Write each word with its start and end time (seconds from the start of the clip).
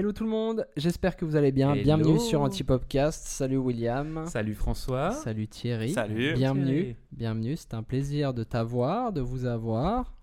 Hello 0.00 0.12
tout 0.12 0.24
le 0.24 0.30
monde, 0.30 0.66
j'espère 0.78 1.14
que 1.14 1.26
vous 1.26 1.36
allez 1.36 1.52
bien. 1.52 1.74
Hello. 1.74 1.82
Bienvenue 1.82 2.18
sur 2.18 2.40
Antipopcast. 2.40 3.26
Salut 3.26 3.58
William. 3.58 4.24
Salut 4.28 4.54
François. 4.54 5.10
Salut 5.10 5.46
Thierry. 5.46 5.92
Salut. 5.92 6.32
Bienvenue. 6.32 6.64
Thierry. 6.64 6.96
Bienvenue, 7.12 7.54
c'est 7.54 7.74
un 7.74 7.82
plaisir 7.82 8.32
de 8.32 8.42
t'avoir, 8.42 9.12
de 9.12 9.20
vous 9.20 9.44
avoir. 9.44 10.14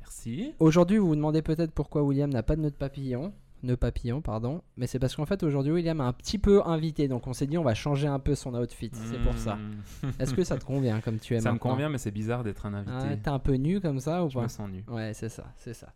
Merci. 0.00 0.52
Aujourd'hui, 0.58 0.98
vous 0.98 1.06
vous 1.06 1.14
demandez 1.14 1.42
peut-être 1.42 1.70
pourquoi 1.70 2.02
William 2.02 2.28
n'a 2.28 2.42
pas 2.42 2.56
de 2.56 2.62
nœud 2.62 2.72
de 2.72 2.74
papillon. 2.74 3.32
Nœud 3.62 3.76
papillon, 3.76 4.20
pardon. 4.20 4.62
Mais 4.76 4.88
c'est 4.88 4.98
parce 4.98 5.14
qu'en 5.14 5.26
fait, 5.26 5.44
aujourd'hui, 5.44 5.70
William 5.70 6.00
a 6.00 6.06
un 6.06 6.12
petit 6.12 6.38
peu 6.38 6.60
invité. 6.66 7.06
Donc, 7.06 7.28
on 7.28 7.34
s'est 7.34 7.46
dit, 7.46 7.56
on 7.56 7.62
va 7.62 7.74
changer 7.74 8.08
un 8.08 8.18
peu 8.18 8.34
son 8.34 8.52
outfit. 8.56 8.90
C'est 8.94 9.22
pour 9.22 9.38
ça. 9.38 9.54
Hmm. 9.54 10.10
Est-ce 10.18 10.34
que 10.34 10.42
ça 10.42 10.58
te 10.58 10.64
convient 10.64 11.00
comme 11.00 11.20
tu 11.20 11.36
es 11.36 11.40
Ça 11.40 11.52
me 11.52 11.58
convient, 11.60 11.88
mais 11.88 11.98
c'est 11.98 12.10
bizarre 12.10 12.42
d'être 12.42 12.66
un 12.66 12.74
invité. 12.74 12.96
Ah, 13.12 13.16
T'es 13.16 13.30
un 13.30 13.38
peu 13.38 13.54
nu 13.54 13.80
comme 13.80 14.00
ça 14.00 14.24
ou 14.24 14.28
Je 14.28 14.34
pas 14.34 14.42
me 14.42 14.48
sens 14.48 14.68
nu. 14.68 14.82
Ouais, 14.88 15.14
c'est 15.14 15.28
ça, 15.28 15.44
c'est 15.56 15.72
ça. 15.72 15.92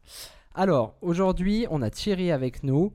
Alors, 0.55 0.95
aujourd'hui, 1.03 1.66
on 1.69 1.83
a 1.83 1.91
Thierry 1.91 2.30
avec 2.30 2.62
nous. 2.62 2.93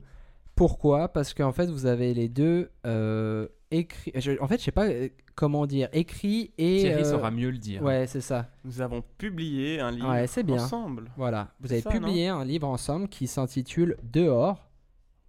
Pourquoi? 0.54 1.08
Parce 1.08 1.34
qu'en 1.34 1.52
fait, 1.52 1.66
vous 1.66 1.86
avez 1.86 2.14
les 2.14 2.28
deux 2.28 2.70
euh, 2.86 3.48
écrit. 3.70 4.12
je- 4.14 4.40
en 4.40 4.46
fait, 4.46 4.58
je 4.58 4.64
sais 4.64 4.70
pas 4.72 4.86
euh, 4.86 5.08
comment 5.34 5.66
dire. 5.66 5.88
Écrit 5.92 6.52
et. 6.58 6.78
Thierry 6.80 7.02
euh, 7.02 7.10
saura 7.10 7.30
mieux 7.30 7.50
le 7.50 7.58
dire. 7.58 7.82
Ouais, 7.82 8.06
c'est 8.06 8.20
ça. 8.20 8.50
Nous 8.64 8.80
avons 8.80 9.02
publié 9.18 9.80
un 9.80 9.90
livre 9.90 10.08
Ouais, 10.08 10.26
c'est 10.28 10.44
bien. 10.44 10.62
ensemble. 10.62 11.10
Voilà. 11.16 11.52
Vous 11.60 11.72
avez 11.72 11.80
ça, 11.82 11.90
publié 11.90 12.28
un 12.28 12.44
livre 12.44 12.68
ensemble 12.68 13.08
qui 13.08 13.26
s'intitule 13.26 13.96
Dehors. 14.04 14.70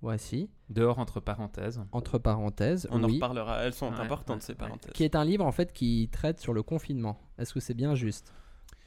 Voici, 0.02 0.52
Dehors 0.69 0.99
entre 0.99 1.19
parenthèses. 1.19 1.81
entre 1.91 2.19
parenthèses. 2.19 2.88
On 2.91 3.03
en 3.03 3.07
reparlera. 3.07 3.63
Elles 3.63 3.73
sont 3.73 3.89
Ouais, 3.91 3.99
importantes 3.99 4.38
ouais, 4.38 4.41
ces 4.45 4.53
parenthèses. 4.53 4.91
Qui 4.94 5.03
est 5.03 5.16
un 5.16 5.25
livre 5.25 5.44
en 5.44 5.52
fait 5.52 5.73
qui 5.73 6.09
traite 6.11 6.39
sur 6.39 6.53
le 6.53 6.61
confinement. 6.61 7.17
Est-ce 7.39 7.53
que 7.55 7.59
c'est 7.59 7.73
bien 7.73 7.95
juste? 7.95 8.31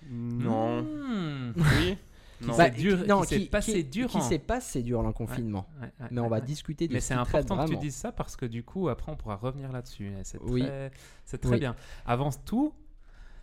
Non. 0.09 0.83
Hmm. 0.83 1.53
Oui. 1.57 1.97
Non. 2.41 2.57
Bah, 2.57 2.71
dur- 2.71 3.05
non, 3.07 3.23
qui 3.23 3.41
s'est 3.41 3.47
passé 3.47 3.83
durant. 3.83 4.09
Qui 4.21 4.23
s'est 4.25 4.39
passé 4.39 4.83
durant 4.83 5.03
le 5.07 5.13
confinement. 5.13 5.69
Ouais, 5.81 5.87
ouais, 6.01 6.09
Mais 6.11 6.21
on 6.21 6.29
va 6.29 6.37
ouais. 6.39 6.43
discuter 6.45 6.87
de 6.89 6.93
Mais 6.93 7.01
ce 7.01 7.09
c'est 7.09 7.15
qui 7.17 7.23
traite 7.25 7.45
important 7.51 7.65
que 7.67 7.71
tu 7.71 7.77
dises 7.79 7.97
ça 7.97 8.13
parce 8.13 8.37
que 8.37 8.47
du 8.47 8.63
coup, 8.63 8.89
après, 8.89 9.11
on 9.11 9.17
pourra 9.17 9.37
revenir 9.37 9.73
là-dessus. 9.73 10.13
C'est 10.23 10.41
Oui. 10.43 10.63
très, 10.63 10.91
c'est 11.25 11.39
très 11.39 11.53
Oui. 11.55 11.59
bien. 11.61 11.75
Avant 12.07 12.31
tout, 12.31 12.73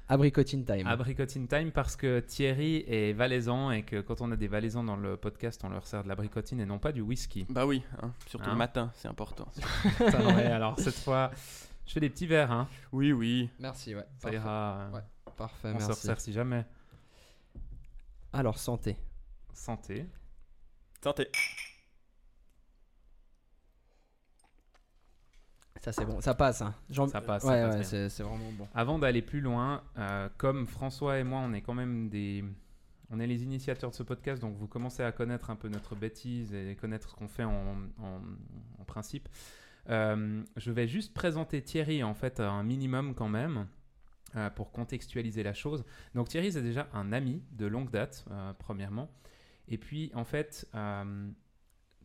Abricotine 0.07 0.63
time. 0.65 0.85
Abricot 0.85 1.23
in 1.35 1.45
Time 1.47 1.71
parce 1.71 1.95
que 1.95 2.19
Thierry 2.19 2.83
est 2.87 3.13
valaisan 3.13 3.71
et 3.71 3.81
que 3.81 4.01
quand 4.01 4.21
on 4.21 4.31
a 4.31 4.35
des 4.35 4.47
valaisans 4.47 4.83
dans 4.83 4.95
le 4.95 5.17
podcast, 5.17 5.61
on 5.63 5.69
leur 5.69 5.87
sert 5.87 6.03
de 6.03 6.07
l'abricotine 6.09 6.59
et 6.59 6.65
non 6.67 6.77
pas 6.77 6.91
du 6.91 7.01
whisky. 7.01 7.47
Bah 7.49 7.65
oui, 7.65 7.81
hein, 8.03 8.11
surtout 8.27 8.45
Hein 8.47 8.51
le 8.53 8.57
matin, 8.57 8.91
c'est 8.93 9.07
important. 9.07 9.47
Ça, 9.97 10.19
alors 10.53 10.79
cette 10.79 10.93
fois, 10.99 11.31
je 11.87 11.93
fais 11.93 11.99
des 11.99 12.09
petits 12.11 12.27
verres, 12.27 12.51
hein. 12.51 12.67
Oui, 12.91 13.13
oui. 13.13 13.49
Merci, 13.59 13.95
ouais. 13.95 14.05
Ça 14.19 14.29
Parfait. 14.29 14.35
ira. 14.37 14.89
Ouais. 14.93 14.99
Parfait, 15.37 15.69
on 15.69 15.79
se 15.79 15.87
merci. 15.87 15.89
resserre 15.89 16.21
si 16.21 16.33
jamais. 16.33 16.65
Alors, 18.35 18.57
santé. 18.59 18.97
Santé. 19.53 20.05
Santé. 21.03 21.27
Ça, 25.81 25.91
c'est 25.91 26.05
bon. 26.05 26.19
Ça 26.21 26.33
passe. 26.33 26.61
Hein. 26.61 26.73
Ça 27.11 27.21
passe, 27.21 27.43
ça 27.43 27.49
Ouais, 27.49 27.61
passe 27.61 27.73
ouais, 27.73 27.79
bien. 27.79 27.83
c'est 27.83 28.09
c'est 28.09 28.23
vraiment 28.23 28.51
bon. 28.53 28.67
Avant 28.73 28.97
d'aller 28.97 29.21
plus 29.21 29.41
loin, 29.41 29.83
euh, 29.97 30.29
comme 30.37 30.65
François 30.67 31.19
et 31.19 31.23
moi, 31.23 31.39
on 31.41 31.53
est 31.53 31.61
quand 31.61 31.73
même 31.75 32.09
des. 32.09 32.43
On 33.11 33.19
est 33.19 33.27
les 33.27 33.43
initiateurs 33.43 33.91
de 33.91 33.95
ce 33.95 34.01
podcast, 34.01 34.41
donc 34.41 34.55
vous 34.57 34.67
commencez 34.67 35.03
à 35.03 35.11
connaître 35.11 35.51
un 35.51 35.55
peu 35.55 35.67
notre 35.69 35.95
bêtise 35.95 36.53
et 36.55 36.75
connaître 36.75 37.09
ce 37.09 37.13
qu'on 37.15 37.27
fait 37.27 37.43
en, 37.43 37.75
en- 38.01 38.21
en 38.79 38.83
principe. 38.85 39.29
Euh, 39.89 40.41
je 40.57 40.71
vais 40.71 40.87
juste 40.87 41.13
présenter 41.13 41.61
Thierry, 41.61 42.03
en 42.03 42.15
fait, 42.15 42.39
un 42.39 42.63
minimum 42.63 43.13
quand 43.13 43.29
même, 43.29 43.67
euh, 44.35 44.49
pour 44.49 44.71
contextualiser 44.71 45.43
la 45.43 45.53
chose. 45.53 45.83
Donc 46.13 46.29
Thierry, 46.29 46.51
c'est 46.51 46.61
déjà 46.61 46.87
un 46.93 47.11
ami 47.13 47.41
de 47.51 47.65
longue 47.65 47.89
date, 47.91 48.25
euh, 48.31 48.53
premièrement. 48.57 49.09
Et 49.67 49.77
puis, 49.77 50.11
en 50.13 50.25
fait, 50.25 50.67
euh, 50.75 51.29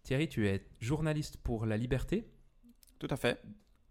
Thierry, 0.03 0.29
tu 0.29 0.49
es 0.49 0.65
journaliste 0.81 1.37
pour 1.39 1.67
La 1.67 1.77
Liberté, 1.77 2.27
Tout 2.99 3.09
à 3.11 3.17
fait. 3.17 3.43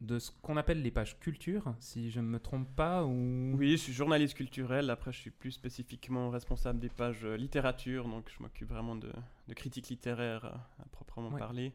de 0.02 0.18
ce 0.18 0.31
qu'on 0.41 0.58
appelle 0.58 0.81
les 0.81 0.90
pages 0.91 1.19
culture, 1.19 1.75
si 1.80 2.09
je 2.09 2.19
ne 2.19 2.25
me 2.25 2.40
trompe 2.40 2.74
pas, 2.75 3.03
ou... 3.06 3.53
Oui, 3.56 3.72
je 3.72 3.75
suis 3.78 3.94
journaliste 3.94 4.34
culturel. 4.36 4.90
Après, 4.90 5.12
je 5.12 5.19
suis 5.19 5.30
plus 5.30 5.52
spécifiquement 5.52 6.30
responsable 6.31 6.80
des 6.80 6.90
pages 6.90 7.25
littérature. 7.25 8.08
Donc, 8.08 8.31
je 8.35 8.41
m'occupe 8.41 8.69
vraiment 8.69 8.96
de, 8.96 9.12
de 9.47 9.53
critique 9.53 9.90
littéraire 9.90 10.46
à 10.80 10.85
proprement 10.91 11.30
Ouais. 11.30 11.40
parler. 11.40 11.74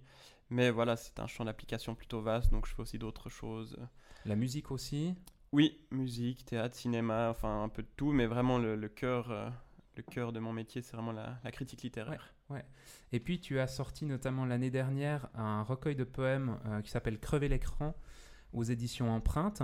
Mais 0.51 0.71
voilà, 0.71 0.97
c'est 0.97 1.19
un 1.21 1.27
champ 1.27 1.45
d'application 1.45 1.95
plutôt 1.95 2.21
vaste. 2.23 2.51
Donc, 2.51 2.67
je 2.67 2.75
fais 2.75 2.83
aussi 2.83 2.99
d'autres 2.99 3.29
choses. 3.31 3.77
La 4.25 4.35
musique 4.37 4.71
aussi. 4.71 5.15
Oui, 5.55 5.79
musique, 5.93 6.45
théâtre, 6.45 6.75
cinéma, 6.75 7.29
enfin 7.31 7.63
un 7.63 7.69
peu 7.69 7.83
de 7.83 7.89
tout, 7.95 8.11
mais 8.11 8.27
vraiment 8.27 8.59
le, 8.59 8.89
cœur, 8.89 9.31
euh, 9.31 9.49
le 9.95 10.03
cœur 10.03 10.33
de 10.33 10.41
mon 10.41 10.53
métier, 10.53 10.83
c'est 10.83 10.97
vraiment 10.97 11.13
la, 11.13 11.39
critique 11.53 11.83
littéraire. 11.83 12.35
Et 13.13 13.21
puis 13.21 13.39
tu 13.39 13.61
as 13.61 13.69
sorti 13.69 14.05
notamment 14.05 14.47
l'année 14.47 14.73
dernière 14.73 15.29
un 15.33 15.63
recueil 15.63 15.95
de 15.95 16.03
poèmes 16.03 16.59
euh, 16.67 16.83
qui 16.83 16.91
s'appelle 16.91 17.21
Crever 17.21 17.49
l'écran 17.49 17.95
aux 18.53 18.65
éditions 18.65 19.13
Empreinte. 19.13 19.63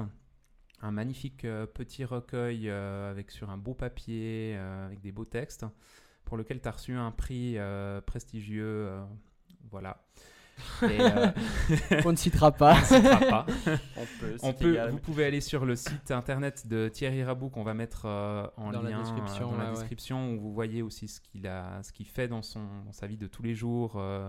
Un 0.80 0.92
magnifique 0.92 1.44
euh, 1.44 1.66
petit 1.66 2.04
recueil 2.04 2.70
avec 2.70 3.32
sur 3.32 3.50
un 3.50 3.58
beau 3.58 3.74
papier, 3.74 4.56
avec 4.56 5.00
des 5.00 5.10
beaux 5.10 5.24
textes, 5.24 5.66
pour 6.24 6.36
lequel 6.36 6.60
tu 6.60 6.68
as 6.68 6.70
reçu 6.70 6.94
un 6.94 7.10
prix 7.10 7.56
prestigieux. 8.06 8.92
voilà. 9.72 10.06
Et, 10.82 11.00
euh, 11.00 11.28
On 12.04 12.12
ne 12.12 12.16
citera 12.16 12.52
pas. 12.52 12.74
on 12.74 12.80
ne 12.80 12.84
citera 12.84 13.20
pas. 13.20 13.46
On 13.96 14.04
peut, 14.20 14.36
On 14.42 14.46
c'est 14.46 14.58
peut, 14.58 14.72
égal. 14.72 14.90
vous 14.90 14.98
pouvez 14.98 15.24
aller 15.24 15.40
sur 15.40 15.64
le 15.64 15.76
site 15.76 16.10
internet 16.10 16.66
de 16.66 16.88
Thierry 16.88 17.22
Rabou 17.24 17.48
qu'on 17.48 17.62
va 17.62 17.74
mettre 17.74 18.02
euh, 18.06 18.46
en 18.56 18.70
Dans 18.70 18.82
lien 18.82 18.98
description, 19.00 19.52
dans 19.52 19.58
la 19.58 19.70
description 19.72 20.32
où 20.34 20.40
vous 20.40 20.52
voyez 20.52 20.82
aussi 20.82 21.08
ce 21.08 21.20
qu'il 21.20 21.46
a, 21.46 21.82
ce 21.82 21.92
qu'il 21.92 22.06
fait 22.06 22.28
dans 22.28 22.42
son, 22.42 22.60
dans 22.86 22.92
sa 22.92 23.06
vie 23.06 23.16
de 23.16 23.26
tous 23.26 23.42
les 23.42 23.54
jours, 23.54 23.94
euh, 23.96 24.28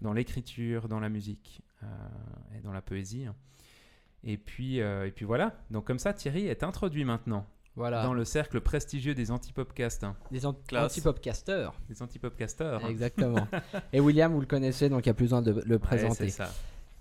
dans 0.00 0.12
l'écriture, 0.12 0.88
dans 0.88 1.00
la 1.00 1.08
musique 1.08 1.62
et 2.56 2.60
dans 2.60 2.72
la 2.72 2.82
poésie. 2.82 3.26
Et 4.24 4.36
puis, 4.36 4.80
euh, 4.80 5.06
et 5.06 5.10
puis 5.10 5.24
voilà. 5.24 5.54
Donc 5.70 5.84
comme 5.84 5.98
ça, 5.98 6.12
Thierry 6.12 6.46
est 6.46 6.62
introduit 6.62 7.04
maintenant 7.04 7.46
Voilà. 7.78 8.02
dans 8.02 8.12
le 8.12 8.24
cercle 8.24 8.60
prestigieux 8.60 9.14
des 9.14 9.30
antipopcasts, 9.30 10.04
hein, 10.04 10.14
Des 10.30 10.44
an- 10.44 10.54
anti-popcasters. 10.74 11.72
des 11.88 12.02
antipopcasters. 12.02 12.84
Exactement. 12.86 13.46
Et 13.92 14.00
William, 14.00 14.32
vous 14.32 14.40
le 14.40 14.46
connaissez, 14.46 14.88
donc 14.88 15.06
il 15.06 15.08
n'y 15.08 15.12
a 15.12 15.14
plus 15.14 15.24
besoin 15.24 15.40
de 15.42 15.52
le 15.52 15.74
Ouais, 15.74 15.78
présenter. 15.78 16.28
c'est 16.28 16.30
ça. 16.44 16.50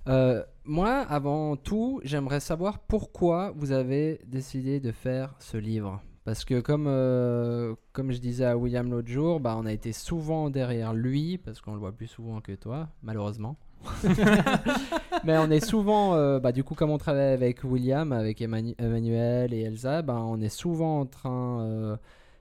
Euh, 0.07 0.43
moi, 0.63 0.99
avant 1.09 1.57
tout, 1.57 1.99
j'aimerais 2.03 2.39
savoir 2.39 2.79
pourquoi 2.79 3.51
vous 3.57 3.71
avez 3.73 4.21
décidé 4.25 4.79
de 4.79 4.91
faire 4.93 5.35
ce 5.39 5.57
livre. 5.57 6.01
Parce 6.23 6.45
que 6.45 6.59
comme, 6.61 6.87
euh, 6.87 7.75
comme 7.93 8.11
je 8.11 8.19
disais 8.19 8.45
à 8.45 8.57
William 8.57 8.89
l'autre 8.89 9.07
jour, 9.09 9.39
bah, 9.39 9.55
on 9.57 9.65
a 9.65 9.71
été 9.73 9.91
souvent 9.93 10.49
derrière 10.49 10.93
lui, 10.93 11.37
parce 11.37 11.59
qu'on 11.61 11.73
le 11.73 11.79
voit 11.79 11.91
plus 11.93 12.07
souvent 12.07 12.39
que 12.41 12.51
toi, 12.53 12.89
malheureusement. 13.01 13.57
Mais 15.23 15.37
on 15.37 15.49
est 15.49 15.65
souvent, 15.65 16.15
euh, 16.15 16.39
bah, 16.39 16.51
du 16.51 16.63
coup, 16.63 16.75
comme 16.75 16.89
on 16.89 16.97
travaille 16.97 17.33
avec 17.33 17.63
William, 17.63 18.11
avec 18.11 18.41
Emmanuel 18.41 19.53
et 19.53 19.61
Elsa, 19.61 20.01
bah, 20.01 20.19
on 20.19 20.39
est 20.39 20.49
souvent 20.49 21.01
en 21.01 21.05
train 21.05 21.61
euh, 21.61 21.97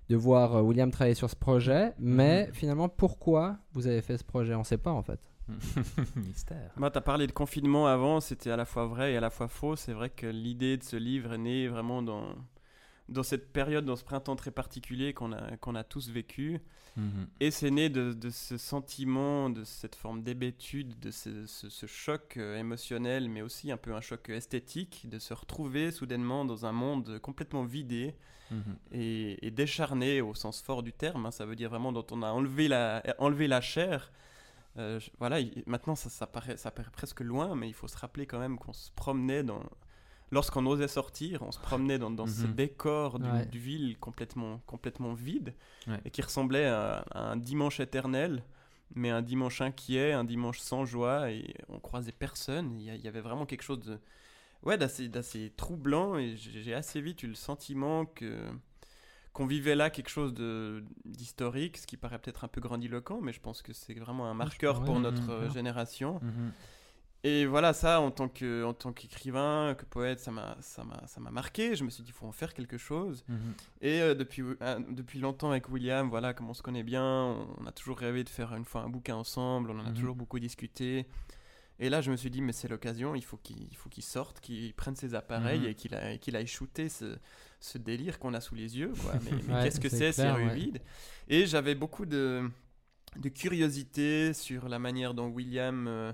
de 0.08 0.16
voir 0.16 0.56
euh, 0.56 0.62
William 0.62 0.90
travailler 0.90 1.14
sur 1.14 1.30
ce 1.30 1.36
projet. 1.36 1.92
Mais 1.98 2.48
finalement, 2.52 2.88
pourquoi 2.88 3.56
vous 3.72 3.86
avez 3.86 4.02
fait 4.02 4.16
ce 4.16 4.24
projet? 4.24 4.54
On 4.54 4.60
ne 4.60 4.64
sait 4.64 4.78
pas 4.78 4.92
en 4.92 5.02
fait. 5.02 5.20
Mystère. 6.16 6.72
Moi, 6.76 6.90
tu 6.90 6.98
as 6.98 7.02
parlé 7.02 7.26
de 7.26 7.32
confinement 7.32 7.86
avant, 7.86 8.20
c'était 8.20 8.50
à 8.50 8.56
la 8.56 8.64
fois 8.64 8.86
vrai 8.86 9.12
et 9.12 9.16
à 9.16 9.20
la 9.20 9.30
fois 9.30 9.48
faux. 9.48 9.76
C'est 9.76 9.92
vrai 9.92 10.10
que 10.10 10.26
l'idée 10.26 10.76
de 10.76 10.82
ce 10.82 10.96
livre 10.96 11.32
est 11.34 11.38
née 11.38 11.68
vraiment 11.68 12.02
dans, 12.02 12.24
dans 13.08 13.22
cette 13.22 13.52
période, 13.52 13.84
dans 13.84 13.96
ce 13.96 14.04
printemps 14.04 14.36
très 14.36 14.50
particulier 14.50 15.14
qu'on 15.14 15.32
a, 15.32 15.56
qu'on 15.58 15.74
a 15.74 15.84
tous 15.84 16.08
vécu. 16.10 16.60
Mhm. 16.96 17.26
Et 17.40 17.50
c'est 17.50 17.70
né 17.70 17.88
de, 17.90 18.12
de 18.14 18.30
ce 18.30 18.56
sentiment, 18.56 19.50
de 19.50 19.64
cette 19.64 19.94
forme 19.94 20.22
d'hébétude, 20.22 20.98
de 20.98 21.10
ce, 21.10 21.44
ce- 21.46 21.68
ce 21.68 21.86
choc 21.86 22.36
euh, 22.38 22.56
émotionnel, 22.58 23.28
mais 23.28 23.42
aussi 23.42 23.70
un 23.70 23.76
peu 23.76 23.94
un 23.94 24.00
choc 24.00 24.28
esthétique, 24.30 25.06
de 25.08 25.18
se 25.18 25.34
retrouver 25.34 25.90
soudainement 25.92 26.44
dans 26.44 26.64
un 26.66 26.72
monde 26.72 27.18
complètement 27.20 27.64
vidé 27.64 28.14
Mhm. 28.50 28.76
et, 28.92 29.44
et 29.46 29.50
décharné 29.50 30.20
au 30.20 30.32
sens 30.34 30.62
fort 30.62 30.82
du 30.84 30.92
terme. 30.92 31.26
hein. 31.26 31.30
ça 31.32 31.44
veut 31.46 31.56
dire 31.56 31.68
vraiment 31.68 31.90
dont 31.92 32.06
on 32.12 32.22
a 32.22 32.30
enlevé 32.30 32.68
la, 32.68 33.02
enlevé 33.18 33.46
la 33.48 33.60
chair. 33.60 34.12
Euh, 34.78 35.00
voilà, 35.18 35.40
il- 35.40 35.64
maintenant 35.66 35.96
ça, 35.96 36.08
ça, 36.10 36.26
paraît, 36.26 36.56
ça 36.56 36.70
paraît 36.70 36.90
presque 36.92 37.20
loin, 37.20 37.56
mais 37.56 37.68
il 37.68 37.74
faut 37.74 37.88
se 37.88 37.96
rappeler 37.98 38.24
quand 38.26 38.38
même 38.38 38.56
qu'on 38.58 38.72
se 38.72 38.90
promenait 38.92 39.42
dans. 39.42 39.62
Lorsqu'on 40.32 40.66
osait 40.66 40.88
sortir, 40.88 41.42
on 41.42 41.52
se 41.52 41.58
promenait 41.60 41.98
dans, 41.98 42.10
dans 42.10 42.26
ce 42.26 42.46
Mhm. 42.46 42.54
décor 42.54 43.18
d'une 43.20 43.32
Ouais. 43.32 43.48
ville 43.52 43.96
complètement, 43.98 44.60
complètement 44.66 45.14
vide 45.14 45.54
Ouais. 45.86 46.00
et 46.04 46.10
qui 46.10 46.20
ressemblait 46.22 46.66
à, 46.66 47.04
à 47.12 47.20
un 47.30 47.36
dimanche 47.36 47.78
éternel, 47.80 48.42
mais 48.94 49.10
un 49.10 49.22
dimanche 49.22 49.60
inquiet, 49.60 50.12
un 50.12 50.24
dimanche 50.24 50.58
sans 50.58 50.84
joie, 50.84 51.30
et 51.30 51.54
on 51.68 51.78
croisait 51.80 52.12
personne. 52.12 52.78
Il 52.80 52.82
y, 53.04 53.08
avait 53.08 53.20
vraiment 53.20 53.46
quelque 53.46 53.62
chose 53.62 53.80
de, 53.80 53.98
ouais, 54.62 54.78
d'assez, 54.78 55.08
d'assez 55.08 55.52
troublant, 55.56 56.16
et 56.18 56.36
j'ai 56.36 56.74
assez 56.74 57.00
vite 57.00 57.22
eu 57.22 57.28
le 57.28 57.34
sentiment 57.34 58.06
que 58.06 58.48
qu'on 59.32 59.46
vivait 59.46 59.74
là 59.74 59.90
quelque 59.90 60.08
chose 60.08 60.32
d'historique, 61.04 61.76
ce 61.76 61.86
qui 61.86 61.98
paraît 61.98 62.18
peut-être 62.18 62.44
un 62.44 62.48
peu 62.48 62.62
grandiloquent, 62.62 63.20
mais 63.20 63.34
je 63.34 63.40
pense 63.40 63.60
que 63.60 63.74
c'est 63.74 63.92
vraiment 63.92 64.30
un 64.30 64.32
marqueur 64.34 64.82
pour 64.82 64.94
mhm, 64.96 65.02
notre 65.02 65.50
génération. 65.52 66.20
Et 67.26 67.44
voilà, 67.44 67.72
ça, 67.72 68.00
en 68.00 68.10
tant 68.12 68.28
que, 68.28 68.62
en 68.62 68.72
tant 68.72 68.92
qu'écrivain, 68.92 69.74
que 69.76 69.84
poète, 69.84 70.20
ça 70.20 70.30
m'a, 70.30 70.56
ça 70.60 70.84
m'a, 70.84 71.02
ça 71.08 71.18
m'a 71.20 71.30
marqué. 71.32 71.74
Je 71.74 71.82
me 71.82 71.90
suis 71.90 72.04
dit, 72.04 72.10
il 72.10 72.12
faut 72.12 72.26
en 72.26 72.30
faire 72.32 72.54
quelque 72.54 72.78
chose. 72.78 73.24
Mhm. 73.28 73.38
Et 73.80 74.00
euh, 74.00 74.14
depuis, 74.14 74.42
euh, 74.62 74.78
depuis 74.90 75.18
longtemps 75.18 75.50
avec 75.50 75.68
William, 75.68 76.08
voilà, 76.08 76.34
comme 76.34 76.48
on 76.48 76.54
se 76.54 76.62
connaît 76.62 76.84
bien, 76.84 77.04
on 77.58 77.66
a 77.66 77.72
toujours 77.72 77.98
rêvé 77.98 78.22
de 78.22 78.28
faire 78.28 78.54
une 78.54 78.64
fois 78.64 78.82
un 78.82 78.88
bouquin 78.88 79.16
ensemble. 79.16 79.70
On 79.72 79.78
en 79.80 79.86
a 79.86 79.90
Mhm. 79.90 79.94
toujours 79.96 80.14
beaucoup 80.14 80.38
discuté. 80.38 81.06
Et 81.80 81.88
là, 81.90 82.00
je 82.00 82.10
me 82.12 82.16
suis 82.16 82.30
dit, 82.30 82.40
mais 82.42 82.52
c'est 82.52 82.68
l'occasion. 82.68 83.14
Il 83.16 83.24
faut 83.24 83.38
qu'il, 83.38 83.60
il 83.70 83.76
faut 83.76 83.88
qu'il 83.88 84.04
sorte, 84.04 84.38
qu'il 84.40 84.72
prenne 84.74 84.94
ses 84.94 85.14
appareils 85.14 85.60
Mhm. 85.60 85.66
et 85.66 85.74
qu'il, 85.74 85.94
a- 85.96 86.16
qu'il 86.18 86.36
aille 86.36 86.46
shooter 86.46 86.88
ce, 86.88 87.16
ce 87.60 87.76
délire 87.76 88.18
qu'on 88.20 88.34
a 88.34 88.40
sous 88.40 88.54
les 88.54 88.78
yeux. 88.78 88.92
Quoi. 89.02 89.12
Mais, 89.24 89.30
mais 89.48 89.54
Ouais, 89.54 89.62
qu'est-ce 89.64 89.80
que 89.80 89.88
c'est 89.88 90.12
c'est, 90.12 90.30
ouais. 90.30 90.70
Et 91.28 91.44
j'avais 91.46 91.74
beaucoup 91.74 92.06
de, 92.06 92.48
de 93.16 93.28
curiosité 93.28 94.32
sur 94.32 94.68
la 94.68 94.78
manière 94.78 95.12
dont 95.12 95.26
William 95.28 95.86
euh, 95.88 96.12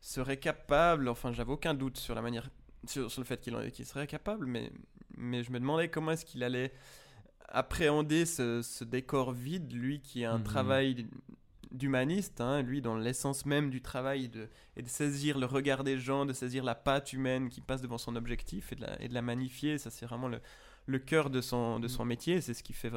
serait 0.00 0.38
capable. 0.38 1.08
Enfin, 1.08 1.32
j'avais 1.32 1.52
aucun 1.52 1.74
doute 1.74 1.98
sur 1.98 2.14
la 2.14 2.22
manière, 2.22 2.48
sur, 2.86 3.10
sur 3.10 3.20
le 3.20 3.26
fait 3.26 3.40
qu'il, 3.40 3.86
serait 3.86 4.06
capable, 4.06 4.46
mais, 4.46 4.70
mais 5.16 5.42
je 5.42 5.50
me 5.50 5.58
demandais 5.60 5.88
comment 5.88 6.12
est-ce 6.12 6.24
qu'il 6.24 6.42
allait 6.42 6.72
appréhender 7.48 8.26
ce, 8.26 8.62
ce 8.62 8.84
décor 8.84 9.32
vide, 9.32 9.72
lui 9.72 10.00
qui 10.00 10.24
a 10.24 10.32
un 10.32 10.38
Mhm. 10.38 10.44
travail 10.44 11.06
d'humaniste, 11.70 12.40
hein, 12.40 12.62
lui 12.62 12.80
dans 12.80 12.96
l'essence 12.96 13.44
même 13.46 13.70
du 13.70 13.82
travail, 13.82 14.28
de, 14.28 14.48
et 14.76 14.82
de 14.82 14.88
saisir 14.88 15.38
le 15.38 15.46
regard 15.46 15.84
des 15.84 15.98
gens, 15.98 16.24
de 16.26 16.32
saisir 16.32 16.64
la 16.64 16.74
patte 16.74 17.12
humaine 17.12 17.48
qui 17.50 17.60
passe 17.60 17.82
devant 17.82 17.98
son 17.98 18.16
objectif 18.16 18.72
et 18.72 18.76
de 18.76 18.82
la, 18.82 19.02
et 19.02 19.08
de 19.08 19.14
la 19.14 19.22
magnifier. 19.22 19.76
Ça, 19.78 19.90
c'est 19.90 20.06
vraiment 20.06 20.28
le, 20.28 20.40
le 20.86 20.98
cœur 20.98 21.28
de 21.30 21.40
son, 21.40 21.78
de 21.80 21.88
son 21.88 22.04
métier. 22.04 22.40
C'est 22.40 22.54
ce 22.54 22.62
qui 22.62 22.72
fait, 22.72 22.90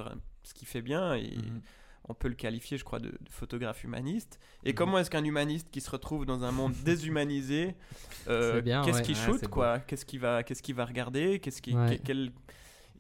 ce 0.44 0.54
qui 0.54 0.65
fait 0.65 0.81
bien. 0.81 1.15
Et 1.15 1.36
Mhm. 1.38 1.62
On 2.11 2.13
peut 2.13 2.27
le 2.27 2.35
qualifier, 2.35 2.77
je 2.77 2.83
crois, 2.83 2.99
de, 2.99 3.09
de 3.09 3.29
photographe 3.29 3.83
humaniste. 3.83 4.39
Et 4.63 4.69
Mhm. 4.71 4.75
comment 4.75 4.97
est-ce 4.99 5.09
qu'un 5.09 5.23
humaniste 5.23 5.69
qui 5.71 5.81
se 5.81 5.89
retrouve 5.89 6.25
dans 6.25 6.43
un 6.43 6.51
monde 6.51 6.73
déshumanisé, 6.85 7.75
euh, 8.27 8.61
qu'est-ce 8.83 9.01
qu'il 9.01 9.15
Ouais, 9.17 9.21
shoot, 9.25 9.37
c'est 9.39 9.47
beau. 9.47 9.53
quoi 9.53 9.79
Qu'est-ce 9.79 10.05
qu'il 10.05 10.19
va, 10.19 10.43
qu'est-ce 10.43 10.61
qu'il 10.61 10.75
va 10.75 10.85
regarder 10.85 11.39
Qu'est-ce 11.39 11.61
qui, 11.61 11.73
Ouais. 11.75 11.97
que- 11.97 12.03
quel- 12.03 12.31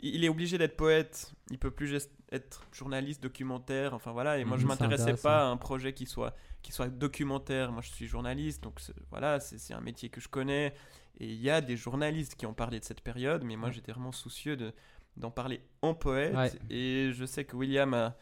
Il 0.03 0.23
est 0.25 0.29
obligé 0.29 0.57
d'être 0.57 0.75
poète. 0.77 1.31
Il 1.51 1.59
peut 1.59 1.69
plus 1.69 1.87
juste 1.87 2.09
être 2.31 2.65
journaliste, 2.73 3.21
documentaire. 3.21 3.93
Enfin 3.93 4.11
voilà. 4.11 4.39
Et 4.39 4.45
moi, 4.45 4.57
je 4.57 4.63
Mhm, 4.63 4.69
m'intéressais 4.69 5.13
pas 5.21 5.43
à 5.43 5.51
un 5.51 5.57
projet 5.57 5.93
qui 5.93 6.07
soit 6.07 6.33
qui 6.63 6.71
soit 6.71 6.87
documentaire. 6.89 7.71
Moi, 7.71 7.81
je 7.83 7.89
suis 7.91 8.07
journaliste, 8.07 8.63
donc 8.63 8.79
voilà, 9.11 9.39
c'est 9.39 9.73
un 9.75 9.81
métier 9.81 10.09
que 10.09 10.19
je 10.21 10.27
connais. 10.27 10.73
Et 11.19 11.25
il 11.27 11.41
y 11.41 11.49
a 11.51 11.61
des 11.61 11.75
journalistes 11.77 12.33
qui 12.35 12.45
ont 12.47 12.53
parlé 12.55 12.79
de 12.79 12.85
cette 12.85 13.01
période, 13.01 13.43
mais 13.43 13.55
moi, 13.57 13.69
j'étais 13.69 13.91
vraiment 13.91 14.11
soucieux 14.11 14.55
de 14.57 14.73
d'en 15.17 15.29
parler 15.29 15.61
en 15.83 15.93
poète. 15.93 16.57
Et 16.71 17.11
je 17.13 17.25
sais 17.25 17.43
que 17.45 17.55
William 17.55 17.93
a 17.93 18.15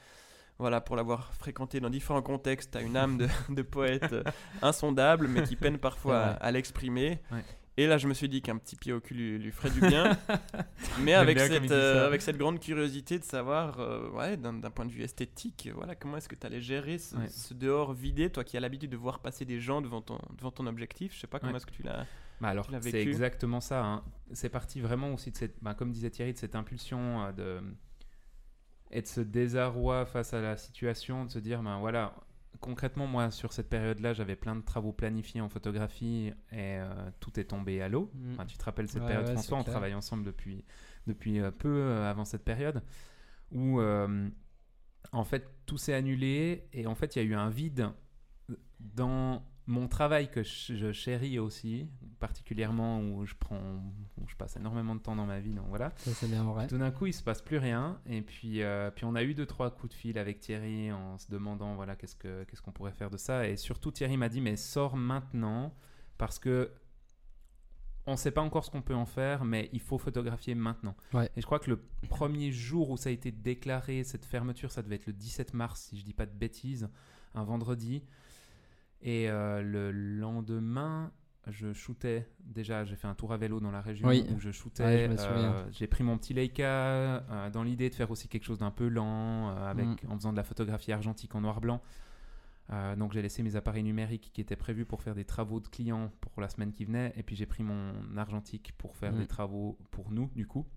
voilà, 0.60 0.82
pour 0.82 0.96
l'avoir 0.96 1.34
fréquenté 1.36 1.80
dans 1.80 1.90
différents 1.90 2.22
contextes, 2.22 2.76
a 2.76 2.82
une 2.82 2.96
âme 2.98 3.18
de, 3.18 3.28
de 3.50 3.62
poète 3.64 4.12
euh, 4.14 4.24
insondable, 4.62 5.28
mais 5.28 5.44
qui 5.44 5.56
peine 5.56 5.78
parfois 5.78 6.18
à, 6.20 6.30
à 6.34 6.52
l'exprimer. 6.52 7.20
Ouais. 7.32 7.44
Et 7.78 7.88
là, 7.88 7.98
je 7.98 8.10
me 8.10 8.14
suis 8.14 8.28
dit 8.28 8.42
qu'un 8.42 8.58
petit 8.58 8.76
pied 8.76 8.92
au 8.92 9.00
cul 9.00 9.14
lui, 9.14 9.38
lui 9.40 9.52
ferait 9.52 9.70
du 9.70 9.80
bien. 9.80 10.18
mais 11.00 11.14
avec 11.14 11.38
bien 11.38 11.48
cette, 11.48 11.72
euh, 11.72 12.06
avec 12.06 12.22
cette 12.22 12.38
grande 12.38 12.60
curiosité 12.60 13.18
de 13.20 13.24
savoir, 13.24 13.80
euh, 13.80 14.10
ouais, 14.10 14.36
d'un 14.36 14.60
point 14.70 14.86
de 14.86 14.92
vue 14.92 15.02
esthétique, 15.02 15.70
voilà, 15.74 15.96
comment 15.96 16.18
est-ce 16.18 16.28
que 16.28 16.36
tu 16.36 16.46
allais 16.46 16.60
gérer 16.60 16.98
ce, 16.98 17.16
Ouais. 17.16 17.30
ce 17.30 17.54
dehors 17.54 17.94
vidé, 17.94 18.30
toi 18.30 18.44
qui 18.44 18.58
as 18.58 18.60
l'habitude 18.60 18.92
de 18.92 18.98
voir 18.98 19.20
passer 19.20 19.46
des 19.46 19.62
gens 19.62 19.82
devant 19.82 20.02
ton, 20.02 20.18
devant 20.38 20.52
ton 20.52 20.68
objectif. 20.68 21.14
Je 21.16 21.20
sais 21.22 21.28
pas 21.28 21.40
comment 21.40 21.54
Ouais. 21.54 21.58
est-ce 21.58 21.66
que 21.66 21.72
tu 21.72 21.84
l'as. 21.84 22.06
Bah 22.42 22.50
alors, 22.50 22.68
c'est 22.82 23.02
exactement 23.02 23.62
ça. 23.62 23.84
hein. 23.86 24.04
C'est 24.34 24.50
parti 24.50 24.82
vraiment 24.82 25.14
aussi 25.14 25.32
de 25.32 25.38
cette, 25.38 25.56
bah, 25.62 25.74
comme 25.74 25.92
disait 25.92 26.10
Thierry, 26.10 26.34
de 26.34 26.38
cette 26.38 26.56
impulsion 26.56 27.32
de 27.32 27.62
et 28.91 29.01
de 29.01 29.07
ce 29.07 29.21
désarroi 29.21 30.06
face 30.06 30.33
à 30.33 30.41
la 30.41 30.57
situation, 30.57 31.25
de 31.25 31.31
se 31.31 31.39
dire, 31.39 31.62
ben 31.62 31.80
voilà, 31.80 32.15
concrètement, 32.59 33.07
moi, 33.07 33.31
sur 33.31 33.53
cette 33.53 33.69
période-là, 33.69 34.13
j'avais 34.13 34.36
plein 34.36 34.56
de 34.56 34.62
travaux 34.62 34.91
planifiés 34.91 35.41
en 35.41 35.50
photographie 35.50 36.33
et 36.51 36.77
euh, 36.80 36.88
tout 37.19 37.39
est 37.39 37.45
tombé 37.45 37.81
à 37.81 37.89
l'eau. 37.89 38.12
Mm. 38.13 38.33
Enfin, 38.33 38.45
tu 38.45 38.57
te 38.57 38.63
rappelles 38.63 38.88
cette 38.89 39.01
Ouais, 39.01 39.07
période, 39.09 39.27
ouais, 39.27 39.33
François 39.33 39.57
On 39.57 39.63
clair. 39.63 39.74
travaille 39.74 39.94
ensemble 39.94 40.24
depuis, 40.24 40.65
depuis 41.07 41.39
euh, 41.39 41.51
peu 41.51 41.69
euh, 41.69 42.09
avant 42.09 42.25
cette 42.25 42.44
période 42.44 42.83
où, 43.51 43.80
euh, 43.80 44.30
en 45.12 45.24
fait, 45.24 45.47
tout 45.65 45.77
s'est 45.77 45.94
annulé 45.94 46.68
et 46.74 46.88
en 46.88 46.95
fait, 46.95 47.15
il 47.15 47.19
y 47.19 47.21
a 47.21 47.25
eu 47.25 47.36
un 47.36 47.50
vide 47.50 47.89
dans 48.80 49.44
mon 49.69 49.88
travail 49.88 50.31
que 50.31 50.42
je, 50.42 50.75
je 50.75 50.92
chéris 50.92 51.38
aussi, 51.38 51.88
particulièrement 52.19 53.01
où 53.01 53.24
je 53.25 53.36
prends, 53.36 53.80
où 54.18 54.27
je 54.27 54.36
passe 54.36 54.57
énormément 54.57 54.95
de 54.95 55.00
temps 55.00 55.16
dans 55.16 55.27
ma 55.27 55.39
vie. 55.39 55.54
Donc 55.54 55.68
voilà. 55.69 55.94
C'est 55.98 56.27
bien 56.27 56.44
vrai. 56.44 56.68
Tout 56.68 56.80
d'un 56.80 56.89
coup, 56.89 57.06
il 57.06 57.13
se 57.13 57.21
passe 57.21 57.42
plus 57.42 57.60
rien. 57.60 58.01
Et 58.07 58.24
puis, 58.24 58.63
euh, 58.63 58.89
puis 58.89 59.06
on 59.06 59.13
a 59.13 59.24
eu 59.24 59.36
deux 59.36 59.45
trois 59.45 59.69
coups 59.69 59.94
de 59.94 59.98
fil 59.98 60.18
avec 60.18 60.39
Thierry 60.39 60.92
en 60.92 61.19
se 61.19 61.30
demandant 61.30 61.75
voilà 61.75 61.95
qu'est-ce 61.95 62.16
que 62.16 62.44
qu'est-ce 62.45 62.63
qu'on 62.63 62.71
pourrait 62.71 62.94
faire 62.94 63.12
de 63.12 63.18
ça. 63.18 63.48
Et 63.48 63.57
surtout, 63.57 63.92
Thierry 63.92 64.18
m'a 64.18 64.27
dit 64.27 64.42
mais 64.42 64.57
sors 64.57 64.98
maintenant 64.98 65.72
parce 66.18 66.39
que 66.39 66.72
on 68.07 68.13
ne 68.13 68.18
sait 68.18 68.31
pas 68.31 68.42
encore 68.42 68.65
ce 68.65 68.72
qu'on 68.72 68.81
peut 68.81 68.95
en 68.95 69.06
faire, 69.06 69.45
mais 69.45 69.69
il 69.72 69.81
faut 69.81 70.00
photographier 70.00 70.56
maintenant. 70.56 70.95
Ouais. 71.13 71.30
Et 71.36 71.42
je 71.42 71.45
crois 71.45 71.60
que 71.60 71.69
le 71.69 71.80
premier 72.10 72.51
jour 72.51 72.89
où 72.89 72.98
ça 72.98 73.10
a 73.10 73.12
été 73.12 73.31
déclaré 73.31 74.04
cette 74.04 74.25
fermeture, 74.25 74.72
ça 74.72 74.81
devait 74.81 74.95
être 74.95 75.06
le 75.06 75.13
17 75.13 75.54
mars, 75.54 75.89
si 75.89 76.00
je 76.00 76.04
dis 76.04 76.13
pas 76.13 76.25
de 76.25 76.33
bêtises, 76.33 76.89
un 77.36 77.44
vendredi. 77.44 78.04
Et 79.01 79.30
euh, 79.30 79.62
le 79.62 79.92
lendemain, 79.92 81.12
je 81.48 81.72
shootais 81.74 82.28
déjà, 82.42 82.84
j'ai 82.86 82.96
fait 82.96 83.07
un 83.07 83.16
tour 83.16 83.31
à 83.34 83.38
vélo 83.38 83.60
dans 83.60 83.72
la 83.72 83.81
région 83.81 84.07
Oui. 84.07 84.25
où 84.36 84.40
je 84.40 84.51
shootais. 84.51 84.84
Ouais, 84.84 85.04
je 85.07 85.13
me 85.13 85.18
euh, 85.19 85.72
j'ai 85.72 85.88
pris 85.88 86.04
mon 86.04 86.18
petit 86.18 86.34
Leica 86.34 86.63
euh, 86.66 87.50
dans 87.50 87.63
l'idée 87.63 87.90
de 87.90 87.96
faire 87.96 88.12
aussi 88.12 88.28
quelque 88.28 88.44
chose 88.44 88.60
d'un 88.60 88.72
peu 88.72 88.88
lent, 88.88 89.50
euh, 89.50 89.69
avec, 89.69 90.04
Mm. 90.04 90.12
en 90.12 90.16
faisant 90.16 90.31
de 90.31 90.38
la 90.38 90.44
photographie 90.44 90.92
argentique 90.92 91.34
en 91.36 91.42
noir-blanc. 91.42 91.81
Donc 92.98 93.13
j'ai 93.13 93.24
laissé 93.24 93.42
mes 93.42 93.56
appareils 93.56 93.81
numériques 93.84 94.30
qui 94.31 94.42
étaient 94.42 94.56
prévus 94.56 94.86
pour 94.86 95.01
faire 95.01 95.16
des 95.16 95.25
travaux 95.25 95.60
de 95.60 95.68
clients 95.68 96.12
pour 96.22 96.40
la 96.40 96.50
semaine 96.50 96.72
qui 96.72 96.86
venait, 96.86 97.12
et 97.16 97.24
puis 97.24 97.36
j'ai 97.36 97.48
pris 97.48 97.63
mon 97.63 97.94
argentique 98.16 98.74
pour 98.78 98.96
faire 98.96 99.12
Mm. 99.13 99.18
des 99.18 99.25
travaux 99.28 99.80
pour 99.90 100.12
nous, 100.12 100.30
du 100.36 100.46
coup. 100.46 100.68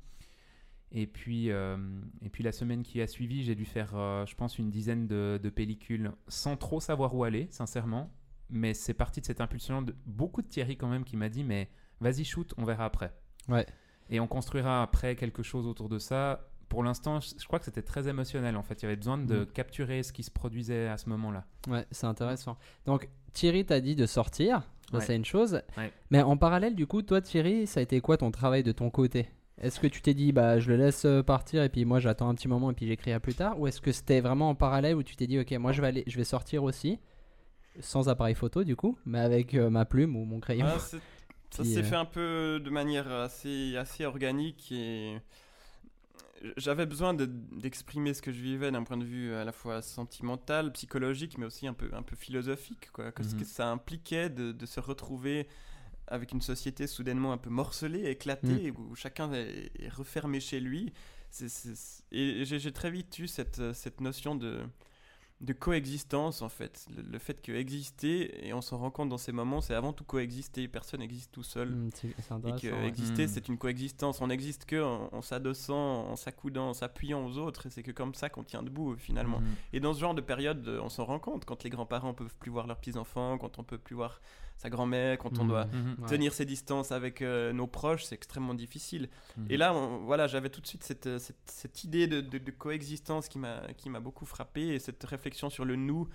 Et 0.95 1.07
puis, 1.07 1.51
euh, 1.51 1.77
et 2.21 2.29
puis 2.29 2.45
la 2.45 2.53
semaine 2.53 2.83
qui 2.83 3.01
a 3.01 3.07
suivi, 3.07 3.43
j'ai 3.45 3.55
dû 3.55 3.65
faire, 3.65 3.93
euh, 3.95 4.27
je 4.27 4.35
pense, 4.35 4.59
une 4.59 4.71
dizaine 4.71 5.07
de, 5.07 5.41
de 5.43 5.49
pellicules 5.51 6.13
sans 6.29 6.57
trop 6.57 6.81
savoir 6.81 7.15
où 7.15 7.25
aller, 7.25 7.49
sincèrement. 7.51 8.11
Mais 8.51 8.75
c'est 8.75 8.93
parti 8.93 9.21
de 9.23 9.25
cette 9.27 9.41
impulsion 9.41 9.81
de 9.81 9.95
beaucoup 10.05 10.43
de 10.43 10.49
Thierry 10.49 10.77
quand 10.77 10.89
même 10.89 11.05
qui 11.05 11.17
m'a 11.17 11.31
dit, 11.31 11.45
mais 11.45 11.71
vas-y 12.01 12.25
shoot, 12.25 12.53
on 12.59 12.65
verra 12.65 12.85
après. 12.85 13.11
Ouais. 13.49 13.65
Et 14.11 14.21
on 14.21 14.27
construira 14.27 14.83
après 14.83 15.17
quelque 15.17 15.43
chose 15.43 15.67
autour 15.67 15.89
de 15.89 15.99
ça. 15.99 16.47
Pour 16.69 16.83
l'instant, 16.85 17.21
je 17.21 17.47
crois 17.47 17.59
que 17.59 17.65
c'était 17.65 17.83
très 17.83 18.09
émotionnel 18.09 18.57
en 18.57 18.63
fait. 18.63 18.81
Il 18.81 18.83
y 18.83 18.87
avait 18.87 18.97
besoin 18.97 19.17
de 19.17 19.41
Mm. 19.41 19.47
capturer 19.47 20.03
ce 20.03 20.13
qui 20.13 20.23
se 20.23 20.31
produisait 20.31 20.89
à 20.89 20.99
ce 20.99 21.09
moment-là. 21.09 21.47
Ouais, 21.69 21.87
c'est 21.91 22.07
intéressant. 22.07 22.59
Donc, 22.85 23.09
Thierry 23.33 23.65
t'a 23.65 23.81
dit 23.81 23.95
de 23.97 24.05
sortir. 24.05 24.63
Ça, 24.91 24.99
Ouais. 24.99 25.05
c'est 25.07 25.17
une 25.17 25.25
chose. 25.25 25.63
Ouais. 25.79 25.91
Mais 26.11 26.21
en 26.21 26.37
parallèle, 26.37 26.75
du 26.75 26.87
coup, 26.87 27.01
toi, 27.01 27.23
Thierry, 27.23 27.67
ça 27.67 27.81
a 27.81 27.83
été 27.83 28.03
quoi 28.03 28.19
ton 28.19 28.31
travail 28.31 28.63
de 28.63 28.73
ton 28.73 28.91
côté? 28.91 29.29
Est-ce 29.63 29.79
que 29.79 29.87
tu 29.87 30.03
t'es 30.03 30.13
dit, 30.13 30.33
bah, 30.33 30.59
je 30.59 30.69
le 30.71 30.77
laisse 30.77 31.05
euh, 31.05 31.23
partir 31.23 31.63
et 31.63 31.69
puis 31.69 31.85
moi, 31.85 32.01
j'attends 32.01 32.29
un 32.29 32.35
petit 32.35 32.49
moment 32.49 32.71
et 32.73 32.75
puis 32.75 32.87
j'écris 32.87 33.13
à 33.13 33.21
plus 33.21 33.35
tard? 33.35 33.59
Ou 33.61 33.69
est-ce 33.69 33.81
que 33.81 33.93
c'était 33.93 34.21
vraiment 34.21 34.51
en 34.51 34.55
parallèle 34.57 34.97
où 34.97 35.03
tu 35.05 35.15
t'es 35.15 35.29
dit, 35.29 35.39
ok, 35.39 35.53
moi, 35.53 35.71
je 35.71 35.81
vais, 35.81 35.87
aller, 35.87 36.05
je 36.09 36.17
vais 36.17 36.25
sortir 36.25 36.65
aussi, 36.65 36.99
sans 37.81 38.09
appareil 38.09 38.35
photo, 38.35 38.65
du 38.65 38.75
coup, 38.75 38.99
mais 39.07 39.21
avec 39.21 39.55
euh, 39.55 39.71
ma 39.71 39.85
plume 39.85 40.17
ou 40.17 40.25
mon 40.25 40.41
crayon? 40.41 40.67
Ah, 40.67 40.79
ça 40.79 41.65
s'est 41.65 41.79
euh, 41.79 41.83
fait 41.85 41.95
un 41.97 42.05
peu 42.05 42.61
de 42.63 42.71
manière 42.71 43.11
assez, 43.11 43.77
assez 43.77 44.05
organique 44.05 44.73
et 44.73 45.19
j'avais 46.57 46.87
besoin 46.87 47.15
de- 47.15 47.27
d'exprimer 47.27 48.15
ce 48.15 48.23
que 48.23 48.33
je 48.33 48.41
vivais 48.41 48.71
d'un 48.73 48.83
point 48.83 48.97
de 48.97 49.05
vue 49.05 49.33
à 49.35 49.45
la 49.45 49.53
fois 49.53 49.81
sentimental, 49.81 50.73
psychologique, 50.73 51.39
mais 51.39 51.47
aussi 51.47 51.67
un 51.69 51.75
peu, 51.75 51.89
un 51.93 52.03
peu 52.03 52.17
philosophique. 52.17 52.91
Quoi. 52.93 53.13
Que 53.13 53.23
ce 53.23 53.35
Mhm. 53.35 53.41
que 53.41 53.45
ça 53.45 53.69
impliquait 53.69 54.29
de, 54.29 54.51
de 54.51 54.67
se 54.67 54.81
retrouver 54.81 55.47
avec 56.09 56.33
une 56.33 56.41
société 56.43 56.87
soudainement 56.87 57.33
un 57.33 57.39
peu 57.39 57.51
morcelée, 57.51 58.05
éclatée, 58.11 58.71
où 58.73 58.95
chacun 58.95 59.33
est, 59.33 59.71
est 59.79 59.89
refermé 59.89 60.41
chez 60.41 60.61
lui. 60.61 60.93
Et 62.11 62.45
j'ai 62.45 62.73
très 62.73 62.91
vite 62.91 63.19
eu 63.19 63.27
cette, 63.29 63.73
cette 63.75 64.01
notion 64.01 64.35
de, 64.35 64.61
de 65.41 65.53
coexistence 65.55 66.43
en 66.43 66.49
fait. 66.51 66.87
Le, 66.95 67.03
le 67.03 67.19
fait 67.19 67.41
que 67.41 67.53
exister, 67.53 68.47
et 68.47 68.53
on 68.53 68.61
s'en 68.61 68.77
rend 68.79 68.91
compte 68.91 69.09
dans 69.09 69.17
ces 69.19 69.33
moments, 69.33 69.61
c'est 69.63 69.75
avant 69.75 69.93
tout 69.95 70.05
coexister. 70.05 70.69
Personne 70.69 71.01
n'existe 71.01 71.33
tout 71.33 71.43
seul. 71.43 71.71
C'est 71.95 72.09
Et 72.49 72.61
que 72.61 72.67
ouais. 72.75 72.87
exister, 72.89 73.25
Mm. 73.25 73.29
c'est 73.29 73.49
une 73.49 73.57
coexistence. 73.59 74.21
On 74.21 74.27
n'existe 74.27 74.67
que 74.67 74.83
en, 74.83 75.09
en 75.13 75.23
s'adossant, 75.23 76.07
en 76.09 76.17
s'accoudant, 76.17 76.69
en 76.71 76.75
s'appuyant 76.75 77.25
aux 77.25 77.39
autres. 77.39 77.67
Et 77.67 77.71
c'est 77.71 77.83
que 77.83 77.93
comme 77.93 78.15
ça 78.15 78.29
qu'on 78.29 78.45
tient 78.45 78.63
debout 78.63 78.95
finalement. 78.97 79.41
Et 79.73 79.81
dans 79.81 79.95
ce 79.95 80.01
genre 80.01 80.15
de 80.15 80.21
période, 80.21 80.69
euh, 80.69 80.81
on 80.83 80.91
s'en 80.91 81.05
rend 81.07 81.19
compte. 81.19 81.45
Quand 81.47 81.65
les 81.65 81.71
grands-parents 81.71 82.13
peuvent 82.15 82.35
plus 82.39 82.51
voir 82.51 82.67
leurs 82.67 82.79
petits-enfants, 82.79 83.39
quand 83.39 83.59
on 83.59 83.65
peut 83.65 83.79
plus 83.79 83.95
voir 83.97 84.21
sa 84.63 84.71
grand-mère, 84.71 85.19
quand 85.19 85.39
on 85.41 85.43
Mhm. 85.43 85.49
doit 85.49 85.65
Mhm. 85.67 85.97
Ouais. 86.03 86.09
tenir 86.09 86.33
ses 86.33 86.45
distances 86.45 86.93
avec 86.93 87.21
euh, 87.21 87.53
nos 87.53 87.67
proches, 87.67 88.05
c'est 88.05 88.15
extrêmement 88.15 88.55
difficile. 88.55 89.09
Et 89.51 89.57
là, 89.57 89.75
on- 89.75 89.99
voilà, 90.05 90.29
j'avais 90.29 90.51
tout 90.51 90.61
de 90.61 90.67
suite 90.69 90.85
cette, 90.85 91.07
euh, 91.09 91.19
cette, 91.19 91.37
cette 91.47 91.83
idée 91.83 92.07
de, 92.07 92.21
de- 92.21 92.39
de 92.39 92.51
coexistence 92.53 93.29
qui 93.29 93.39
m'a 93.39 94.01
beaucoup 94.01 94.25
frappé 94.25 94.69
et 94.69 94.79
cette 94.79 95.03
réflexion 95.03 95.51
sur 95.51 95.65
le 95.65 95.75
nous 95.77 96.09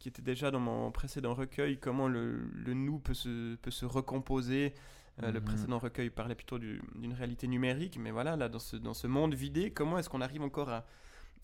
qui 0.00 0.08
était 0.08 0.22
déjà 0.22 0.50
dans 0.50 0.60
mon 0.60 0.90
précédent 0.90 1.32
recueil, 1.34 1.78
comment 1.78 2.08
le, 2.08 2.36
le 2.52 2.74
nous 2.74 2.98
peut 2.98 3.14
se, 3.14 3.54
peut 3.56 3.70
se 3.70 3.86
recomposer. 3.86 4.74
Euh, 5.22 5.30
Le 5.32 5.40
précédent 5.40 5.78
recueil 5.78 6.10
parlait 6.10 6.34
plutôt 6.34 6.58
du- 6.58 6.82
d'une 6.96 7.14
réalité 7.14 7.46
numérique, 7.46 7.96
mais 7.98 8.10
voilà, 8.10 8.36
là, 8.36 8.48
dans 8.50 8.58
ce, 8.58 8.76
dans 8.76 8.92
ce 8.94 9.06
monde 9.06 9.32
vidé, 9.34 9.70
comment 9.70 9.96
est-ce 9.96 10.10
qu'on 10.10 10.20
arrive 10.20 10.42
encore 10.42 10.68
à, 10.68 10.84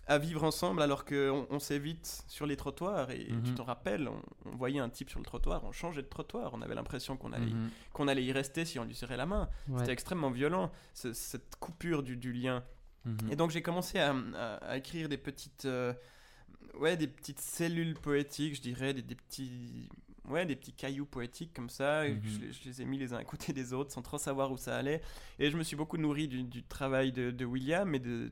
à 0.07 0.19
vivre 0.19 0.43
ensemble 0.45 0.83
alors 0.83 1.05
qu'on 1.05 1.47
on, 1.51 1.59
s'évite 1.59 2.25
sur 2.27 2.47
les 2.47 2.57
trottoirs. 2.57 3.11
Et 3.11 3.27
tu 3.27 3.33
Mhm. 3.51 3.55
t'en 3.55 3.65
rappelles, 3.65 4.09
on, 4.09 4.21
on 4.47 4.57
voyait 4.57 4.81
un 4.81 4.89
type 4.89 5.09
sur 5.11 5.21
le 5.21 5.25
trottoir, 5.25 5.63
on 5.65 5.73
changeait 5.73 6.03
de 6.03 6.09
trottoir, 6.09 6.53
on 6.55 6.63
avait 6.63 6.75
l'impression 6.75 7.17
qu'on 7.17 7.33
allait, 7.33 7.47
Mhm. 7.47 7.71
qu'on 7.93 8.09
allait 8.09 8.25
y 8.25 8.33
rester 8.33 8.65
si 8.65 8.79
on 8.79 8.85
lui 8.85 8.95
serrait 8.95 9.17
la 9.17 9.27
main. 9.27 9.49
Ouais. 9.69 9.79
C'était 9.81 9.93
extrêmement 9.93 10.31
violent, 10.31 10.71
ce- 10.95 11.13
cette 11.13 11.57
coupure 11.57 12.03
du, 12.03 12.17
du 12.17 12.33
lien. 12.33 12.65
Mhm. 13.05 13.17
Et 13.31 13.37
donc 13.37 13.51
j'ai 13.51 13.63
commencé 13.63 13.99
à, 13.99 14.15
à- 14.35 14.55
à 14.57 14.77
écrire 14.77 15.09
des 15.09 15.17
petites, 15.19 15.65
euh, 15.65 15.93
ouais, 16.75 16.97
des 16.97 17.07
petites 17.07 17.41
cellules 17.41 17.95
poétiques, 17.95 18.57
je 18.57 18.63
dirais, 18.63 18.93
des, 18.93 19.03
des 19.03 19.15
petits, 19.15 19.89
ouais, 20.29 20.45
des 20.45 20.57
petits 20.57 20.73
cailloux 20.73 21.07
poétiques 21.07 21.53
comme 21.55 21.71
ça. 21.71 22.07
je, 22.07 22.13
les- 22.41 22.53
je 22.53 22.65
les 22.65 22.83
ai 22.83 22.85
mis 22.85 22.99
les 22.99 23.13
uns 23.15 23.19
à 23.19 23.25
côté 23.25 23.53
des 23.53 23.73
autres 23.73 23.93
sans 23.93 24.03
trop 24.03 24.19
savoir 24.19 24.51
où 24.53 24.57
ça 24.57 24.77
allait. 24.77 25.01
Et 25.39 25.51
je 25.51 25.57
me 25.57 25.63
suis 25.63 25.77
beaucoup 25.77 25.97
nourri 25.99 26.27
du, 26.29 26.43
du 26.43 26.63
travail 26.63 27.13
de, 27.13 27.31
de 27.31 27.45
William 27.45 27.95
et 27.95 27.99
de, 28.01 28.31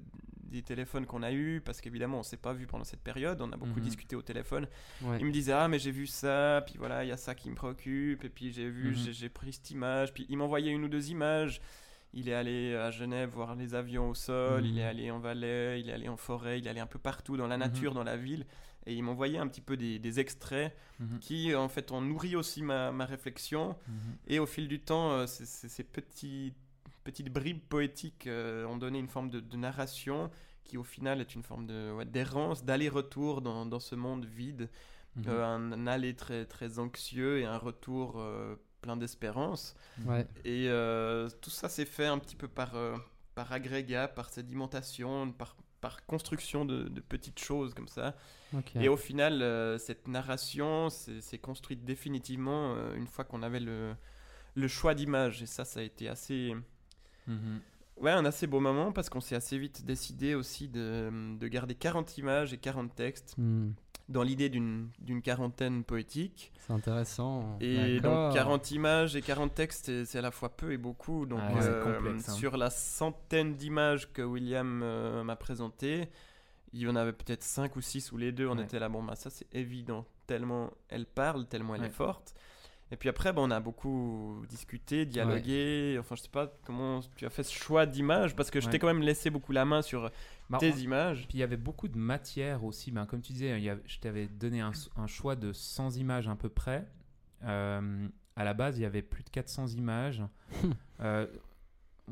des 0.49 0.63
téléphones 0.63 1.07
qu'on 1.07 1.23
a 1.23 1.33
eus, 1.33 1.61
parce 1.65 1.81
qu'évidemment 1.81 2.19
on 2.19 2.23
s'est 2.23 2.37
pas 2.37 2.53
vu 2.53 2.67
pendant 2.67 2.85
cette 2.85 3.01
période, 3.03 3.41
on 3.41 3.53
a 3.53 3.57
beaucoup 3.57 3.79
Mhm. 3.81 3.85
discuté 3.85 4.17
au 4.17 4.23
téléphone. 4.23 4.67
Ouais. 5.03 5.19
Il 5.21 5.27
me 5.27 5.31
disait 5.33 5.53
ah 5.53 5.69
mais 5.69 5.79
j'ai 5.79 5.91
vu 5.91 6.07
ça, 6.07 6.63
puis 6.67 6.77
voilà 6.79 7.05
il 7.05 7.09
y 7.09 7.13
a 7.13 7.17
ça 7.17 7.35
qui 7.35 7.51
me 7.51 7.55
préoccupe, 7.55 8.25
et 8.25 8.29
puis 8.29 8.51
j'ai 8.53 8.69
vu 8.69 8.91
Mhm. 8.91 9.13
j'ai- 9.13 9.29
pris 9.29 9.53
cette 9.53 9.71
image, 9.71 10.13
puis 10.15 10.27
il 10.29 10.37
m'envoyait 10.39 10.71
une 10.73 10.85
ou 10.85 10.89
deux 10.89 11.11
images. 11.11 11.61
Il 12.15 12.29
est 12.31 12.35
allé 12.35 12.75
à 12.75 12.91
Genève 12.91 13.29
voir 13.31 13.55
les 13.55 13.75
avions 13.75 14.09
au 14.09 14.15
sol, 14.15 14.65
il 14.65 14.79
est 14.79 14.83
Mhm. 14.83 14.89
allé 14.89 15.11
en 15.11 15.19
Valais, 15.19 15.81
il 15.81 15.91
est 15.91 15.93
allé 15.93 16.09
en 16.09 16.17
forêt, 16.17 16.59
il 16.59 16.67
est 16.67 16.71
allé 16.71 16.81
un 16.81 16.87
peu 16.87 16.99
partout 16.99 17.37
dans 17.37 17.47
la 17.47 17.59
nature, 17.59 17.93
dans 17.93 18.05
la 18.05 18.17
ville, 18.17 18.47
et 18.87 18.95
il 18.95 19.03
m'envoyait 19.03 19.37
un 19.37 19.47
petit 19.47 19.61
peu 19.61 19.77
des, 19.77 19.99
des 19.99 20.19
extraits 20.19 20.75
qui 21.21 21.55
en 21.55 21.69
fait 21.69 21.93
ont 21.93 22.01
nourri 22.01 22.35
aussi 22.35 22.63
ma, 22.63 22.91
ma 22.93 23.05
réflexion. 23.05 23.77
Et 24.27 24.39
au 24.39 24.47
fil 24.47 24.67
du 24.69 24.81
temps, 24.81 25.13
euh, 25.13 25.27
ces 25.27 25.45
ces 25.69 25.85
petits, 25.85 26.55
petites 27.09 27.33
bribes 27.39 27.65
poétiques 27.69 28.27
euh, 28.27 28.73
ont 28.73 28.77
donné 28.85 28.99
une 28.99 29.09
forme 29.09 29.31
de, 29.31 29.41
de 29.41 29.57
narration 29.57 30.31
qui 30.65 30.77
au 30.77 30.85
final 30.85 31.21
est 31.21 31.35
une 31.35 31.43
forme 31.43 31.67
de 31.67 31.93
ouais, 31.97 32.05
d'errance, 32.05 32.65
d'aller-retour 32.69 33.41
dans, 33.41 33.65
dans 33.67 33.81
ce 33.81 33.95
monde 33.95 34.25
vide, 34.27 34.69
Mhm. 35.17 35.25
Euh, 35.29 35.45
un, 35.45 35.73
un 35.73 35.87
aller 35.87 36.15
très, 36.15 36.45
très 36.45 36.79
anxieux 36.79 37.41
et 37.41 37.45
un 37.45 37.59
retour 37.59 38.21
euh, 38.21 38.57
plein 38.83 38.97
d'espérance. 38.97 39.75
Ouais. 40.05 40.27
Et 40.45 40.69
tout 41.41 41.51
ça 41.51 41.69
s'est 41.69 41.87
fait 41.87 42.07
un 42.07 42.19
petit 42.19 42.37
peu 42.37 42.47
par, 42.47 42.75
par 43.35 43.53
agrégat, 43.53 44.07
par 44.07 44.29
sédimentation, 44.29 45.33
par, 45.33 45.57
par 45.81 46.05
construction 46.07 46.65
de, 46.65 46.89
de 46.89 47.01
petites 47.01 47.41
choses 47.41 47.75
comme 47.75 47.89
ça. 47.89 48.15
Et 48.77 48.89
au 48.89 48.97
final, 48.97 49.35
cette 49.81 50.07
narration 50.09 50.91
s'est 50.91 51.39
construite 51.39 51.85
définitivement 51.85 52.77
une 52.95 53.09
fois 53.09 53.25
qu'on 53.25 53.43
avait 53.43 53.61
le, 53.61 53.97
le 54.55 54.69
choix 54.69 54.95
d'images. 54.95 55.43
Et 55.43 55.47
ça, 55.47 55.65
ça 55.65 55.81
a 55.81 55.83
été 55.83 56.09
assez... 56.09 56.55
Mhm. 57.29 57.61
Ouais, 58.01 58.13
un 58.13 58.25
assez 58.25 58.47
beau 58.47 58.61
moment 58.61 58.93
parce 58.93 59.09
qu'on 59.11 59.21
s'est 59.21 59.35
assez 59.35 59.59
vite 59.59 59.85
décidé 59.85 60.35
aussi 60.35 60.69
de, 60.69 61.11
de 61.37 61.49
garder 61.49 61.75
40 61.75 62.19
images 62.19 62.53
et 62.53 62.59
40 62.59 62.95
textes 62.95 63.35
Hmm, 63.39 63.71
dans 64.09 64.23
l'idée 64.23 64.49
d'une 64.49 64.89
d'une 65.01 65.21
quarantaine 65.21 65.83
poétique. 65.83 66.53
C'est 66.61 66.73
intéressant. 66.73 67.59
Et 67.61 67.99
donc 68.01 68.35
40 68.35 68.71
images 68.71 69.17
et 69.17 69.21
40 69.23 69.53
textes, 69.55 70.05
c'est- 70.05 70.19
à 70.19 70.23
la 70.23 70.31
fois 70.31 70.57
peu 70.57 70.71
et 70.73 70.77
beaucoup. 70.79 71.27
Donc 71.27 71.41
Ah 71.43 71.59
euh, 71.61 71.83
complexe, 71.99 72.29
hein. 72.29 72.33
sur 72.33 72.57
la 72.57 72.71
centaine 72.71 73.55
d'images 73.57 74.13
que 74.13 74.23
William 74.23 74.81
euh, 74.85 75.25
m'a 75.25 75.35
présentées, 75.37 76.09
il 76.73 76.81
y 76.83 76.87
en 76.89 76.95
avait 76.95 77.13
peut-être 77.13 77.43
5 77.43 77.75
ou 77.75 77.81
6 77.81 78.13
où 78.13 78.17
les 78.17 78.31
deux, 78.31 78.47
on 78.47 78.57
Ouais. 78.59 78.63
était 78.65 78.79
là, 78.79 78.89
bon 78.89 79.03
bah 79.03 79.17
ça 79.17 79.29
c'est 79.29 79.53
évident, 79.53 80.07
tellement 80.29 80.71
elle 80.89 81.07
parle, 81.07 81.47
tellement 81.47 81.75
elle 81.75 81.81
Ouais. 81.81 81.87
est 81.89 81.91
forte. 81.91 82.33
Et 82.91 82.97
puis 82.97 83.09
après, 83.09 83.33
bah, 83.33 83.43
on 83.45 83.51
a 83.51 83.61
beaucoup 83.61 84.43
discuté, 84.49 85.05
dialogué. 85.05 85.97
Enfin, 86.01 86.15
je 86.17 86.23
sais 86.23 86.29
pas 86.31 86.53
comment 86.65 87.01
tu 87.17 87.27
as 87.27 87.31
fait 87.31 87.43
ce 87.43 87.53
choix 87.55 87.85
d'images 87.85 88.35
parce 88.35 88.51
que 88.51 88.61
je 88.61 88.69
t'ai 88.69 88.79
quand 88.79 88.87
même 88.87 89.03
laissé 89.03 89.29
beaucoup 89.31 89.53
la 89.53 89.65
main 89.67 89.83
sur 89.83 90.11
Bah, 90.49 90.57
tes 90.59 90.73
on- 90.73 90.77
images. 90.77 91.27
Puis 91.29 91.37
il 91.37 91.41
y 91.41 91.43
avait 91.43 91.59
beaucoup 91.59 91.89
de 91.89 91.99
matière 91.99 92.65
aussi. 92.65 92.91
Ben, 92.91 93.05
comme 93.05 93.21
tu 93.21 93.33
disais, 93.33 93.59
il 93.59 93.65
y 93.65 93.69
avait- 93.69 93.83
je 93.87 93.99
t'avais 93.99 94.27
donné 94.27 94.61
un, 94.61 94.73
un 94.97 95.07
choix 95.07 95.37
de 95.37 95.53
100 95.53 95.97
images 95.97 96.29
à 96.29 96.35
peu 96.37 96.49
près. 96.49 96.87
Euh, 97.45 98.09
à 98.37 98.45
la 98.45 98.55
base, 98.55 98.79
il 98.79 98.83
y 98.83 98.87
avait 98.87 99.03
plus 99.03 99.23
de 99.23 99.31
400 99.31 99.67
images. 99.69 100.23
Euh, 101.01 101.29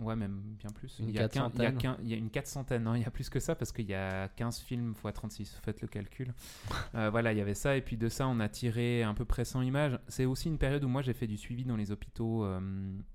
ouais, 0.01 0.17
même 0.17 0.41
bien 0.59 0.71
plus. 0.71 0.99
Une 0.99 1.09
il, 1.09 1.15
y 1.15 1.19
a 1.19 1.29
il, 1.33 1.37
y 1.37 1.67
a 1.67 1.97
il 2.03 2.09
y 2.09 2.15
a 2.15 2.17
une 2.17 2.31
400, 2.31 2.67
non, 2.81 2.95
il 2.95 3.03
y 3.03 3.05
a 3.05 3.11
plus 3.11 3.29
que 3.29 3.41
ça 3.41 3.55
parce 3.55 3.73
qu'il 3.73 3.87
y 3.87 3.95
a 3.95 4.29
15 4.29 4.61
films 4.61 4.95
x 5.05 5.15
36. 5.15 5.61
Faites 5.63 5.81
le 5.83 5.89
calcul. 5.89 6.33
Euh, 6.95 7.11
voilà, 7.11 7.33
il 7.33 7.39
y 7.39 7.41
avait 7.41 7.55
ça. 7.55 7.77
Et 7.77 7.83
puis 7.83 7.97
de 7.97 8.09
ça, 8.09 8.27
on 8.27 8.41
a 8.41 8.49
tiré 8.49 9.03
à 9.03 9.13
peu 9.13 9.25
près 9.25 9.45
100 9.45 9.63
images. 9.63 9.99
C'est 10.09 10.25
aussi 10.25 10.49
une 10.49 10.57
période 10.57 10.83
où 10.85 10.89
moi, 10.89 11.03
j'ai 11.03 11.13
fait 11.13 11.27
du 11.27 11.37
suivi 11.37 11.65
dans 11.65 11.77
les 11.77 11.91
hôpitaux 11.91 12.45
euh, 12.45 12.61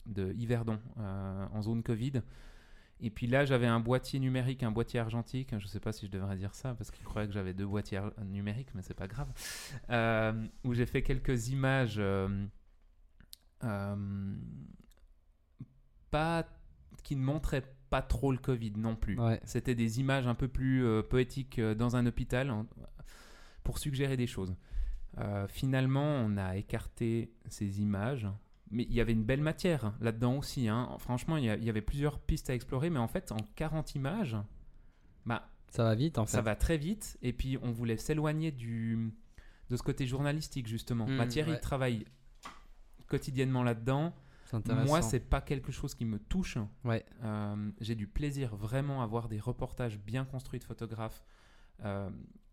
de 0.05 0.33
Yverdon 0.33 0.77
euh, 0.99 1.47
en 1.51 1.61
zone 1.61 1.81
Covid. 1.81 2.21
Et 3.01 3.09
puis 3.09 3.25
là, 3.27 3.45
j'avais 3.45 3.67
un 3.67 3.79
boîtier 3.79 4.19
numérique, 4.19 4.61
un 4.61 4.71
boîtier 4.71 4.99
argentique. 4.99 5.57
Je 5.57 5.67
sais 5.67 5.79
pas 5.79 5.91
si 5.91 6.05
je 6.05 6.11
devrais 6.11 6.37
dire 6.37 6.53
ça 6.53 6.75
parce 6.75 6.91
qu'ils 6.91 7.03
croyaient 7.03 7.27
que 7.27 7.33
j'avais 7.33 7.53
deux 7.53 7.65
boîtiers 7.65 8.01
numériques, 8.23 8.69
mais 8.75 8.83
c'est 8.83 8.93
pas 8.93 9.07
grave. 9.07 9.27
Euh, 9.89 10.47
où 10.63 10.73
j'ai 10.73 10.85
fait 10.85 11.01
quelques 11.01 11.49
images 11.49 11.95
euh, 11.97 12.45
euh, 13.63 14.35
pas 16.11 16.47
qui 17.03 17.15
ne 17.15 17.21
montraient 17.23 17.63
pas 17.89 18.01
trop 18.01 18.31
le 18.31 18.37
Covid 18.37 18.73
non 18.77 18.95
plus. 18.95 19.19
Ouais. 19.19 19.39
C'était 19.43 19.75
des 19.75 19.99
images 19.99 20.27
un 20.27 20.35
peu 20.35 20.47
plus 20.47 20.85
euh, 20.85 21.01
poétiques 21.03 21.59
euh, 21.59 21.75
dans 21.75 21.95
un 21.95 22.05
hôpital 22.05 22.49
en- 22.51 22.65
pour 23.63 23.77
suggérer 23.77 24.17
des 24.17 24.27
choses. 24.27 24.55
Euh, 25.17 25.45
finalement, 25.47 26.05
on 26.05 26.37
a 26.37 26.55
écarté 26.55 27.33
ces 27.49 27.81
images, 27.81 28.27
mais 28.69 28.83
il 28.83 28.93
y 28.93 29.01
avait 29.01 29.11
une 29.11 29.25
belle 29.25 29.41
matière 29.41 29.93
là-dedans 29.99 30.37
aussi. 30.37 30.69
hein. 30.69 30.95
Franchement, 30.99 31.35
il 31.37 31.43
y, 31.45 31.49
a- 31.49 31.57
il 31.57 31.63
y 31.65 31.69
avait 31.69 31.81
plusieurs 31.81 32.19
pistes 32.19 32.49
à 32.49 32.53
explorer, 32.55 32.89
mais 32.89 32.99
en 32.99 33.09
fait, 33.09 33.31
en 33.33 33.37
40 33.55 33.95
images, 33.95 34.37
bah, 35.25 35.49
Ça 35.69 35.83
va 35.83 35.93
vite 35.95 36.17
en 36.17 36.25
fait. 36.25 36.31
ça 36.31 36.41
va 36.41 36.55
très 36.55 36.77
vite. 36.77 37.17
Et 37.21 37.33
puis, 37.33 37.57
on 37.61 37.71
voulait 37.71 37.97
s'éloigner 37.97 38.51
du 38.51 39.11
de 39.69 39.77
ce 39.77 39.83
côté 39.83 40.05
journalistique 40.07 40.67
justement. 40.67 41.07
Mm, 41.07 41.15
Matière, 41.15 41.47
ouais. 41.47 41.53
il 41.55 41.59
travaille 41.59 42.05
quotidiennement 43.07 43.63
là-dedans. 43.63 44.13
Moi, 44.85 44.99
c'est 45.01 45.19
pas 45.19 45.41
quelque 45.41 45.71
chose 45.71 45.95
qui 45.95 46.05
me 46.05 46.19
touche. 46.19 46.57
Ouais. 46.83 47.05
Euh, 47.23 47.71
j'ai 47.79 47.95
du 47.95 48.07
plaisir 48.07 48.55
vraiment 48.55 49.01
à 49.01 49.05
voir 49.05 49.27
des 49.29 49.39
reportages 49.39 49.97
bien 49.99 50.25
construits 50.25 50.59
de 50.59 50.65
photographes. 50.65 51.23
Euh, 51.83 52.09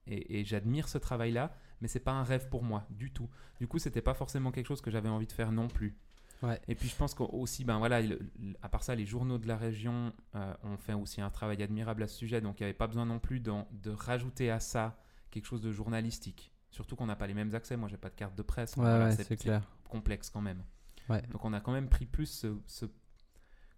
et, 0.06 0.40
et 0.40 0.44
j'admire 0.44 0.88
ce 0.88 0.96
travail-là, 0.96 1.52
mais 1.80 1.88
c'est 1.88 2.00
pas 2.00 2.12
un 2.12 2.22
rêve 2.24 2.48
pour 2.48 2.62
moi 2.62 2.86
du 2.90 3.10
tout. 3.12 3.28
Du 3.60 3.66
coup, 3.66 3.78
c'était 3.78 4.00
pas 4.00 4.14
forcément 4.14 4.50
quelque 4.52 4.66
chose 4.66 4.80
que 4.80 4.90
j'avais 4.90 5.08
envie 5.10 5.26
de 5.26 5.32
faire 5.32 5.52
non 5.52 5.68
plus. 5.68 5.96
Ouais. 6.42 6.60
Et 6.68 6.74
puis 6.76 6.88
je 6.88 6.94
pense 6.96 7.14
qu'aussi, 7.14 7.64
ben 7.64 7.78
voilà, 7.78 8.00
le- 8.00 8.18
le- 8.40 8.54
à 8.62 8.68
part 8.68 8.84
ça, 8.84 8.94
les 8.94 9.04
journaux 9.04 9.38
de 9.38 9.46
la 9.48 9.56
région 9.56 10.12
euh, 10.36 10.54
ont 10.62 10.76
fait 10.76 10.94
aussi 10.94 11.20
un 11.20 11.30
travail 11.30 11.62
admirable 11.62 12.04
à 12.04 12.06
ce 12.06 12.16
sujet, 12.16 12.40
donc 12.40 12.60
il 12.60 12.62
n'y 12.62 12.66
avait 12.68 12.74
pas 12.78 12.86
besoin 12.86 13.04
non 13.06 13.18
plus 13.18 13.40
de 13.40 13.90
rajouter 13.90 14.50
à 14.50 14.60
ça 14.60 14.96
quelque 15.30 15.46
chose 15.46 15.60
de 15.62 15.72
journalistique. 15.72 16.52
Surtout 16.70 16.96
qu'on 16.96 17.06
n'a 17.06 17.16
pas 17.16 17.26
les 17.26 17.34
mêmes 17.34 17.54
accès. 17.54 17.76
Moi, 17.76 17.88
j'ai 17.88 17.96
pas 17.96 18.08
de 18.08 18.14
carte 18.14 18.34
de 18.36 18.42
presse. 18.42 18.76
Ouais, 18.76 18.84
ouais, 18.84 19.10
c'est 19.16 19.36
clair. 19.36 19.62
complexe 19.88 20.30
quand 20.30 20.40
même. 20.40 20.62
Ouais. 21.08 21.22
Donc 21.30 21.44
on 21.44 21.52
a 21.52 21.60
quand 21.60 21.72
même 21.72 21.88
pris 21.88 22.06
plus 22.06 22.26
ce, 22.26 22.56
ce 22.66 22.86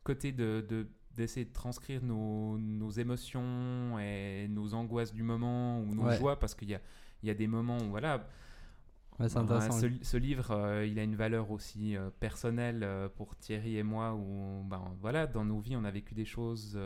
côté 0.03 0.33
de, 0.33 0.65
de- 0.69 0.89
d'essayer 1.17 1.45
de 1.47 1.53
transcrire 1.53 2.03
nos, 2.03 2.57
nos 2.59 2.91
émotions 2.91 3.99
et 3.99 4.47
nos 4.49 4.75
angoisses 4.75 5.13
du 5.13 5.23
moment 5.23 5.81
ou 5.81 5.95
nos 5.95 6.05
Ouais. 6.07 6.17
joies 6.19 6.39
parce 6.39 6.55
qu'il 6.55 6.69
y 6.71 6.75
a, 6.75 6.81
il 7.23 7.29
y 7.29 7.31
a 7.31 7.35
des 7.35 7.47
moments 7.47 7.79
où 7.79 7.91
voilà 7.91 8.27
Ouais, 9.19 9.37
intéressant. 9.37 9.73
ce, 9.79 9.87
ce 10.03 10.17
livre 10.17 10.51
euh, 10.53 10.87
il 10.87 10.99
a 10.99 11.03
une 11.03 11.15
valeur 11.17 11.51
aussi 11.51 11.95
euh, 11.95 12.09
personnelle 12.21 12.81
euh, 12.83 13.09
pour 13.11 13.37
Thierry 13.37 13.77
et 13.77 13.83
moi 13.83 14.15
où 14.15 14.63
ben, 14.65 14.95
voilà 15.01 15.27
dans 15.27 15.45
nos 15.45 15.61
vies 15.61 15.77
on 15.77 15.85
a 15.85 15.91
vécu 15.91 16.15
des 16.15 16.25
choses 16.25 16.79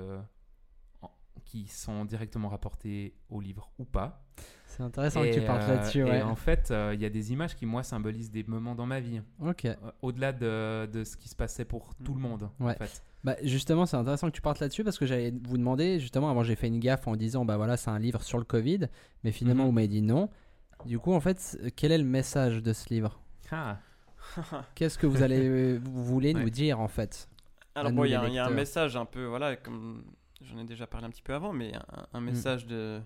qui 1.45 1.67
sont 1.69 2.05
directement 2.05 2.49
rapportées 2.49 3.15
au 3.31 3.41
livre 3.41 3.71
ou 3.79 3.85
pas 3.85 4.25
C'est 4.67 4.83
intéressant 4.83 5.23
et, 5.23 5.31
que 5.31 5.35
tu 5.41 5.45
parles 5.47 5.63
euh, 5.63 5.75
là-dessus. 5.77 6.01
et 6.01 6.05
Ouais. 6.05 6.23
en 6.23 6.37
fait 6.37 6.71
euh, 6.71 6.93
il 6.95 7.01
y 7.01 7.05
a 7.05 7.11
des 7.11 7.33
images 7.33 7.55
qui 7.57 7.67
moi 7.67 7.83
symbolisent 7.83 8.31
des 8.31 8.45
moments 8.45 8.75
dans 8.75 8.87
ma 8.87 9.01
vie 9.01 9.21
Ok. 9.41 9.65
euh, 9.67 9.75
au-delà 10.03 10.33
de, 10.33 10.87
de 10.87 11.05
ce 11.05 11.17
qui 11.17 11.29
se 11.29 11.37
passait 11.37 11.65
pour 11.65 11.95
tout 12.05 12.15
le 12.15 12.21
monde 12.21 12.49
Ouais. 12.61 12.73
en 12.81 12.85
fait 12.85 13.03
Bah, 13.25 13.37
justement, 13.43 13.87
c'est 13.87 13.97
intéressant 13.97 14.29
que 14.29 14.35
tu 14.37 14.43
partes 14.43 14.61
là-dessus 14.61 14.85
parce 14.85 14.99
que 14.99 15.07
j'allais 15.07 15.33
vous 15.45 15.57
demander, 15.57 15.99
justement, 15.99 16.29
avant 16.31 16.43
j'ai 16.43 16.57
fait 16.57 16.69
une 16.69 16.79
gaffe 16.79 17.07
en 17.09 17.17
disant, 17.17 17.45
bah 17.47 17.57
voilà, 17.57 17.77
c'est 17.79 17.89
un 17.91 17.99
livre 17.99 18.23
sur 18.23 18.37
le 18.39 18.45
Covid, 18.45 18.81
mais 19.23 19.33
finalement 19.33 19.63
Mhm. 19.65 19.69
vous 19.69 19.73
m'avez 19.75 19.89
dit 19.89 20.03
non. 20.03 20.29
Du 20.85 20.99
coup, 20.99 21.15
en 21.15 21.21
fait, 21.21 21.59
quel 21.77 21.91
est 21.93 21.97
le 21.99 22.05
message 22.05 22.63
de 22.63 22.73
ce 22.75 22.93
livre? 22.93 23.19
Ah. 23.51 23.79
Qu'est-ce 24.75 24.99
que 24.99 25.07
vous 25.07 25.23
allez, 25.23 25.47
euh, 25.49 25.81
vous 25.83 26.05
voulez 26.05 26.35
Ouais. 26.35 26.43
nous 26.43 26.51
dire 26.51 26.81
en 26.81 26.89
fait? 26.89 27.29
Alors 27.75 27.93
bon, 27.93 28.05
il 28.05 28.11
y, 28.11 28.15
a 28.15 28.21
un- 28.21 28.29
il 28.29 28.35
y 28.35 28.39
a 28.39 28.43
un 28.43 28.49
lecteurs. 28.49 28.57
message 28.57 28.97
un 28.97 29.05
peu, 29.07 29.25
voilà, 29.25 29.57
comme 29.57 30.05
j'en 30.45 30.59
ai 30.59 30.65
déjà 30.65 30.87
parlé 30.87 31.07
un 31.07 31.11
petit 31.11 31.23
peu 31.23 31.35
avant, 31.35 31.53
mais 31.53 31.75
un, 31.75 31.81
Mm. 31.81 32.07
un 32.15 32.21
message 32.21 32.67
de 32.67 33.01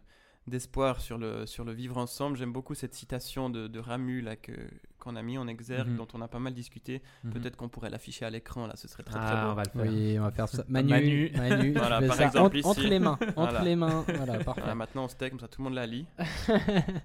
d'espoir 0.49 1.01
sur 1.01 1.19
le, 1.19 1.47
sur 1.47 1.65
le 1.65 1.73
vivre 1.73 1.97
ensemble. 1.99 2.37
J'aime 2.37 2.53
beaucoup 2.53 2.75
cette 2.75 2.95
citation 2.95 3.51
de, 3.51 3.67
de 3.69 3.79
Ramu 3.79 4.21
là, 4.21 4.37
que, 4.37 4.53
qu'on 4.99 5.15
a 5.17 5.23
mis 5.23 5.39
en 5.39 5.47
exergue, 5.49 5.89
Mhm. 5.91 5.97
dont 5.97 6.09
on 6.15 6.21
a 6.21 6.29
pas 6.29 6.39
mal 6.39 6.55
discuté. 6.55 7.03
Mhm. 7.25 7.33
Peut-être 7.33 7.57
qu'on 7.57 7.69
pourrait 7.69 7.91
l'afficher 7.91 8.25
à 8.25 8.31
l'écran, 8.31 8.67
là, 8.67 8.75
ce 8.77 8.89
serait 8.89 9.03
très 9.05 9.19
Ah, 9.21 9.27
très 9.31 9.43
beau. 9.45 9.51
on 9.51 9.55
va 9.55 9.63
le 9.63 9.71
faire. 9.71 9.93
Oui, 9.93 10.19
on 10.19 10.23
va 10.23 10.31
faire 10.31 10.49
ça. 10.49 10.65
Manu, 10.69 10.91
Manu. 10.91 11.31
Manu, 11.37 11.73
Voilà, 11.77 12.01
par 12.07 12.17
ça 12.17 12.25
exemple, 12.27 12.47
entre, 12.47 12.57
ici. 12.57 12.67
entre 12.69 12.83
les 12.83 12.99
mains, 12.99 13.19
entre 13.21 13.33
Voilà. 13.37 13.63
les 13.63 13.77
mains. 13.77 14.05
Voilà, 14.09 14.39
parfait. 14.45 14.61
Voilà, 14.63 14.75
maintenant 14.75 15.05
on 15.05 15.09
se 15.09 15.17
tait 15.17 15.31
comme 15.31 15.41
ça, 15.41 15.49
tout 15.49 15.61
le 15.61 15.65
monde 15.65 15.75
la 15.75 15.87
lit. 15.87 16.07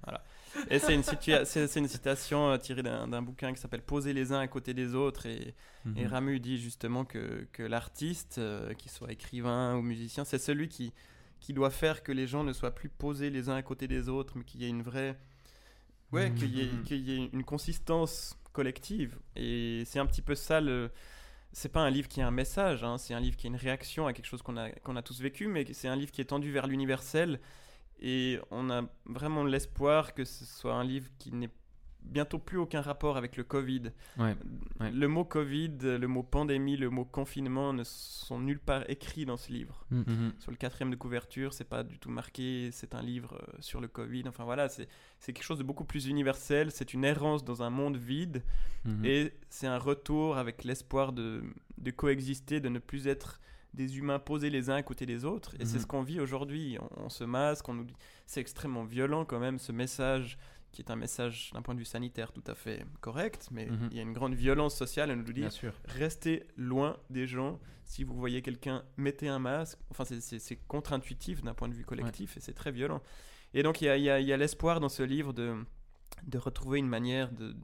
Voilà. 0.04 0.22
Et 0.70 0.78
c'est 0.78 0.94
une, 0.94 1.02
c'est, 1.02 1.66
citation 1.88 2.50
euh, 2.50 2.58
tirée 2.58 2.82
d'un, 2.84 3.08
d'un 3.08 3.22
bouquin 3.22 3.52
qui 3.52 3.60
s'appelle 3.60 3.82
Poser 3.82 4.12
les 4.12 4.32
uns 4.32 4.38
à 4.38 4.46
côté 4.46 4.72
des 4.74 4.94
autres. 4.94 5.26
Et, 5.26 5.54
Mhm. 5.84 5.98
et 5.98 6.06
Ramu 6.06 6.40
dit 6.40 6.56
justement 6.58 7.04
que, 7.04 7.46
que 7.52 7.62
l'artiste, 7.62 8.36
euh, 8.38 8.72
qu'il 8.72 8.90
soit 8.90 9.12
écrivain 9.12 9.76
ou 9.76 9.82
musicien, 9.82 10.24
c'est 10.24 10.38
celui 10.38 10.68
qui, 10.68 10.94
qui 11.44 11.52
doit 11.52 11.68
faire 11.70 12.02
que 12.02 12.10
les 12.10 12.26
gens 12.26 12.42
ne 12.42 12.54
soient 12.54 12.74
plus 12.74 12.88
posés 12.88 13.28
les 13.28 13.50
uns 13.50 13.56
à 13.56 13.62
côté 13.62 13.86
des 13.86 14.08
autres, 14.08 14.32
mais 14.38 14.44
qu'il 14.44 14.62
y 14.62 14.64
ait 14.64 14.70
une 14.70 14.80
vraie. 14.82 15.14
Ouais, 16.10 16.30
Mhm. 16.30 16.34
qu'il 16.36 16.56
y, 16.56 16.60
ait- 16.62 16.82
qu'il 16.86 17.00
y 17.08 17.12
ait 17.22 17.28
une 17.34 17.44
consistance 17.44 18.38
collective. 18.54 19.18
Et 19.36 19.82
c'est 19.84 19.98
un 19.98 20.06
petit 20.06 20.22
peu 20.22 20.34
ça 20.34 20.62
le. 20.62 20.90
C'est 21.52 21.68
pas 21.68 21.80
un 21.82 21.90
livre 21.90 22.08
qui 22.08 22.22
a 22.22 22.26
un 22.26 22.30
message, 22.30 22.82
hein, 22.82 22.96
c'est 22.96 23.12
un 23.14 23.20
livre 23.20 23.36
qui 23.36 23.46
est 23.46 23.50
une 23.50 23.56
réaction 23.56 24.06
à 24.06 24.12
quelque 24.14 24.26
chose 24.26 24.40
qu'on 24.42 24.56
a, 24.56 24.70
qu'on 24.70 24.96
a 24.96 25.02
tous 25.02 25.20
vécu, 25.20 25.46
mais 25.46 25.66
c'est 25.74 25.86
un 25.88 25.96
livre 25.96 26.12
qui 26.12 26.20
est 26.22 26.24
tendu 26.24 26.50
vers 26.50 26.66
l'universel. 26.66 27.40
Et 28.00 28.38
on 28.50 28.70
a 28.70 28.82
vraiment 29.04 29.44
l'espoir 29.44 30.14
que 30.14 30.24
ce 30.24 30.44
soit 30.46 30.74
un 30.74 30.82
livre 30.84 31.08
qui 31.18 31.30
n'ait 31.32 31.50
bientôt 32.04 32.38
plus 32.38 32.58
aucun 32.58 32.80
rapport 32.80 33.16
avec 33.16 33.36
le 33.36 33.44
Covid. 33.44 33.90
Ouais. 34.18 34.36
Ouais. 34.80 34.90
Le 34.90 35.08
mot 35.08 35.24
Covid, 35.24 35.78
le 35.82 36.06
mot 36.06 36.22
pandémie, 36.22 36.76
le 36.76 36.90
mot 36.90 37.04
confinement 37.04 37.72
ne 37.72 37.82
sont 37.84 38.38
nulle 38.38 38.58
part 38.60 38.88
écrits 38.90 39.24
dans 39.24 39.36
ce 39.36 39.50
livre. 39.52 39.84
Mhm. 39.90 40.32
Sur 40.38 40.50
le 40.50 40.56
quatrième 40.56 40.90
de 40.90 40.96
couverture, 40.96 41.52
c'est 41.52 41.64
pas 41.68 41.82
du 41.82 41.98
tout 41.98 42.10
marqué, 42.10 42.70
c'est 42.72 42.94
un 42.94 43.02
livre 43.02 43.34
euh, 43.40 43.56
sur 43.60 43.80
le 43.80 43.88
Covid. 43.88 44.24
Enfin 44.28 44.44
voilà, 44.44 44.68
c'est 44.68 44.88
c'est 45.18 45.32
quelque 45.32 45.44
chose 45.44 45.58
de 45.58 45.64
beaucoup 45.64 45.84
plus 45.84 46.06
universel. 46.06 46.70
C'est 46.70 46.92
une 46.94 47.04
errance 47.04 47.44
dans 47.44 47.62
un 47.62 47.70
monde 47.70 47.96
vide 47.96 48.42
Mhm. 48.84 49.04
et 49.04 49.32
c'est 49.48 49.66
un 49.66 49.78
retour 49.78 50.36
avec 50.36 50.62
l'espoir 50.64 51.12
de, 51.14 51.42
de 51.78 51.90
coexister, 51.90 52.60
de 52.60 52.68
ne 52.68 52.78
plus 52.78 53.06
être 53.06 53.40
des 53.72 53.98
humains 53.98 54.18
posés 54.20 54.50
les 54.50 54.70
uns 54.70 54.76
à 54.76 54.82
côté 54.84 55.04
des 55.06 55.24
autres. 55.24 55.54
Et 55.58 55.64
c'est 55.64 55.76
Mhm. 55.76 55.80
ce 55.82 55.86
qu'on 55.86 56.02
vit 56.02 56.20
aujourd'hui. 56.20 56.76
On, 56.80 57.04
on 57.06 57.08
se 57.08 57.24
masque, 57.24 57.68
on 57.68 57.74
nous 57.74 57.84
dit. 57.84 57.96
C'est 58.26 58.40
extrêmement 58.40 58.84
violent 58.84 59.24
quand 59.24 59.40
même 59.40 59.58
ce 59.58 59.72
message 59.72 60.38
qui 60.74 60.82
est 60.82 60.90
un 60.90 60.96
message 60.96 61.50
d'un 61.54 61.62
point 61.62 61.74
de 61.74 61.78
vue 61.78 61.84
sanitaire 61.86 62.32
tout 62.32 62.42
à 62.46 62.54
fait 62.54 62.84
correct, 63.00 63.48
mais 63.52 63.66
Mhm. 63.66 63.88
il 63.92 63.96
y 63.96 64.00
a 64.00 64.02
une 64.02 64.12
grande 64.12 64.34
violence 64.34 64.74
sociale. 64.76 65.10
On 65.10 65.16
nous 65.16 65.32
dit 65.32 65.48
sûr. 65.50 65.72
restez 65.86 66.44
loin 66.56 66.98
des 67.10 67.26
gens. 67.26 67.60
Si 67.84 68.02
vous 68.02 68.14
voyez 68.16 68.42
quelqu'un, 68.42 68.82
mettez 68.96 69.28
un 69.28 69.38
masque. 69.38 69.78
Enfin, 69.90 70.04
c'est- 70.04 70.56
contre-intuitif 70.66 71.42
d'un 71.42 71.54
point 71.54 71.68
de 71.68 71.74
vue 71.74 71.84
collectif 71.84 72.36
et 72.36 72.40
c'est 72.40 72.54
très 72.54 72.72
violent. 72.72 73.00
Et 73.54 73.62
donc, 73.62 73.80
il 73.82 73.86
y 73.86 74.10
a, 74.10 74.36
l'espoir 74.36 74.80
dans 74.80 74.88
ce 74.88 75.02
livre 75.04 75.32
de, 75.32 75.54
de 76.24 76.38
retrouver 76.38 76.78
une 76.80 76.88
manière 76.88 77.30
de, 77.30 77.54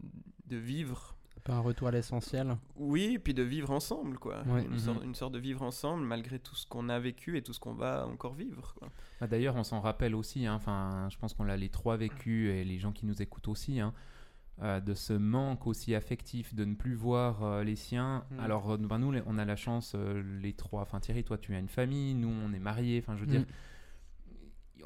de 0.46 0.56
vivre. 0.56 1.16
Un 1.40 1.42
peu 1.42 1.52
un 1.52 1.60
retour 1.60 1.88
à 1.88 1.90
l'essentiel. 1.90 2.56
Oui, 2.76 3.18
puis 3.18 3.32
de 3.32 3.42
vivre 3.42 3.70
ensemble, 3.70 4.18
quoi. 4.18 4.42
Ouais. 4.46 4.62
Une, 4.64 4.72
Mhm. 4.72 4.78
sorte, 4.78 5.04
une 5.04 5.14
sorte 5.14 5.32
de 5.32 5.38
vivre 5.38 5.62
ensemble 5.62 6.04
malgré 6.04 6.38
tout 6.38 6.54
ce 6.54 6.66
qu'on 6.66 6.90
a 6.90 6.98
vécu 6.98 7.38
et 7.38 7.42
tout 7.42 7.54
ce 7.54 7.60
qu'on 7.60 7.72
va 7.72 8.06
encore 8.06 8.34
vivre. 8.34 8.74
Bah, 9.20 9.26
D'ailleurs, 9.26 9.56
on 9.56 9.64
s'en 9.64 9.80
rappelle 9.80 10.14
aussi, 10.14 10.44
hein, 10.46 10.54
enfin, 10.54 11.08
je 11.10 11.16
pense 11.16 11.32
qu'on 11.32 11.44
l'a 11.44 11.56
les 11.56 11.70
trois 11.70 11.96
vécus 11.96 12.50
et 12.50 12.62
les 12.64 12.78
gens 12.78 12.92
qui 12.92 13.06
nous 13.06 13.22
écoutent 13.22 13.48
aussi, 13.48 13.80
hein, 13.80 13.94
euh, 14.62 14.80
de 14.80 14.92
ce 14.92 15.14
manque 15.14 15.66
aussi 15.66 15.94
affectif 15.94 16.54
de 16.54 16.66
ne 16.66 16.74
plus 16.74 16.94
voir 16.94 17.42
euh, 17.42 17.64
les 17.64 17.76
siens. 17.76 18.24
Mm. 18.32 18.40
Alors, 18.40 18.70
euh, 18.72 18.76
ben, 18.76 18.98
nous, 18.98 19.18
on 19.24 19.38
a 19.38 19.44
la 19.46 19.56
chance, 19.56 19.94
euh, 19.94 20.22
les 20.42 20.52
trois, 20.52 20.82
enfin 20.82 21.00
Thierry, 21.00 21.24
toi, 21.24 21.38
tu 21.38 21.54
as 21.54 21.58
une 21.58 21.68
famille, 21.70 22.14
nous, 22.14 22.28
on 22.28 22.52
est 22.52 22.58
mariés, 22.58 23.02
enfin, 23.02 23.16
je 23.16 23.20
veux 23.22 23.26
dire, 23.26 23.40
Mm. 23.40 23.46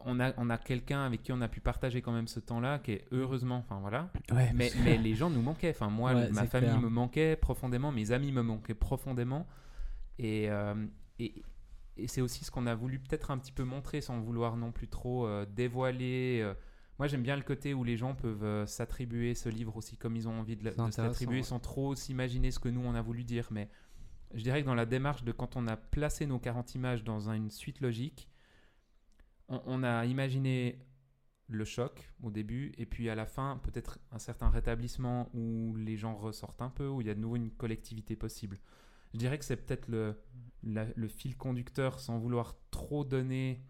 On 0.04 0.20
a, 0.20 0.32
on 0.38 0.50
a 0.50 0.58
quelqu'un 0.58 1.04
avec 1.04 1.22
qui 1.22 1.32
on 1.32 1.40
a 1.40 1.48
pu 1.48 1.60
partager 1.60 2.02
quand 2.02 2.12
même 2.12 2.28
ce 2.28 2.40
temps-là, 2.40 2.78
qui 2.78 2.92
est 2.92 3.04
heureusement, 3.12 3.56
enfin 3.56 3.78
voilà, 3.80 4.10
Ouais, 4.32 4.50
mais, 4.54 4.70
mais 4.84 4.96
les 4.98 5.14
gens 5.14 5.30
nous 5.30 5.42
manquaient. 5.42 5.70
Enfin, 5.70 5.88
moi, 5.90 6.14
Ouais, 6.14 6.30
ma 6.30 6.46
famille 6.46 6.68
clair. 6.70 6.80
me 6.80 6.88
manquait 6.88 7.36
profondément, 7.36 7.92
mes 7.92 8.12
amis 8.12 8.32
me 8.32 8.42
manquaient 8.42 8.74
profondément. 8.74 9.46
Et, 10.18 10.50
euh, 10.50 10.74
et, 11.18 11.42
et 11.96 12.08
c'est 12.08 12.20
aussi 12.20 12.44
ce 12.44 12.50
qu'on 12.50 12.66
a 12.66 12.74
voulu 12.74 12.98
peut-être 12.98 13.30
un 13.30 13.38
petit 13.38 13.52
peu 13.52 13.64
montrer 13.64 14.00
sans 14.00 14.20
vouloir 14.20 14.56
non 14.56 14.72
plus 14.72 14.88
trop 14.88 15.26
euh, 15.26 15.44
dévoiler. 15.46 16.40
euh. 16.42 16.54
Moi, 16.98 17.08
j'aime 17.08 17.22
bien 17.22 17.34
le 17.36 17.42
côté 17.42 17.74
où 17.74 17.82
les 17.82 17.96
gens 17.96 18.14
peuvent 18.14 18.66
s'attribuer 18.66 19.34
ce 19.34 19.48
livre 19.48 19.76
aussi 19.76 19.96
comme 19.96 20.14
ils 20.16 20.28
ont 20.28 20.38
envie 20.38 20.56
de, 20.56 20.62
de 20.62 20.76
ouais. 21.38 21.42
sans 21.42 21.58
trop 21.58 21.94
s'imaginer 21.96 22.50
ce 22.52 22.60
que 22.60 22.68
nous, 22.68 22.82
on 22.84 22.94
a 22.94 23.02
voulu 23.02 23.24
dire. 23.24 23.48
Mais 23.50 23.68
je 24.32 24.42
dirais 24.42 24.62
que 24.62 24.66
dans 24.66 24.74
la 24.76 24.86
démarche 24.86 25.24
de 25.24 25.32
quand 25.32 25.56
on 25.56 25.66
a 25.66 25.76
placé 25.76 26.26
nos 26.26 26.38
40 26.38 26.74
images 26.76 27.02
dans 27.02 27.30
une 27.30 27.50
suite 27.50 27.80
logique, 27.80 28.28
on, 29.48 29.60
on 29.66 29.82
a 29.82 30.04
imaginé 30.06 30.78
le 31.48 31.64
choc 31.64 32.10
au 32.22 32.30
début 32.30 32.72
et 32.78 32.86
puis 32.86 33.10
à 33.10 33.14
la 33.14 33.26
fin 33.26 33.60
peut-être 33.62 33.98
un 34.12 34.18
certain 34.18 34.48
rétablissement 34.48 35.28
où 35.34 35.76
les 35.76 35.96
gens 35.96 36.14
ressortent 36.16 36.62
un 36.62 36.70
peu, 36.70 36.88
où 36.88 37.00
il 37.00 37.06
y 37.06 37.10
a 37.10 37.14
de 37.14 37.20
nouveau 37.20 37.36
une 37.36 37.50
collectivité 37.50 38.16
possible. 38.16 38.58
Je 39.12 39.18
dirais 39.18 39.38
que 39.38 39.44
c'est 39.44 39.56
peut-être 39.56 39.88
le, 39.88 40.18
la- 40.62 40.86
le 40.96 41.08
fil 41.08 41.36
conducteur 41.36 42.00
sans 42.00 42.18
vouloir 42.18 42.54
trop 42.70 43.04
donner. 43.04 43.62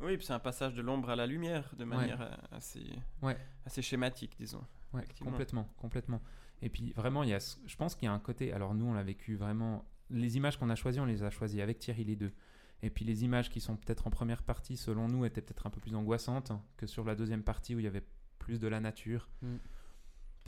Oui, 0.00 0.16
puis 0.16 0.26
c'est 0.26 0.32
un 0.32 0.38
passage 0.38 0.74
de 0.74 0.82
l'ombre 0.82 1.10
à 1.10 1.16
la 1.16 1.26
lumière 1.26 1.74
de 1.76 1.84
manière 1.84 2.20
euh, 2.20 2.30
assez, 2.52 2.84
Ouais. 3.22 3.36
assez 3.64 3.82
schématique, 3.82 4.36
disons. 4.38 4.64
Ouais, 4.92 5.04
complètement, 5.24 5.68
complètement. 5.76 6.20
Et 6.60 6.68
puis 6.68 6.92
vraiment, 6.92 7.22
il 7.22 7.30
y 7.30 7.34
a, 7.34 7.56
je 7.66 7.76
pense 7.76 7.94
qu'il 7.94 8.06
y 8.06 8.08
a 8.08 8.12
un 8.12 8.18
côté. 8.20 8.52
Alors 8.52 8.74
nous, 8.74 8.84
on 8.86 8.92
l'a 8.92 9.02
vécu 9.02 9.34
vraiment. 9.36 9.84
Les 10.10 10.36
images 10.36 10.58
qu'on 10.58 10.68
a 10.70 10.74
choisies, 10.76 11.00
on 11.00 11.06
les 11.06 11.22
a 11.24 11.30
choisies 11.30 11.62
avec 11.62 11.78
Thierry 11.78 12.04
les 12.04 12.14
deux. 12.16 12.32
Et 12.82 12.90
puis 12.90 13.04
les 13.04 13.24
images 13.24 13.48
qui 13.48 13.60
sont 13.60 13.76
peut-être 13.76 14.06
en 14.06 14.10
première 14.10 14.42
partie, 14.42 14.76
selon 14.76 15.08
nous, 15.08 15.24
étaient 15.24 15.40
peut-être 15.40 15.66
un 15.66 15.70
peu 15.70 15.80
plus 15.80 15.94
angoissantes 15.94 16.52
que 16.76 16.86
sur 16.86 17.04
la 17.04 17.14
deuxième 17.14 17.42
partie 17.42 17.74
où 17.74 17.78
il 17.78 17.84
y 17.84 17.88
avait 17.88 18.04
plus 18.38 18.58
de 18.58 18.66
la 18.66 18.80
nature. 18.80 19.28
Mm. 19.42 19.56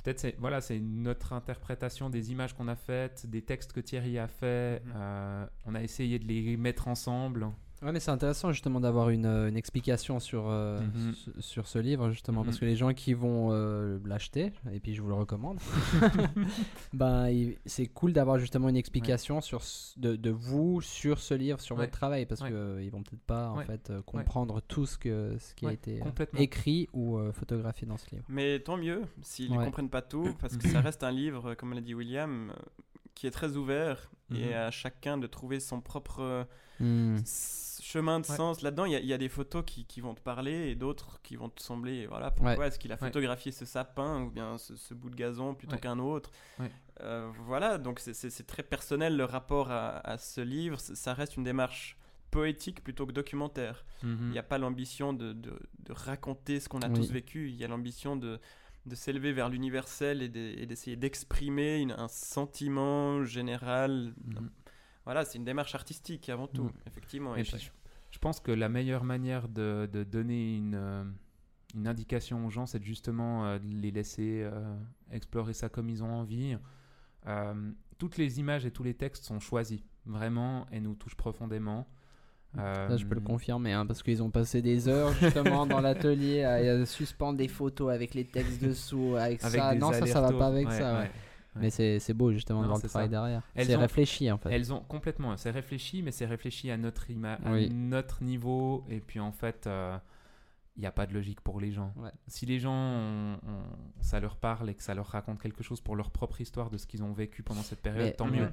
Peut-être 0.03 0.19
c'est 0.19 0.37
voilà, 0.39 0.61
c'est 0.61 0.81
notre 0.81 1.33
interprétation 1.33 2.11
des 2.11 2.33
images 2.33 2.55
qu'on 2.55 2.69
a 2.69 2.77
faites, 2.77 3.27
des 3.27 3.43
textes 3.43 3.73
que 3.73 3.81
Thierry 3.81 4.19
a 4.19 4.29
fait. 4.29 4.85
Mhm. 4.85 4.93
Euh, 4.97 5.47
on 5.65 5.75
a 5.75 5.83
essayé 5.83 6.19
de 6.19 6.27
les 6.27 6.57
mettre 6.57 6.89
ensemble. 6.89 7.49
Ouais, 7.85 7.93
mais 7.93 8.01
c'est 8.01 8.11
intéressant 8.11 8.51
justement 8.51 8.81
d'avoir 8.81 9.11
une, 9.11 9.27
euh, 9.27 9.49
une 9.49 9.57
explication 9.59 10.19
sur, 10.19 10.49
euh, 10.49 10.81
Mhm. 10.81 11.13
su- 11.15 11.33
sur 11.41 11.67
ce 11.67 11.79
livre, 11.79 12.11
justement, 12.11 12.41
Mhm. 12.41 12.47
parce 12.47 12.59
que 12.59 12.65
les 12.65 12.77
gens 12.77 12.95
qui 12.95 13.13
vont 13.13 13.51
euh, 13.53 13.99
l'acheter, 14.07 14.53
et 14.73 14.81
puis 14.81 14.95
je 14.95 15.03
vous 15.03 15.09
le 15.09 15.15
recommande, 15.15 15.59
ben, 16.93 17.53
c'est 17.67 17.87
cool 17.87 18.13
d'avoir 18.13 18.39
justement 18.39 18.69
une 18.69 18.77
explication 18.77 19.41
sur, 19.41 19.61
de, 19.99 20.17
de 20.17 20.31
vous 20.31 20.81
sur 20.81 21.19
ce 21.19 21.35
livre, 21.35 21.61
sur 21.61 21.77
Ouais. 21.77 21.83
votre 21.85 21.93
travail, 21.93 22.27
parce 22.27 22.41
Ouais. 22.41 22.49
qu'ils 22.49 22.91
vont 22.91 23.03
peut-être 23.03 23.23
pas 23.27 23.51
en 23.51 23.59
fait 23.59 23.91
euh, 23.91 24.01
comprendre 24.03 24.61
tout 24.63 24.87
ce, 24.87 24.97
que, 24.99 25.37
ce 25.39 25.55
qui 25.55 25.67
a 25.67 25.73
été 25.73 26.01
écrit 26.39 26.89
ou 26.93 27.19
euh, 27.19 27.33
photographié 27.33 27.87
dans 27.87 27.99
ce 27.99 28.09
livre. 28.13 28.25
Mais 28.29 28.61
tant 28.61 28.77
mieux 28.77 29.03
s'ils 29.23 29.51
ne 29.53 29.59
Ouais. 29.59 29.65
comprennent 29.65 29.91
pas 29.91 30.03
tout, 30.03 30.35
parce 30.41 30.57
que 30.57 30.67
ça 30.69 30.81
reste 30.81 31.03
un 31.05 31.13
livre, 31.13 31.55
comme 31.55 31.75
l'a 31.75 31.81
dit 31.81 31.95
William, 31.95 32.53
qui 33.15 33.27
est 33.27 33.31
très 33.31 33.57
ouvert 33.57 34.11
et 34.33 34.47
Mhm. 34.47 34.53
à 34.55 34.71
chacun 34.71 35.19
de 35.19 35.27
trouver 35.27 35.61
son 35.61 35.81
propre 35.81 36.47
Hmm. 36.81 37.19
chemin 37.81 38.19
de 38.21 38.27
Ouais. 38.27 38.37
sens. 38.37 38.63
Là-dedans, 38.63 38.85
il 38.85 38.93
y, 38.93 38.97
a- 38.97 39.01
il 39.01 39.07
y 39.07 39.13
a 39.13 39.19
des 39.19 39.29
photos 39.29 39.63
qui, 39.67 39.85
qui 39.85 40.01
vont 40.01 40.15
te 40.15 40.21
parler 40.21 40.71
et 40.71 40.75
d'autres 40.75 41.21
qui 41.23 41.37
vont 41.37 41.49
te 41.49 41.63
sembler, 41.63 42.07
voilà, 42.07 42.31
pourquoi 42.31 42.57
Ouais. 42.57 42.67
est-ce 42.69 42.79
qu'il 42.79 42.91
a 42.93 42.95
Ouais. 42.97 43.01
photographié 43.01 43.53
ce 43.53 43.65
sapin 43.65 44.23
ou 44.23 44.31
bien 44.31 44.59
ce, 44.59 44.75
ce 44.77 44.95
bout 44.95 45.11
de 45.11 45.15
gazon 45.17 45.55
plutôt 45.55 45.77
qu'un 45.77 45.99
autre. 45.99 46.31
Euh, 47.01 47.31
voilà, 47.47 47.79
donc 47.79 48.01
c'est- 48.01 48.47
très 48.47 48.63
personnel 48.63 49.17
le 49.17 49.25
rapport 49.25 49.71
à, 49.71 49.99
à 49.99 50.19
ce 50.19 50.41
livre. 50.41 50.79
Ça 50.81 51.15
reste 51.15 51.37
une 51.37 51.45
démarche 51.45 51.97
poétique 52.31 52.83
plutôt 52.83 53.07
que 53.07 53.13
documentaire. 53.13 53.85
Mhm. 54.03 54.19
Il 54.23 54.31
n'y 54.31 54.39
a 54.39 54.43
pas 54.43 54.59
l'ambition 54.59 55.13
de, 55.13 55.33
de- 55.33 55.59
de 55.81 55.93
raconter 55.93 56.59
ce 56.59 56.69
qu'on 56.69 56.81
a 56.81 56.89
Oui. 56.89 56.95
tous 56.95 57.11
vécu. 57.13 57.49
Il 57.51 57.55
y 57.57 57.65
a 57.65 57.69
l'ambition 57.69 58.17
de, 58.17 58.41
de 58.87 58.95
s'élever 58.95 59.33
vers 59.33 59.49
l'universel 59.49 60.23
et 60.23 60.29
de- 60.29 60.55
et 60.59 60.67
d'essayer 60.67 60.97
d'exprimer 60.97 61.87
un 61.97 62.09
sentiment 62.09 63.25
général. 63.25 64.15
Mhm. 64.25 64.51
Voilà, 65.05 65.25
c'est 65.25 65.39
une 65.39 65.45
démarche 65.45 65.75
artistique 65.75 66.29
avant 66.29 66.47
tout, 66.47 66.65
Mhm. 66.65 66.73
effectivement. 66.87 67.37
Et 67.37 67.41
Et 67.41 67.43
puis, 67.43 67.53
chaque- 67.53 67.61
je, 67.63 67.71
je 68.11 68.19
pense 68.19 68.41
que 68.41 68.53
la 68.53 68.69
meilleure 68.69 69.05
manière 69.05 69.49
de, 69.49 69.89
de 69.93 70.03
donner 70.05 70.57
une, 70.57 70.75
euh, 70.75 71.05
une 71.75 71.87
indication 71.89 72.47
aux 72.47 72.51
gens, 72.51 72.67
c'est 72.67 72.83
justement 72.83 73.47
euh, 73.47 73.59
de 73.59 73.67
les 73.67 73.91
laisser 73.91 74.43
euh, 74.45 74.77
explorer 75.11 75.53
ça 75.55 75.69
comme 75.69 75.89
ils 75.89 76.03
ont 76.03 76.13
envie. 76.13 76.57
Euh, 77.27 77.73
toutes 77.99 78.17
les 78.19 78.39
images 78.39 78.67
et 78.67 78.71
tous 78.71 78.83
les 78.83 78.95
textes 78.95 79.25
sont 79.25 79.41
choisis, 79.41 79.81
vraiment, 80.05 80.67
et 80.71 80.81
nous 80.81 80.95
touchent 80.95 81.17
profondément. 81.17 81.87
Ça, 82.57 82.97
je 82.97 83.05
peux 83.05 83.15
le 83.15 83.21
Euh, 83.21 83.25
confirmer, 83.25 83.73
hein, 83.73 83.85
parce 83.87 84.03
qu'ils 84.03 84.23
ont 84.23 84.31
passé 84.31 84.63
des 84.63 84.89
heures 84.89 85.13
justement 85.15 85.67
dans 85.67 85.81
l'atelier 85.81 86.45
à, 86.45 86.55
à 86.55 86.87
suspendre 86.87 87.39
des 87.39 87.49
photos 87.49 87.93
avec 87.93 88.15
les 88.15 88.25
textes 88.25 88.63
dessous, 88.63 89.17
avec, 89.17 89.43
avec 89.45 89.61
ça. 89.61 89.75
Non, 89.75 89.93
ça, 89.93 90.07
ça 90.07 90.21
va 90.21 90.33
pas 90.33 90.47
avec 90.47 90.71
ça. 90.71 90.93
Ouais, 90.93 90.99
ouais. 90.99 91.05
ouais. 91.05 91.11
Mais 91.57 91.71
c'est 91.71 92.01
c'est 92.01 92.15
beau 92.15 92.33
justement 92.33 92.63
Non, 92.63 92.69
dans 92.69 92.75
le 92.77 92.83
travail 92.89 93.07
ça. 93.07 93.11
derrière. 93.11 93.43
C'est 93.57 93.77
ont- 93.77 93.81
réfléchi 93.81 94.31
en 94.31 94.39
fait. 94.39 94.51
Elles 94.53 94.73
ont 94.73 94.81
complètement, 94.81 95.37
c'est 95.37 95.51
réfléchi, 95.53 96.03
mais 96.03 96.11
c'est 96.11 96.27
réfléchi 96.27 96.71
à 96.71 96.77
notre 96.77 97.11
ima- 97.11 97.39
à 97.45 97.53
Oui. 97.53 97.71
notre 97.73 98.23
niveau, 98.25 98.85
et 98.91 98.99
puis 99.01 99.21
en 99.21 99.31
fait, 99.31 99.69
il 100.77 100.81
n'y 100.81 100.87
a 100.87 100.91
pas 100.91 101.07
de 101.07 101.15
logique 101.15 101.41
pour 101.41 101.61
les 101.61 101.71
gens. 101.71 101.93
Si 102.27 102.45
les 102.47 102.59
gens, 102.59 103.39
ça 104.01 104.19
leur 104.19 104.37
parle 104.37 104.69
et 104.71 104.75
que 104.75 104.83
ça 104.83 104.95
leur 104.95 105.07
raconte 105.07 105.41
quelque 105.41 105.63
chose 105.63 105.81
pour 105.81 105.95
leur 105.95 106.11
propre 106.11 106.41
histoire 106.41 106.71
de 106.71 106.77
ce 106.77 106.87
qu'ils 106.89 107.05
ont 107.05 107.13
vécu 107.13 107.45
pendant 107.45 107.63
cette 107.63 107.81
période, 107.83 108.07
Mais- 108.07 108.13
tant 108.13 108.27
mieux. 108.27 108.49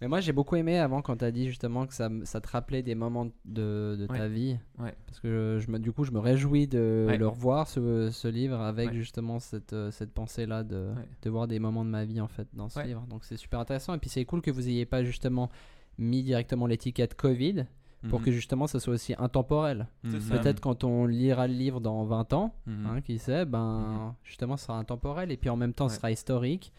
Mais 0.00 0.08
moi 0.08 0.20
j'ai 0.20 0.32
beaucoup 0.32 0.56
aimé 0.56 0.78
avant 0.78 1.02
quand 1.02 1.16
tu 1.18 1.24
as 1.24 1.30
dit 1.30 1.46
justement 1.48 1.86
que 1.86 1.92
ça, 1.94 2.08
ça 2.24 2.40
te 2.40 2.48
rappelait 2.48 2.82
des 2.82 2.94
moments 2.94 3.26
de, 3.44 3.96
de 3.98 4.06
ta 4.06 4.28
vie. 4.28 4.56
Ouais. 4.78 4.94
Parce 5.06 5.20
que 5.20 5.58
je, 5.60 5.70
me, 5.70 5.78
du 5.78 5.92
coup 5.92 6.04
je 6.04 6.10
me 6.12 6.18
réjouis 6.18 6.66
de 6.66 7.04
Ouais. 7.08 7.18
le 7.18 7.28
revoir 7.28 7.68
ce, 7.68 8.10
ce 8.10 8.28
livre 8.28 8.58
avec 8.60 8.92
justement 8.94 9.38
cette, 9.40 9.72
euh, 9.74 9.90
cette 9.90 10.12
pensée 10.12 10.46
là 10.46 10.62
de, 10.64 10.88
de 11.22 11.30
voir 11.30 11.46
des 11.48 11.58
moments 11.58 11.84
de 11.84 11.90
ma 11.90 12.04
vie 12.04 12.20
en 12.20 12.28
fait 12.28 12.48
dans 12.54 12.68
ce 12.68 12.80
livre. 12.82 13.06
Donc 13.10 13.24
c'est 13.24 13.36
super 13.36 13.60
intéressant. 13.60 13.92
Et 13.94 13.98
puis 13.98 14.08
c'est 14.10 14.24
cool 14.24 14.40
que 14.40 14.50
vous 14.50 14.68
ayez 14.68 14.86
pas 14.86 15.04
justement 15.04 15.50
mis 15.98 16.22
directement 16.22 16.66
l'étiquette 16.66 17.14
Covid. 17.14 17.66
Pour 18.08 18.20
Mhm. 18.20 18.24
que 18.26 18.32
justement 18.32 18.66
ça 18.66 18.80
soit 18.80 18.94
aussi 18.94 19.14
intemporel. 19.18 19.86
Mhm. 20.04 20.20
ça. 20.20 20.38
Peut-être 20.38 20.60
quand 20.60 20.84
on 20.84 21.04
lira 21.06 21.46
le 21.46 21.52
livre 21.54 21.80
dans 21.80 22.02
20 22.04 22.32
ans, 22.32 22.54
Mhm. 22.66 22.86
hein, 22.86 23.00
qui 23.02 23.18
sait, 23.18 23.44
ben 23.44 24.14
justement 24.24 24.56
ça 24.56 24.66
sera 24.68 24.78
intemporel 24.78 25.30
et 25.30 25.36
puis 25.36 25.50
en 25.50 25.56
même 25.56 25.74
temps 25.74 25.88
Ouais. 25.88 25.94
sera 25.94 26.10
historique. 26.10 26.72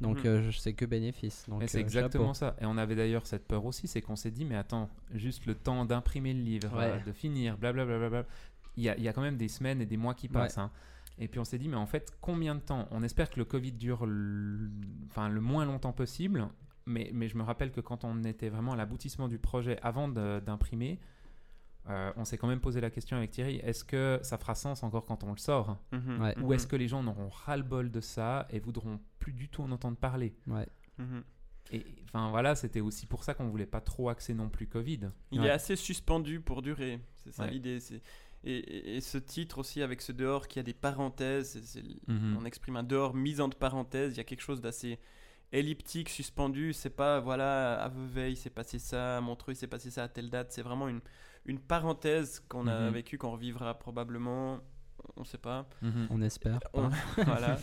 Donc 0.00 0.24
euh, 0.24 0.50
je 0.50 0.58
sais 0.58 0.72
que 0.72 0.84
bénéfice. 0.86 1.44
Donc 1.48 1.62
c'est 1.66 1.78
euh, 1.78 1.80
exactement 1.82 2.32
chapeau. 2.34 2.54
ça. 2.56 2.56
Et 2.60 2.66
on 2.66 2.78
avait 2.78 2.96
d'ailleurs 2.96 3.26
cette 3.26 3.46
peur 3.46 3.64
aussi, 3.66 3.86
c'est 3.86 4.00
qu'on 4.00 4.16
s'est 4.16 4.30
dit, 4.30 4.44
mais 4.44 4.56
attends, 4.56 4.88
juste 5.14 5.44
le 5.46 5.54
temps 5.54 5.84
d'imprimer 5.84 6.32
le 6.32 6.40
livre, 6.42 6.74
Ouais. 6.76 6.84
euh, 6.92 6.98
de 7.06 7.12
finir, 7.12 7.58
blablabla. 7.58 7.98
Bla, 7.98 8.08
bla, 8.08 8.22
bla. 8.22 8.28
il, 8.78 8.84
y 8.84 8.88
a, 8.88 8.96
il 8.96 9.02
y 9.02 9.08
a 9.08 9.12
quand 9.12 9.20
même 9.22 9.36
des 9.36 9.48
semaines 9.48 9.82
et 9.82 9.86
des 9.86 9.98
mois 9.98 10.14
qui 10.14 10.28
Ouais. 10.28 10.32
passent. 10.32 10.56
hein. 10.58 10.70
Et 11.18 11.28
puis 11.28 11.38
on 11.38 11.44
s'est 11.44 11.58
dit, 11.58 11.68
mais 11.68 11.76
en 11.76 11.84
fait, 11.84 12.10
combien 12.22 12.54
de 12.54 12.60
temps? 12.60 12.88
On 12.90 13.02
espère 13.02 13.28
que 13.28 13.38
le 13.38 13.44
Covid 13.44 13.72
dure 13.72 14.06
le, 14.06 14.70
enfin, 15.10 15.28
le 15.28 15.42
moins 15.42 15.66
longtemps 15.66 15.92
possible. 15.92 16.48
Mais, 16.86 17.10
mais 17.14 17.28
je 17.28 17.36
me 17.36 17.42
rappelle 17.42 17.70
que 17.70 17.80
quand 17.80 18.04
on 18.04 18.24
était 18.24 18.48
vraiment 18.48 18.72
à 18.72 18.76
l'aboutissement 18.76 19.28
du 19.28 19.38
projet 19.38 19.78
avant 19.82 20.08
d'imprimer, 20.08 20.98
euh, 21.88 22.12
on 22.16 22.24
s'est 22.24 22.38
quand 22.38 22.46
même 22.48 22.60
posé 22.60 22.80
la 22.80 22.90
question 22.90 23.16
avec 23.16 23.30
Thierry, 23.30 23.56
est-ce 23.56 23.84
que 23.84 24.20
ça 24.22 24.38
fera 24.38 24.54
sens 24.54 24.82
encore 24.82 25.04
quand 25.04 25.24
on 25.24 25.32
le 25.32 25.38
sort? 25.38 25.78
Mhm. 25.92 26.20
Ouais. 26.20 26.38
Ou 26.40 26.52
est-ce 26.52 26.66
que 26.66 26.76
les 26.76 26.88
gens 26.88 27.00
en 27.00 27.06
auront 27.08 27.28
ras-le-bol 27.28 27.90
de 27.90 28.00
ça 28.00 28.46
et 28.50 28.60
voudront 28.60 29.00
plus 29.18 29.32
du 29.32 29.48
tout 29.48 29.62
en 29.62 29.70
entendre 29.72 29.96
parler? 29.96 30.34
Ouais. 30.46 30.66
Mhm. 30.98 31.22
et 31.70 31.86
enfin 32.04 32.28
voilà, 32.30 32.54
c'était 32.54 32.80
aussi 32.80 33.06
pour 33.06 33.24
ça 33.24 33.32
qu'on 33.34 33.48
voulait 33.48 33.64
pas 33.66 33.80
trop 33.80 34.08
axer 34.10 34.34
non 34.34 34.48
plus 34.50 34.66
Covid. 34.66 35.10
Il 35.30 35.40
Ouais. 35.40 35.46
est 35.46 35.50
assez 35.50 35.74
suspendu 35.76 36.40
pour 36.40 36.60
durer. 36.60 37.00
C'est 37.24 37.32
ça 37.32 37.44
Ouais. 37.44 37.50
l'idée. 37.52 37.78
Et, 38.44 38.56
et- 38.58 38.96
et 38.96 39.00
ce 39.00 39.16
titre 39.16 39.58
aussi 39.58 39.80
avec 39.82 40.02
ce 40.02 40.12
dehors 40.12 40.48
qui 40.48 40.58
a 40.58 40.62
des 40.64 40.74
parenthèses, 40.74 41.80
Mhm. 42.08 42.36
on 42.38 42.44
exprime 42.44 42.76
un 42.76 42.82
dehors 42.82 43.14
mis 43.14 43.40
entre 43.40 43.56
parenthèses. 43.56 44.12
Il 44.14 44.16
y 44.18 44.20
a 44.20 44.24
quelque 44.24 44.42
chose 44.42 44.60
d'assez 44.60 44.98
elliptique, 45.52 46.08
suspendu. 46.08 46.72
C'est 46.72 46.90
pas 46.96 47.20
voilà 47.20 47.82
à 47.82 47.88
Vevey 47.88 48.32
il 48.32 48.36
s'est 48.36 48.50
passé 48.50 48.78
ça, 48.78 49.18
à 49.18 49.20
Montreux 49.20 49.52
il 49.52 49.56
s'est 49.56 49.66
passé 49.66 49.90
ça 49.90 50.04
à 50.04 50.08
telle 50.08 50.30
date. 50.30 50.52
C'est 50.52 50.62
vraiment 50.62 50.88
une, 50.88 51.00
une 51.46 51.58
parenthèse 51.60 52.40
qu'on 52.48 52.66
a 52.66 52.86
Mhm. 52.88 52.92
vécue, 52.94 53.18
qu'on 53.18 53.32
revivra 53.32 53.78
probablement. 53.78 54.60
On 55.16 55.24
sait 55.24 55.38
pas. 55.38 55.68
Mhm. 55.82 56.06
On 56.10 56.22
espère. 56.22 56.58
On- 56.74 56.88
voilà. 57.26 57.58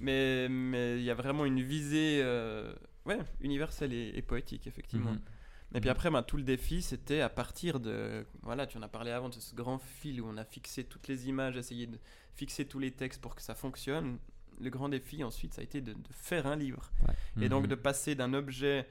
Mais 0.00 0.48
mais 0.48 0.98
il 0.98 1.04
y 1.04 1.10
a 1.10 1.14
vraiment 1.14 1.44
une 1.44 1.60
visée 1.62 2.20
euh, 2.22 2.72
ouais, 3.06 3.18
universelle 3.40 3.92
et, 3.92 4.12
et 4.14 4.22
poétique 4.22 4.66
effectivement. 4.66 5.12
Mhm. 5.12 5.20
Et 5.74 5.80
puis 5.80 5.88
Mhm. 5.90 5.96
après, 5.96 6.10
ben, 6.10 6.22
tout 6.22 6.38
le 6.38 6.44
défi, 6.44 6.80
c'était 6.80 7.20
à 7.20 7.28
partir 7.28 7.78
de... 7.78 8.24
Voilà, 8.40 8.66
tu 8.66 8.78
en 8.78 8.82
as 8.82 8.88
parlé 8.88 9.10
avant 9.10 9.28
de 9.28 9.34
ce 9.34 9.54
grand 9.54 9.78
fil 9.78 10.18
où 10.22 10.26
on 10.26 10.38
a 10.38 10.44
fixé 10.46 10.82
toutes 10.84 11.08
les 11.08 11.28
images, 11.28 11.58
essayé 11.58 11.86
de 11.86 11.98
fixer 12.32 12.64
tous 12.64 12.78
les 12.78 12.90
textes 12.90 13.20
pour 13.20 13.34
que 13.34 13.42
ça 13.42 13.54
fonctionne. 13.54 14.16
Le 14.60 14.70
grand 14.70 14.88
défi, 14.88 15.22
ensuite, 15.24 15.54
ça 15.54 15.60
a 15.60 15.64
été 15.64 15.80
de, 15.80 15.92
de 15.92 15.98
faire 16.12 16.46
un 16.46 16.56
livre. 16.56 16.90
Et 17.40 17.48
donc 17.48 17.62
Mhm. 17.64 17.68
de 17.70 17.74
passer 17.74 18.14
d'un 18.14 18.34
objet 18.34 18.86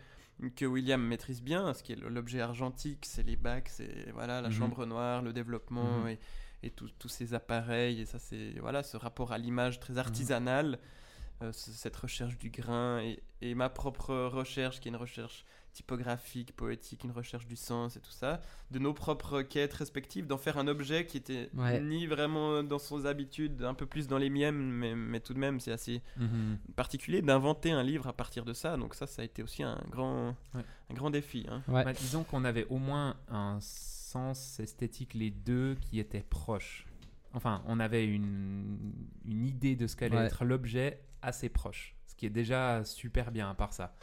que 0.56 0.66
William 0.66 1.02
maîtrise 1.02 1.42
bien, 1.42 1.74
ce 1.74 1.82
qui 1.84 1.94
est 1.94 1.96
l'objet 1.96 2.42
argentique, 2.42 3.06
c'est 3.06 3.24
les 3.24 3.36
bacs, 3.36 3.70
c'est 3.70 4.12
voilà, 4.14 4.42
la 4.42 4.50
Mhm. 4.50 4.54
chambre 4.56 4.86
noire, 4.86 5.22
le 5.22 5.34
développement 5.34 6.02
Mhm. 6.04 6.08
et, 6.10 6.20
et 6.64 6.70
tous 6.72 7.10
ces 7.10 7.34
appareils. 7.34 8.02
Et 8.02 8.06
ça, 8.06 8.20
c'est 8.20 8.52
voilà, 8.60 8.84
ce 8.84 8.98
rapport 8.98 9.32
à 9.32 9.38
l'image 9.38 9.80
très 9.80 9.98
artisanal, 9.98 10.74
ce- 10.74 10.80
cette 11.52 11.96
recherche 11.96 12.38
du 12.38 12.50
grain 12.50 13.00
et, 13.02 13.22
et 13.42 13.54
ma 13.56 13.70
propre 13.70 14.14
recherche, 14.28 14.80
qui 14.80 14.88
est 14.88 14.92
une 14.92 14.96
recherche 14.98 15.46
typographique, 15.74 16.56
poétique, 16.56 17.04
une 17.04 17.12
recherche 17.12 17.46
du 17.46 17.56
sens 17.56 17.96
et 17.98 18.00
tout 18.00 18.10
ça, 18.12 18.42
de 18.72 18.80
nos 18.80 18.94
propres 18.94 19.44
quêtes 19.44 19.74
respectives, 19.74 20.26
d'en 20.26 20.40
faire 20.40 20.58
un 20.58 20.68
objet 20.68 21.06
qui 21.06 21.18
était 21.18 21.52
Ouais. 21.54 21.80
ni 21.80 22.08
vraiment 22.08 22.64
dans 22.64 22.80
ses 22.80 23.06
habitudes, 23.06 23.62
un 23.64 23.76
peu 23.76 23.86
plus 23.86 24.08
dans 24.08 24.18
les 24.18 24.32
miennes, 24.32 24.58
mais, 24.72 24.96
mais 24.96 25.20
tout 25.20 25.36
de 25.36 25.40
même, 25.40 25.60
c'est 25.60 25.72
assez 25.72 26.02
Mhm. 26.18 26.58
particulier 26.76 27.22
d'inventer 27.22 27.70
un 27.72 27.84
livre 27.84 28.08
à 28.08 28.14
partir 28.14 28.44
de 28.44 28.54
ça. 28.54 28.76
Donc 28.76 28.96
ça, 28.96 29.06
ça 29.06 29.22
a 29.22 29.26
été 29.26 29.44
aussi 29.44 29.62
un 29.62 29.80
grand, 29.92 30.36
Ouais. 30.56 30.64
un 30.90 30.94
grand 30.96 31.12
défi. 31.12 31.46
hein. 31.48 31.62
Ouais. 31.68 31.84
Bah, 31.84 31.94
disons 31.94 32.24
qu'on 32.24 32.44
avait 32.44 32.66
au 32.70 32.78
moins 32.80 33.16
un 33.30 33.60
sens 33.62 34.60
esthétique, 34.60 35.14
les 35.14 35.30
deux, 35.30 35.76
qui 35.80 36.00
étaient 36.00 36.26
proches. 36.28 36.88
Enfin, 37.34 37.62
on 37.68 37.80
avait 37.80 38.08
une, 38.08 38.80
une 39.26 39.44
idée 39.46 39.76
de 39.76 39.86
ce 39.86 39.96
qu'allait 39.96 40.18
Ouais. 40.18 40.26
être 40.26 40.44
l'objet 40.44 41.02
assez 41.22 41.50
proche. 41.50 41.96
Ce 42.06 42.16
qui 42.16 42.26
est 42.26 42.32
déjà 42.32 42.84
super 42.84 43.32
bien 43.32 43.50
à 43.50 43.54
part 43.54 43.74
ça. 43.74 43.94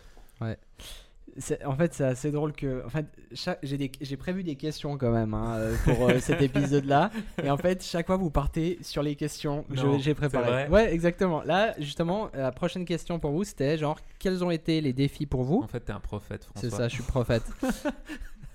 C'est- 1.39 1.65
En 1.65 1.75
fait, 1.75 1.95
c'est 1.95 2.05
assez 2.05 2.31
drôle 2.31 2.53
que. 2.53 2.85
En 2.85 2.91
fait, 2.91 3.07
chaque- 3.33 3.59
j'ai 3.63 4.17
prévu 4.17 4.45
des 4.45 4.57
questions 4.57 4.99
quand 4.99 5.11
même 5.11 5.33
hein, 5.33 5.55
euh, 5.57 5.75
pour 5.85 6.09
euh, 6.11 6.19
cet 6.21 6.43
épisode-là. 6.43 7.11
Et 7.43 7.51
en 7.51 7.57
fait, 7.57 7.83
chaque 7.83 8.07
fois, 8.07 8.17
vous 8.17 8.31
partez 8.31 8.79
sur 8.83 9.03
les 9.03 9.17
questions 9.17 9.63
que 9.65 9.75
j'ai 9.99 10.15
préparées. 10.15 10.69
Ouais, 10.69 10.93
exactement. 10.93 11.43
Là, 11.43 11.75
justement, 11.79 12.31
la 12.35 12.53
prochaine 12.53 12.85
question 12.85 13.19
pour 13.19 13.31
vous, 13.33 13.43
c'était 13.43 13.79
genre, 13.79 13.99
quels 14.19 14.45
ont 14.45 14.51
été 14.51 14.81
les 14.83 14.93
défis 14.93 15.25
pour 15.27 15.45
vous? 15.45 15.63
En 15.65 15.67
fait, 15.67 15.81
t'es 15.81 15.93
un 15.93 15.99
prophète, 16.01 16.45
François. 16.45 16.71
C'est 16.71 16.77
ça, 16.77 16.89
je 16.89 16.95
suis 16.95 17.03
prophète. 17.05 17.45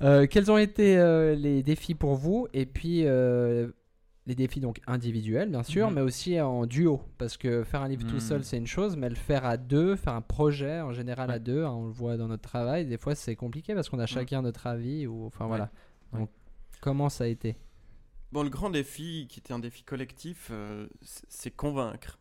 Euh, 0.02 0.28
quels 0.28 0.50
ont 0.50 0.58
été 0.58 0.98
euh, 0.98 1.36
les 1.36 1.62
défis 1.62 1.93
pour 1.93 2.15
vous? 2.15 2.48
Et 2.54 2.65
puis, 2.65 3.02
les 4.29 4.35
défis 4.35 4.59
donc 4.61 4.79
individuels, 4.87 5.49
bien 5.49 5.63
sûr, 5.63 5.89
Mhm. 5.89 5.95
mais 5.95 6.01
aussi 6.01 6.39
en 6.39 6.65
duo. 6.65 7.01
Parce 7.17 7.35
que 7.35 7.63
faire 7.65 7.81
un 7.81 7.87
livre 7.89 8.05
tout 8.05 8.13
Mhm. 8.15 8.19
seul, 8.21 8.43
c'est 8.45 8.57
une 8.57 8.67
chose, 8.67 8.95
mais 8.95 9.09
le 9.09 9.15
faire 9.15 9.43
à 9.43 9.57
deux, 9.57 9.95
faire 9.95 10.13
un 10.13 10.21
projet 10.21 10.79
en 10.81 10.93
général 10.93 11.31
à 11.31 11.39
deux, 11.39 11.65
hein, 11.65 11.71
on 11.71 11.85
le 11.87 11.91
voit 11.91 12.15
dans 12.15 12.27
notre 12.27 12.43
travail, 12.47 12.85
des 12.85 12.97
fois 12.97 13.15
c'est 13.15 13.35
compliqué 13.35 13.73
parce 13.73 13.89
qu'on 13.89 13.99
a 13.99 14.05
chacun 14.05 14.41
notre 14.41 14.67
avis. 14.67 15.07
Ou, 15.07 15.25
enfin 15.25 15.45
Ouais. 15.45 15.49
voilà. 15.49 15.71
Ouais. 16.13 16.19
Donc, 16.21 16.29
comment 16.79 17.09
ça 17.09 17.23
a 17.25 17.27
été? 17.27 17.57
Bon, 18.31 18.43
le 18.43 18.49
grand 18.49 18.69
défi, 18.69 19.25
qui 19.27 19.39
était 19.39 19.53
un 19.53 19.59
défi 19.59 19.81
collectif, 19.83 20.49
euh, 20.51 20.87
c'est 21.01 21.25
c'est 21.27 21.51
convaincre. 21.51 22.19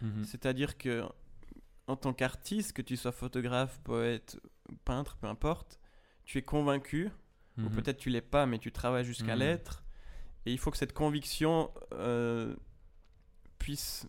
Mhm. 0.00 0.22
C'est-à-dire 0.24 0.78
que 0.78 1.02
en 1.88 1.96
tant 1.96 2.12
qu'artiste, 2.12 2.72
que 2.72 2.82
tu 2.82 2.96
sois 2.96 3.10
photographe, 3.12 3.80
poète, 3.82 4.38
peintre, 4.84 5.16
peu 5.16 5.26
importe, 5.26 5.80
tu 6.24 6.38
es 6.38 6.42
convaincu, 6.42 7.08
ou 7.56 7.62
Mhm. 7.62 7.70
peut-être 7.70 7.96
tu 7.96 8.10
l'es 8.10 8.20
pas, 8.20 8.46
mais 8.46 8.58
tu 8.58 8.70
travailles 8.70 9.04
jusqu'à 9.04 9.34
Mhm. 9.34 9.40
l'être. 9.40 9.82
Et 10.48 10.52
il 10.52 10.58
faut 10.58 10.70
que 10.70 10.78
cette 10.78 10.94
conviction 10.94 11.70
euh, 11.92 12.54
puisse 13.58 14.08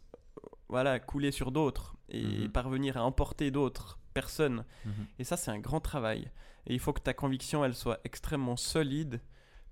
voilà, 0.70 1.00
couler 1.00 1.32
sur 1.32 1.52
d'autres 1.52 1.96
et 2.10 2.24
Mhm. 2.24 2.50
parvenir 2.52 2.96
à 2.98 3.04
emporter 3.04 3.50
d'autres 3.52 4.00
personnes. 4.14 4.64
Mhm. 4.86 4.94
Et 5.18 5.24
ça, 5.24 5.36
c'est 5.36 5.50
un 5.52 5.60
grand 5.60 5.80
travail. 5.82 6.30
Et 6.68 6.74
il 6.74 6.80
faut 6.80 6.94
que 6.94 7.02
ta 7.02 7.14
conviction, 7.14 7.66
elle 7.66 7.74
soit 7.76 8.00
extrêmement 8.04 8.56
solide 8.56 9.20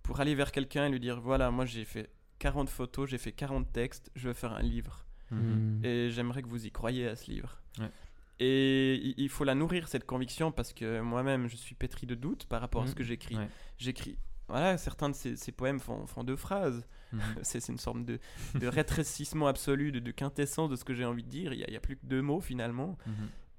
pour 0.01 0.19
aller 0.19 0.33
vers 0.35 0.51
quelqu'un 0.51 0.87
et 0.87 0.89
lui 0.89 0.99
dire, 0.99 1.21
voilà, 1.21 1.51
moi 1.51 1.65
j'ai 1.65 1.85
fait 1.85 2.09
40 2.39 2.69
photos, 2.69 3.09
j'ai 3.09 3.17
fait 3.19 3.31
40 3.31 3.71
textes, 3.71 4.11
je 4.15 4.27
veux 4.27 4.33
faire 4.33 4.53
un 4.53 4.61
livre. 4.61 5.05
Mhm. 5.31 5.81
Et 5.85 6.09
j'aimerais 6.09 6.41
que 6.41 6.47
vous 6.47 6.65
y 6.65 6.71
croyiez 6.71 7.07
à 7.07 7.15
ce 7.15 7.29
livre. 7.29 7.61
Ouais. 7.79 7.91
Et 8.39 8.95
il- 9.17 9.29
faut 9.29 9.43
la 9.43 9.55
nourrir, 9.55 9.87
cette 9.87 10.05
conviction, 10.05 10.51
parce 10.51 10.73
que 10.73 10.99
moi-même, 11.01 11.47
je 11.47 11.55
suis 11.55 11.75
pétri 11.75 12.05
de 12.07 12.15
doutes 12.15 12.45
par 12.45 12.61
rapport 12.61 12.83
à 12.83 12.87
ce 12.87 12.95
que 12.95 13.03
j'écris. 13.03 13.35
Ouais. 13.35 13.49
J'écris... 13.77 14.17
Voilà, 14.47 14.77
certains 14.77 15.09
de 15.09 15.15
ces, 15.15 15.51
poèmes 15.51 15.79
font, 15.79 16.05
font 16.07 16.23
deux 16.23 16.35
phrases. 16.37 16.85
Mhm. 17.11 17.19
C'est 17.43 17.67
une 17.67 17.77
sorte 17.77 18.03
de, 18.05 18.19
de 18.55 18.67
rétrécissement 18.67 19.47
absolu, 19.47 19.91
de, 19.91 19.99
de 19.99 20.11
quintessence 20.11 20.69
de 20.69 20.75
ce 20.75 20.83
que 20.85 20.93
j'ai 20.93 21.05
envie 21.05 21.23
de 21.23 21.29
dire. 21.29 21.53
Il 21.53 21.65
n'y 21.69 21.75
a, 21.75 21.79
plus 21.79 21.97
que 21.97 22.05
deux 22.05 22.21
mots 22.21 22.39
finalement. 22.41 22.97
Mhm. 23.05 23.13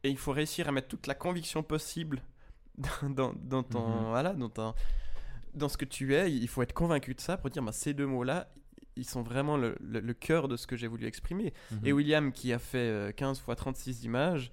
Et 0.05 0.11
il 0.11 0.17
faut 0.19 0.33
réussir 0.33 0.69
à 0.69 0.73
mettre 0.73 0.89
toute 0.89 1.07
la 1.07 1.15
conviction 1.15 1.63
possible 1.63 2.23
dans, 2.79 3.11
dans, 3.11 3.33
dans 3.35 3.63
ton, 3.63 3.87
Mhm. 3.89 4.05
voilà, 4.09 4.33
dans, 4.35 4.49
ton- 4.49 4.75
dans 5.55 5.69
ce 5.69 5.77
que 5.77 5.85
tu 5.85 6.15
es. 6.15 6.33
Il 6.33 6.49
faut 6.49 6.63
être 6.63 6.73
convaincu 6.75 7.15
de 7.15 7.21
ça 7.21 7.37
pour 7.37 7.51
dire 7.51 7.63
bah, 7.63 7.73
ces 7.73 7.93
deux 7.95 8.07
mots-là, 8.07 8.49
ils 8.97 9.05
sont 9.05 9.23
vraiment 9.23 9.57
le, 9.57 9.77
le- 9.81 10.01
le 10.01 10.15
cœur 10.15 10.49
de 10.49 10.57
ce 10.57 10.67
que 10.67 10.77
j'ai 10.77 10.87
voulu 10.89 11.07
exprimer. 11.07 11.53
Et 11.85 11.93
William, 11.93 12.33
qui 12.33 12.53
a 12.53 12.59
fait 12.59 12.79
euh, 12.79 13.13
15 13.13 13.39
fois 13.41 13.55
36 13.57 14.05
images. 14.05 14.51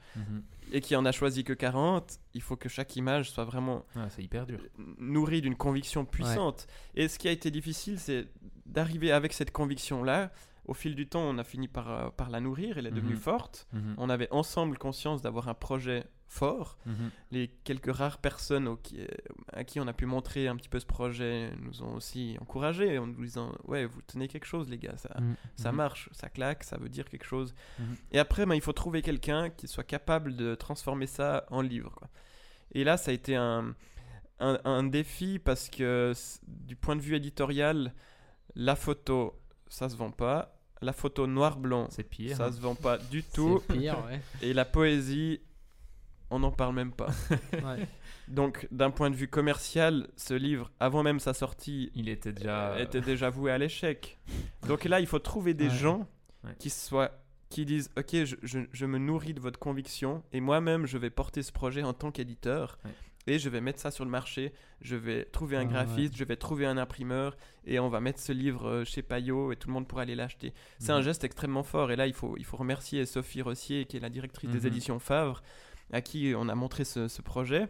Et 0.72 0.82
qui 0.82 0.96
en 0.96 1.06
a 1.06 1.12
choisi 1.12 1.44
que 1.44 1.54
40, 1.54 2.20
il 2.34 2.42
faut 2.42 2.56
que 2.56 2.70
chaque 2.70 2.96
image 2.96 3.32
soit 3.32 3.46
vraiment 3.46 3.86
hyper 4.18 4.46
dur. 4.46 4.60
nourrie 4.98 5.42
d'une 5.42 5.56
conviction 5.56 6.06
puissante. 6.06 6.68
Et 6.96 7.08
ce 7.08 7.18
qui 7.20 7.28
a 7.28 7.32
été 7.32 7.52
difficile, 7.52 8.00
c'est 8.00 8.28
d'arriver 8.66 9.12
avec 9.12 9.34
cette 9.34 9.52
conviction-là. 9.52 10.32
Au 10.66 10.74
fil 10.74 10.96
du 10.96 11.08
temps, 11.08 11.22
on 11.22 11.38
a 11.38 11.44
fini 11.44 11.68
par, 11.68 11.92
euh, 11.92 12.10
par 12.10 12.30
la 12.32 12.40
nourrir, 12.40 12.80
elle 12.80 12.88
est 12.88 12.92
devenue 12.92 13.14
Mhm. 13.14 13.20
forte. 13.20 13.68
Mhm. 13.72 13.94
On 13.98 14.10
avait 14.10 14.28
ensemble 14.32 14.78
conscience 14.80 15.22
d'avoir 15.22 15.48
un 15.48 15.54
projet 15.54 16.06
fort. 16.28 16.78
Mhm. 16.86 17.12
Les 17.32 17.48
quelques 17.64 17.96
rares 17.96 18.18
personnes 18.18 18.68
au- 18.68 18.78
qui- 18.78 19.00
à 19.54 19.64
qui 19.64 19.80
on 19.80 19.88
a 19.88 19.94
pu 19.94 20.06
montrer 20.06 20.48
un 20.48 20.56
petit 20.56 20.68
peu 20.70 20.80
ce 20.80 20.86
projet 20.86 21.52
nous 21.62 21.82
ont 21.84 21.96
aussi 21.96 22.36
encouragés 22.42 22.98
en 22.98 23.08
nous 23.08 23.24
disant 23.24 23.52
Ouais, 23.66 23.86
vous 23.86 24.02
tenez 24.02 24.28
quelque 24.28 24.46
chose, 24.46 24.70
les 24.70 24.78
gars, 24.78 24.98
ça, 24.98 25.16
Mhm. 25.20 25.36
ça 25.56 25.72
Mhm. 25.72 25.78
marche, 25.78 26.10
ça 26.12 26.30
claque, 26.30 26.64
ça 26.64 26.78
veut 26.78 26.90
dire 26.90 27.08
quelque 27.10 27.26
chose. 27.26 27.54
Mhm. 27.80 27.96
Et 28.12 28.20
après, 28.20 28.46
ben, 28.46 28.56
il 28.56 28.62
faut 28.62 28.74
trouver 28.74 29.02
quelqu'un 29.02 29.50
qui 29.50 29.68
soit 29.68 29.84
capable 29.84 30.36
de 30.36 30.56
transformer 30.56 31.08
ça 31.08 31.46
en 31.52 31.62
livre. 31.62 31.92
quoi. 31.96 32.10
Et 32.74 32.84
là, 32.84 32.98
ça 32.98 33.12
a 33.12 33.14
été 33.14 33.36
un, 33.36 33.76
un, 34.40 34.60
un 34.66 34.84
défi 34.84 35.40
parce 35.40 35.70
que 35.70 36.12
du 36.48 36.76
point 36.76 36.96
de 36.98 37.02
vue 37.02 37.16
éditorial, 37.16 37.94
la 38.56 38.76
photo, 38.76 39.40
ça 39.70 39.88
se 39.90 39.96
vend 39.96 40.12
pas. 40.12 40.52
La 40.82 40.92
photo 40.92 41.26
noir-blanc, 41.26 41.88
C'est 41.90 42.04
pire. 42.04 42.36
ça 42.36 42.48
hein. 42.48 42.52
se 42.52 42.60
vend 42.60 42.76
pas 42.76 42.98
du 42.98 43.24
tout. 43.34 43.62
Pire, 43.70 44.04
ouais. 44.06 44.20
Et 44.42 44.54
la 44.54 44.66
poésie, 44.66 45.40
on 46.36 46.40
n'en 46.40 46.52
parle 46.52 46.76
même 46.76 46.92
pas. 46.92 47.08
Ouais. 47.54 47.88
Donc, 48.28 48.68
d'un 48.72 48.90
point 48.90 49.10
de 49.12 49.16
vue 49.16 49.28
commercial, 49.28 50.08
ce 50.18 50.34
livre, 50.34 50.72
avant 50.80 51.04
même 51.04 51.20
sa 51.20 51.34
sortie, 51.34 51.92
Il 51.94 52.10
était 52.10 52.34
déjà. 52.34 52.80
était 52.80 53.02
déjà 53.02 53.30
voué 53.30 53.52
à 53.52 53.58
l'échec. 53.58 54.18
Donc 54.68 54.84
là, 54.86 55.00
il 55.00 55.06
faut 55.08 55.20
trouver 55.20 55.54
des 55.54 55.68
Ouais. 55.70 55.76
gens 55.76 56.08
Ouais. 56.44 56.52
qui 56.60 56.70
soient 56.70 57.12
qui 57.50 57.64
disent 57.66 57.90
ok 57.96 58.26
je, 58.26 58.36
je- 58.42 58.60
je 58.72 58.86
me 58.88 58.98
nourris 58.98 59.34
de 59.36 59.40
votre 59.40 59.60
conviction 59.60 60.24
et 60.34 60.42
moi-même 60.42 60.88
je 60.88 60.98
vais 60.98 61.10
porter 61.12 61.42
ce 61.44 61.52
projet 61.52 61.84
en 61.84 61.94
tant 61.94 62.12
qu'éditeur 62.12 62.80
Ouais. 62.84 62.92
et 63.28 63.40
je 63.40 63.50
vais 63.50 63.62
mettre 63.62 63.80
ça 63.80 63.92
sur 63.92 64.04
le 64.04 64.10
marché. 64.12 64.52
Je 64.82 64.96
vais 64.96 65.26
trouver 65.26 65.56
un 65.56 65.62
Ah, 65.62 65.66
graphiste, 65.66 66.18
je 66.18 66.24
vais 66.24 66.36
trouver 66.36 66.66
un 66.66 66.78
imprimeur 66.78 67.38
et 67.66 67.80
on 67.80 67.88
va 67.90 68.00
mettre 68.02 68.20
ce 68.20 68.32
livre 68.32 68.68
euh, 68.68 68.84
chez 68.86 69.04
Payot 69.04 69.52
et 69.52 69.56
tout 69.56 69.68
le 69.70 69.74
monde 69.74 69.88
pourra 69.88 70.02
aller 70.02 70.16
l'acheter. 70.16 70.54
C'est 70.80 70.92
un 70.92 70.98
Mhm. 70.98 71.04
geste 71.04 71.24
extrêmement 71.24 71.64
fort 71.64 71.92
et 71.92 71.96
là 71.96 72.08
il 72.08 72.14
faut, 72.14 72.36
il 72.38 72.44
faut 72.46 72.58
remercier 72.58 73.06
Sophie 73.06 73.44
Rossier 73.44 73.86
qui 73.86 73.98
est 73.98 74.02
la 74.02 74.10
directrice 74.10 74.50
Mhm. 74.50 74.56
des 74.60 74.68
éditions 74.68 75.00
Favre 75.00 75.42
à 75.92 76.02
qui 76.02 76.34
on 76.36 76.50
a 76.50 76.56
montré 76.56 76.84
ce, 76.86 77.08
ce 77.08 77.22
projet 77.22 77.68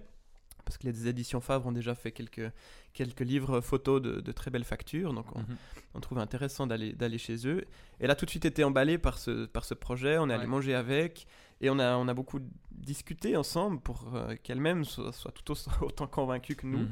parce 0.63 0.80
que 0.80 0.88
les 0.88 1.08
éditions 1.08 1.41
Favre 1.41 1.67
ont 1.67 1.71
déjà 1.71 1.93
fait 1.93 2.12
quelques, 2.12 2.51
quelques 2.93 3.19
livres 3.19 3.62
photos 3.62 4.01
de, 4.01 4.19
de 4.19 4.32
très 4.32 4.49
belles 4.49 4.63
factures 4.63 5.13
donc 5.13 5.28
on, 5.36 5.45
on 5.93 5.99
trouve 5.99 6.17
intéressant 6.17 6.65
d'aller 6.65 6.93
d'aller 6.93 7.19
chez 7.19 7.47
eux. 7.47 7.65
Elle 7.99 8.10
a 8.10 8.15
tout 8.15 8.25
de 8.25 8.32
suite 8.32 8.45
été 8.45 8.63
emballée 8.63 8.97
par 8.97 9.19
ce, 9.19 9.45
par 9.45 9.63
ce 9.63 9.75
projet, 9.75 10.17
on 10.17 10.28
est 10.30 10.34
allé 10.34 10.47
manger 10.47 10.73
avec, 10.73 11.28
et 11.62 11.69
on 11.69 11.78
a, 11.78 11.95
on 11.97 12.08
a 12.08 12.13
beaucoup 12.15 12.39
discuté 12.71 13.38
ensemble 13.38 13.80
pour 13.80 14.10
euh, 14.15 14.36
qu'elle-même 14.43 14.86
soit, 14.86 15.13
soit 15.13 15.32
tout 15.32 15.51
au- 15.54 15.56
autant 15.86 16.08
convaincue 16.08 16.56
que 16.56 16.65
nous. 16.65 16.80
Mhm. 16.80 16.89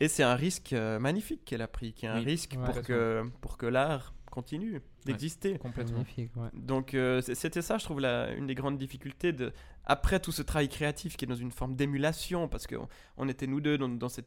Et 0.00 0.08
c'est 0.08 0.22
un 0.22 0.34
risque 0.36 0.72
euh, 0.72 0.98
magnifique 1.00 1.44
qu'elle 1.44 1.62
a 1.62 1.68
pris, 1.68 1.92
qui 1.92 2.06
est 2.06 2.08
un 2.10 2.18
Oui, 2.18 2.24
risque 2.24 2.56
ouais. 2.58 2.64
pour, 2.72 2.82
que, 2.82 3.24
pour 3.40 3.58
que 3.58 3.66
l'art 3.66 4.14
continue 4.30 4.80
d'exister. 5.04 5.58
Complètement. 5.58 5.98
Magnifique, 5.98 6.30
ouais. 6.36 6.48
Donc 6.54 6.94
euh, 6.94 7.20
c'était 7.22 7.62
ça, 7.62 7.76
je 7.78 7.84
trouve, 7.84 8.00
la, 8.00 8.32
une 8.32 8.46
des 8.46 8.54
grandes 8.54 8.78
difficultés 8.78 9.32
de 9.32 9.52
après 9.86 10.20
tout 10.20 10.32
ce 10.32 10.42
travail 10.42 10.68
créatif 10.68 11.16
qui 11.16 11.24
est 11.24 11.28
dans 11.28 11.34
une 11.34 11.52
forme 11.52 11.74
d'émulation, 11.76 12.48
parce 12.48 12.66
qu'on 12.66 12.88
on 13.16 13.28
était 13.28 13.46
nous 13.46 13.60
deux 13.60 13.78
dans, 13.78 13.88
dans 13.88 14.08
cette, 14.08 14.26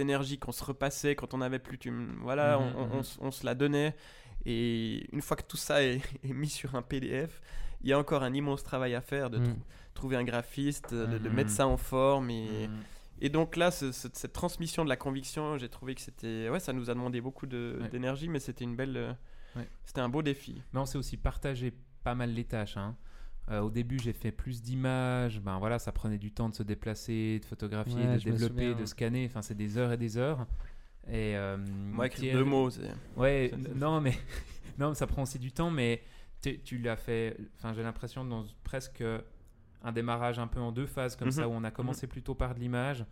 énergie 0.00 0.38
qu'on 0.38 0.52
se 0.52 0.64
repassait 0.64 1.14
quand 1.14 1.32
on 1.34 1.38
n'avait 1.38 1.58
plus, 1.60 1.78
tu, 1.78 1.92
voilà, 2.22 2.58
Mhm, 2.58 2.72
on, 2.76 2.80
on- 2.82 2.96
mhm. 2.98 3.02
on 3.20 3.30
se 3.30 3.46
la 3.46 3.54
donnait. 3.54 3.94
Et 4.46 5.06
une 5.14 5.22
fois 5.22 5.36
que 5.36 5.44
tout 5.44 5.56
ça 5.56 5.82
est, 5.82 6.00
est 6.24 6.32
mis 6.32 6.48
sur 6.48 6.74
un 6.74 6.82
PDF, 6.82 7.40
il 7.82 7.88
y 7.88 7.92
a 7.92 7.98
encore 7.98 8.22
un 8.22 8.34
immense 8.34 8.62
travail 8.64 8.94
à 8.94 9.00
faire 9.00 9.30
de 9.30 9.38
trou- 9.38 9.56
trouver 9.94 10.16
un 10.16 10.24
graphiste, 10.24 10.92
de, 10.94 11.18
de 11.18 11.28
Mhm. 11.28 11.34
mettre 11.34 11.50
ça 11.50 11.66
en 11.66 11.76
forme 11.76 12.30
et, 12.30 12.66
Mhm. 12.68 12.80
et 13.20 13.28
donc 13.28 13.56
là, 13.56 13.70
ce- 13.70 13.92
ce- 13.92 14.08
cette 14.12 14.32
transmission 14.32 14.82
de 14.84 14.88
la 14.88 14.96
conviction, 14.96 15.56
j'ai 15.58 15.68
trouvé 15.68 15.94
que 15.94 16.00
c'était, 16.00 16.48
ouais, 16.48 16.58
ça 16.60 16.72
nous 16.72 16.90
a 16.90 16.94
demandé 16.94 17.20
beaucoup 17.20 17.46
de- 17.46 17.78
Ouais. 17.80 17.88
d'énergie, 17.90 18.28
mais 18.28 18.40
c'était 18.40 18.64
une 18.64 18.76
belle, 18.76 18.96
euh, 18.96 19.12
Ouais. 19.56 19.68
c'était 19.84 20.00
un 20.00 20.08
beau 20.08 20.22
défi. 20.22 20.62
Mais 20.72 20.80
on 20.80 20.86
s'est 20.86 20.98
aussi 20.98 21.16
partagé 21.16 21.72
pas 22.02 22.14
mal 22.14 22.32
les 22.32 22.44
tâches. 22.44 22.76
hein. 22.76 22.96
Euh, 23.50 23.60
au 23.60 23.70
début, 23.70 23.98
j'ai 23.98 24.12
fait 24.12 24.30
plus 24.30 24.62
d'images. 24.62 25.40
Ben 25.40 25.58
voilà, 25.58 25.78
ça 25.78 25.90
prenait 25.92 26.18
du 26.18 26.30
temps 26.32 26.48
de 26.48 26.54
se 26.54 26.62
déplacer, 26.62 27.40
de 27.40 27.44
photographier, 27.44 27.96
Ouais, 28.06 28.14
de 28.18 28.22
développer, 28.22 28.68
souviens, 28.70 28.74
de 28.74 28.84
scanner. 28.86 29.26
Enfin, 29.26 29.42
c'est 29.42 29.56
des 29.56 29.76
heures 29.76 29.92
et 29.92 29.96
des 29.96 30.16
heures. 30.16 30.46
Et 31.08 31.36
euh, 31.36 31.56
Moi, 31.56 32.06
écrire 32.06 32.36
deux 32.36 32.44
mots, 32.44 32.70
c'est. 32.70 32.90
Ouais, 33.16 33.50
non, 33.74 34.00
mais 34.00 34.14
non, 34.78 34.94
ça 34.94 35.06
prend 35.06 35.22
aussi 35.22 35.38
du 35.38 35.50
temps, 35.50 35.70
mais 35.70 36.02
tu, 36.42 36.78
l'as 36.78 36.96
fait. 36.96 37.36
Enfin, 37.56 37.72
j'ai 37.74 37.82
l'impression 37.82 38.24
dans 38.24 38.44
presque 38.62 39.02
un 39.82 39.92
démarrage 39.92 40.38
un 40.38 40.46
peu 40.46 40.60
en 40.60 40.70
deux 40.72 40.86
phases 40.86 41.16
comme 41.16 41.28
Mhm. 41.28 41.32
ça, 41.32 41.48
où 41.48 41.52
on 41.52 41.64
a 41.64 41.70
commencé 41.70 42.06
plutôt 42.06 42.34
par 42.34 42.54
de 42.54 42.60
l'image. 42.60 43.04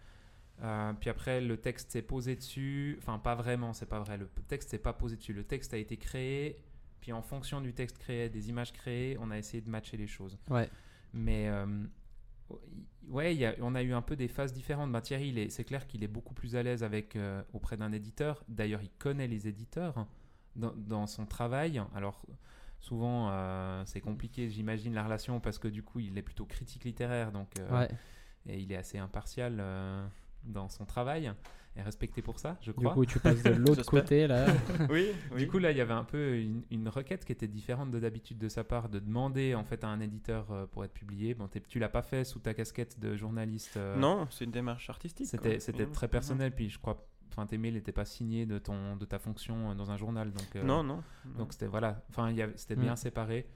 euh, 0.62 0.92
puis 1.00 1.08
après, 1.10 1.40
le 1.40 1.56
texte 1.56 1.90
s'est 1.92 2.02
posé 2.02 2.36
dessus. 2.36 2.96
Enfin, 3.00 3.18
pas 3.18 3.34
vraiment, 3.34 3.72
c'est 3.72 3.86
pas 3.86 4.00
vrai. 4.00 4.18
Le 4.18 4.28
texte 4.48 4.70
s'est 4.70 4.78
pas 4.78 4.92
posé 4.92 5.16
dessus. 5.16 5.32
Le 5.32 5.44
texte 5.44 5.72
a 5.74 5.78
été 5.78 5.96
créé. 5.96 6.56
Puis 7.00 7.12
en 7.12 7.22
fonction 7.22 7.60
du 7.60 7.72
texte 7.74 7.98
créé, 7.98 8.28
des 8.28 8.48
images 8.48 8.72
créées, 8.72 9.16
on 9.20 9.30
a 9.30 9.38
essayé 9.38 9.60
de 9.62 9.70
matcher 9.70 9.96
les 9.96 10.06
choses. 10.06 10.38
Ouais. 10.50 10.68
Mais 11.12 11.48
euh, 11.48 11.66
ouais, 13.08 13.34
il 13.34 13.38
y 13.40 13.46
a- 13.46 13.54
on 13.60 13.74
a 13.74 13.82
eu 13.82 13.92
un 13.92 14.02
peu 14.02 14.16
des 14.16 14.28
phases 14.28 14.52
différentes. 14.52 14.92
Bah, 14.92 15.00
Thierry, 15.00 15.50
c'est 15.50 15.64
clair 15.64 15.86
qu'il 15.86 16.02
est 16.04 16.08
beaucoup 16.08 16.34
plus 16.34 16.56
à 16.56 16.62
l'aise 16.62 16.82
avec 16.82 17.16
euh, 17.16 17.42
auprès 17.52 17.76
d'un 17.76 17.92
éditeur. 17.92 18.44
D'ailleurs, 18.48 18.82
il 18.82 18.90
connaît 18.90 19.28
les 19.28 19.48
éditeurs 19.48 20.06
dans, 20.56 20.74
dans 20.76 21.06
son 21.06 21.26
travail. 21.26 21.80
Alors 21.94 22.24
souvent, 22.80 23.28
euh, 23.30 23.82
c'est 23.86 24.00
compliqué, 24.00 24.48
j'imagine, 24.50 24.94
la 24.94 25.04
relation 25.04 25.40
parce 25.40 25.58
que 25.58 25.68
du 25.68 25.82
coup, 25.82 26.00
il 26.00 26.16
est 26.18 26.22
plutôt 26.22 26.44
critique 26.46 26.84
littéraire, 26.84 27.32
donc 27.32 27.52
Ouais. 27.70 27.88
et 28.46 28.58
il 28.60 28.70
est 28.72 28.76
assez 28.76 28.98
impartial 28.98 29.60
dans 30.44 30.68
son 30.68 30.84
travail 30.84 31.32
et 31.76 31.82
respecté 31.82 32.22
pour 32.22 32.38
ça, 32.40 32.56
je 32.60 32.72
Du 32.72 32.76
crois. 32.78 32.92
coup, 32.92 33.06
tu 33.06 33.20
passes 33.20 33.42
de 33.42 33.50
l'autre 33.52 33.84
côté 33.84 34.26
là. 34.26 34.46
oui, 34.90 35.08
oui. 35.32 35.38
Du 35.38 35.46
coup, 35.48 35.58
là, 35.58 35.70
il 35.70 35.76
y 35.76 35.80
avait 35.80 35.92
un 35.94 36.02
peu 36.04 36.36
une, 36.38 36.62
une 36.72 36.88
requête 36.88 37.24
qui 37.24 37.30
était 37.32 37.46
différente 37.46 37.90
de 37.92 38.00
d'habitude 38.00 38.38
de 38.38 38.48
sa 38.48 38.64
part, 38.64 38.88
de 38.88 38.98
demander 38.98 39.54
en 39.54 39.62
fait 39.64 39.84
à 39.84 39.88
un 39.88 40.00
éditeur 40.00 40.50
euh, 40.50 40.66
pour 40.66 40.84
être 40.84 40.92
publié. 40.94 41.34
Bon, 41.34 41.48
tu 41.68 41.78
l'as 41.78 41.88
pas 41.88 42.02
fait 42.02 42.24
sous 42.24 42.40
ta 42.40 42.52
casquette 42.54 42.98
de 42.98 43.16
journaliste. 43.16 43.76
euh, 43.76 43.96
non, 43.96 44.26
c'est 44.30 44.44
une 44.44 44.50
démarche 44.50 44.90
artistique. 44.90 45.26
C'était 45.28 45.58
Oui. 45.72 45.92
très 45.92 46.08
personnel. 46.08 46.52
Puis 46.52 46.68
je 46.68 46.78
crois, 46.80 47.06
enfin, 47.30 47.46
tes 47.46 47.58
mails 47.58 47.74
n'étaient 47.74 47.92
pas 47.92 48.06
signés 48.06 48.44
de 48.44 48.58
ton 48.58 48.96
de 48.96 49.04
ta 49.04 49.20
fonction 49.20 49.70
euh, 49.70 49.74
dans 49.74 49.92
un 49.92 49.96
journal, 49.96 50.32
donc. 50.32 50.56
euh, 50.56 50.64
Non, 50.64 50.82
non. 50.82 51.02
non. 51.26 51.38
Donc 51.38 51.52
c'était 51.52 51.66
voilà, 51.68 52.02
enfin 52.10 52.34
c'était 52.56 52.74
bien 52.76 52.96
séparé. 52.96 53.46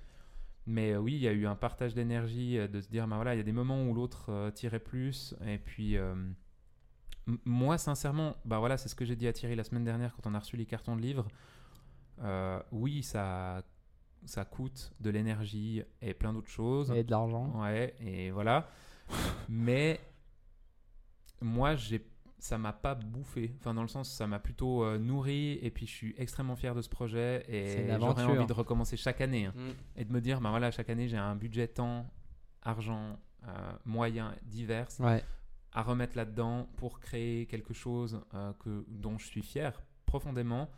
Mais 0.67 0.93
euh, 0.93 0.99
oui, 0.99 1.15
il 1.15 1.21
y 1.21 1.27
a 1.27 1.33
eu 1.33 1.47
un 1.47 1.57
partage 1.57 1.93
d'énergie 1.93 2.57
euh, 2.57 2.69
de 2.69 2.81
se 2.81 2.89
dire, 2.89 3.09
bah 3.09 3.17
voilà, 3.17 3.35
il 3.35 3.39
y 3.39 3.41
a 3.41 3.45
des 3.45 3.51
moments 3.53 3.83
où 3.85 3.95
l'autre 3.95 4.27
euh, 4.29 4.51
tirait 4.53 4.79
plus. 4.79 5.35
Et 5.45 5.59
puis 5.59 5.97
euh, 5.97 6.15
moi, 7.45 7.79
sincèrement, 7.79 8.37
bah 8.45 8.59
voilà, 8.59 8.77
c'est 8.77 8.89
ce 8.89 8.95
que 8.95 9.05
j'ai 9.05 9.17
dit 9.17 9.29
à 9.29 9.33
Thierry 9.33 9.55
la 9.55 9.65
semaine 9.65 9.85
dernière 9.85 10.15
quand 10.15 10.29
on 10.29 10.35
a 10.35 10.39
reçu 10.39 10.57
les 10.57 10.67
cartons 10.67 10.97
de 10.97 11.01
livres. 11.01 11.29
Euh, 12.23 12.61
oui, 12.73 13.03
ça 13.03 13.63
ça 14.25 14.45
coûte 14.45 14.93
de 15.01 15.11
l'énergie 15.11 15.83
et 16.01 16.15
plein 16.15 16.33
d'autres 16.33 16.51
choses. 16.51 16.91
Et 16.93 17.03
de 17.03 17.11
l'argent. 17.11 17.61
Ouais, 17.61 17.95
et 18.01 18.31
voilà. 18.31 18.69
Mais 19.49 20.01
moi, 21.41 21.75
j'ai, 21.75 22.07
ça 22.39 22.57
m'a 22.59 22.73
pas 22.73 22.95
bouffé. 22.95 23.53
Enfin, 23.59 23.75
dans 23.75 23.83
le 23.83 23.89
sens, 23.89 24.09
ça 24.11 24.27
m'a 24.27 24.39
plutôt 24.39 24.85
euh, 24.85 24.99
nourri. 24.99 25.59
Et 25.63 25.71
puis, 25.71 25.87
je 25.87 25.93
suis 25.93 26.15
extrêmement 26.19 26.57
fier 26.57 26.75
de 26.75 26.83
ce 26.83 26.89
projet. 26.89 27.45
C'est 27.49 27.53
Et 27.55 27.87
j'aurais 27.99 28.23
envie 28.25 28.47
de 28.47 28.53
recommencer 28.53 28.97
chaque 28.97 29.21
année. 29.21 29.47
hein. 29.47 29.55
Mm. 29.57 30.01
et 30.01 30.05
de 30.05 30.13
me 30.13 30.21
dire, 30.21 30.41
ben 30.41 30.51
voilà, 30.51 30.71
chaque 30.71 30.89
année, 30.91 31.09
j'ai 31.09 31.17
un 31.19 31.35
budget 31.35 31.67
temps, 31.69 32.07
argent, 32.63 33.19
euh, 33.49 33.73
moyens 33.85 34.33
divers 34.45 34.87
Ouais. 35.01 35.25
À 35.73 35.83
remettre 35.83 36.17
là-dedans 36.17 36.69
pour 36.77 37.01
créer 37.01 37.47
quelque 37.47 37.75
chose 37.75 38.21
euh, 38.35 38.53
que, 38.65 38.85
dont 38.89 39.19
je 39.19 39.27
suis 39.27 39.43
fier 39.43 39.81
profondément. 40.07 40.69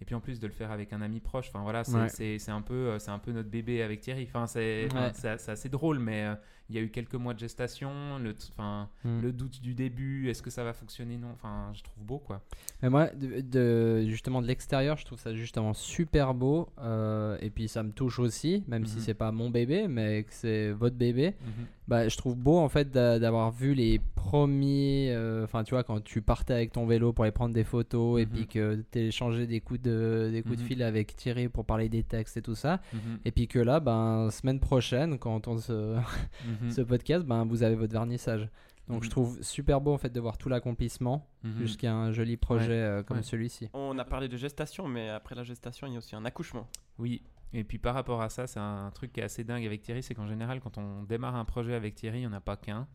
Et 0.00 0.04
puis 0.04 0.16
en 0.16 0.20
plus 0.20 0.40
de 0.40 0.48
le 0.48 0.52
faire 0.52 0.72
avec 0.72 0.92
un 0.92 1.00
ami 1.00 1.20
proche, 1.20 1.48
enfin 1.48 1.62
voilà, 1.62 1.84
c'est 1.84 1.94
Ouais. 1.96 2.50
un, 2.50 2.60
peu, 2.60 2.74
euh, 2.74 2.98
c'est 2.98 3.12
un 3.12 3.20
peu 3.20 3.30
notre 3.30 3.48
bébé 3.48 3.82
avec 3.82 4.00
Thierry. 4.00 4.24
Enfin, 4.28 4.48
c'est 4.48 4.88
Ouais. 4.92 5.28
assez 5.48 5.68
drôle, 5.68 6.00
mais 6.00 6.24
euh, 6.24 6.34
il 6.68 6.74
y 6.74 6.78
a 6.78 6.82
eu 6.82 6.90
quelques 6.90 7.14
mois 7.14 7.34
de 7.34 7.38
gestation, 7.38 8.18
le, 8.18 8.34
enfin, 8.50 8.88
Mm. 9.04 9.20
le 9.20 9.32
doute 9.32 9.60
du 9.62 9.74
début, 9.74 10.28
est-ce 10.28 10.42
que 10.42 10.50
ça 10.50 10.64
va 10.64 10.72
fonctionner? 10.72 11.18
Non, 11.18 11.28
enfin, 11.32 11.70
je 11.72 11.84
trouve 11.84 12.02
beau 12.04 12.18
quoi. 12.18 12.42
Mais 12.82 12.90
moi, 12.90 13.10
de, 13.10 13.42
de- 13.42 14.04
justement 14.08 14.42
de 14.42 14.48
l'extérieur, 14.48 14.96
je 14.96 15.04
trouve 15.04 15.20
ça 15.20 15.32
justement 15.36 15.72
super 15.72 16.34
beau. 16.34 16.68
euh, 16.80 17.38
et 17.40 17.50
puis 17.50 17.68
ça 17.68 17.84
me 17.84 17.92
touche 17.92 18.18
aussi, 18.18 18.64
même 18.66 18.86
si 18.86 18.96
Mhm. 18.96 19.02
c'est 19.02 19.14
pas 19.14 19.30
mon 19.30 19.50
bébé, 19.50 19.86
mais 19.86 20.24
que 20.24 20.32
c'est 20.32 20.72
votre 20.72 20.96
bébé. 20.96 21.36
Mhm. 21.40 21.66
Bah, 21.88 22.08
je 22.08 22.16
trouve 22.16 22.36
beau 22.36 22.58
en 22.58 22.68
fait 22.68 22.90
d'a- 22.90 23.18
d'avoir 23.18 23.50
vu 23.50 23.74
les 23.74 23.98
premiers. 24.14 25.08
euh, 25.12 25.44
Enfin, 25.44 25.64
tu 25.64 25.74
vois, 25.74 25.82
quand 25.82 26.02
tu 26.02 26.22
partais 26.22 26.54
avec 26.54 26.72
ton 26.72 26.86
vélo 26.86 27.12
pour 27.12 27.24
aller 27.24 27.32
prendre 27.32 27.52
des 27.54 27.64
photos 27.64 28.20
et 28.20 28.26
Mhm. 28.26 28.30
puis 28.32 28.46
que 28.46 28.84
tu 28.92 28.98
échangé 29.00 29.46
des 29.46 29.60
coups, 29.60 29.82
de, 29.82 30.30
des 30.32 30.42
coups 30.42 30.56
de 30.58 30.62
Mhm. 30.62 30.68
fil 30.68 30.82
avec 30.82 31.16
Thierry 31.16 31.48
pour 31.48 31.64
parler 31.64 31.88
des 31.88 32.02
textes 32.04 32.36
et 32.36 32.42
tout 32.42 32.54
ça. 32.54 32.80
Mhm. 32.92 33.18
Et 33.24 33.32
puis 33.32 33.48
que 33.48 33.58
là, 33.58 33.80
ben, 33.80 34.30
semaine 34.30 34.60
prochaine, 34.60 35.18
quand 35.18 35.48
on 35.48 35.58
se, 35.58 35.96
ce 36.70 36.80
podcast, 36.82 37.24
ben, 37.26 37.44
vous 37.44 37.62
avez 37.62 37.74
votre 37.74 37.92
vernissage. 37.92 38.48
Donc 38.88 39.04
je 39.04 39.10
trouve 39.10 39.40
super 39.42 39.80
beau 39.80 39.92
en 39.92 39.98
fait 39.98 40.12
de 40.12 40.20
voir 40.20 40.36
tout 40.38 40.48
l'accomplissement 40.48 41.26
jusqu'à 41.58 41.94
un 41.94 42.10
joli 42.12 42.36
projet 42.36 42.68
Ouais. 42.68 42.72
euh, 42.74 43.02
comme 43.02 43.18
Ouais. 43.18 43.22
celui-ci. 43.22 43.68
On 43.74 43.96
a 43.98 44.04
parlé 44.04 44.28
de 44.28 44.36
gestation, 44.36 44.86
mais 44.88 45.08
après 45.08 45.34
la 45.34 45.44
gestation, 45.44 45.86
il 45.86 45.92
y 45.92 45.96
a 45.96 45.98
aussi 45.98 46.14
un 46.16 46.24
accouchement. 46.24 46.66
Oui, 46.98 47.22
et 47.52 47.64
puis 47.64 47.78
par 47.78 47.94
rapport 47.94 48.22
à 48.22 48.28
ça, 48.28 48.46
c'est 48.46 48.60
un 48.60 48.90
truc 48.94 49.12
qui 49.12 49.20
est 49.20 49.24
assez 49.24 49.44
dingue 49.44 49.64
avec 49.66 49.82
Thierry, 49.82 50.02
c'est 50.02 50.14
qu'en 50.14 50.26
général, 50.26 50.60
quand 50.60 50.78
on 50.78 51.02
démarre 51.02 51.36
un 51.36 51.44
projet 51.44 51.74
avec 51.74 51.94
Thierry, 51.94 52.18
il 52.18 52.22
n'y 52.22 52.26
en 52.26 52.32
a 52.32 52.40
pas 52.40 52.56
qu'un. 52.56 52.86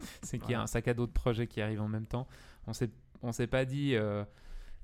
c'est 0.22 0.38
qu'il 0.38 0.52
y 0.52 0.54
a 0.54 0.62
un 0.62 0.66
sac 0.66 0.88
à 0.88 0.94
dos 0.94 1.06
de 1.06 1.12
projets 1.12 1.46
qui 1.46 1.60
arrivent 1.60 1.82
en 1.82 1.88
même 1.88 2.06
temps. 2.06 2.26
On 2.66 2.72
s'est, 2.72 2.90
on 3.22 3.32
s'est 3.32 3.46
pas 3.48 3.64
dit, 3.64 3.94
euh, 3.96 4.24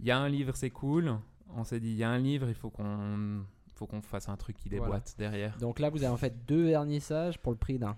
il 0.00 0.06
y 0.06 0.10
a 0.10 0.18
un 0.18 0.28
livre, 0.28 0.54
c'est 0.56 0.70
cool. 0.70 1.16
On 1.50 1.64
s'est 1.64 1.80
dit, 1.80 1.90
il 1.90 1.96
y 1.96 2.04
a 2.04 2.10
un 2.10 2.18
livre, 2.18 2.48
il 2.48 2.54
faut 2.54 2.70
qu'on, 2.70 3.44
faut 3.74 3.86
qu'on 3.86 4.02
fasse 4.02 4.28
un 4.28 4.36
truc 4.36 4.56
qui 4.56 4.68
Voilà. 4.68 4.84
déboîte 4.84 5.14
derrière. 5.18 5.56
Donc 5.58 5.78
là, 5.78 5.90
vous 5.90 5.98
avez 6.02 6.12
en 6.12 6.16
fait 6.16 6.44
deux 6.46 6.64
vernissages 6.66 7.38
pour 7.38 7.52
le 7.52 7.58
prix 7.58 7.78
d'un. 7.78 7.96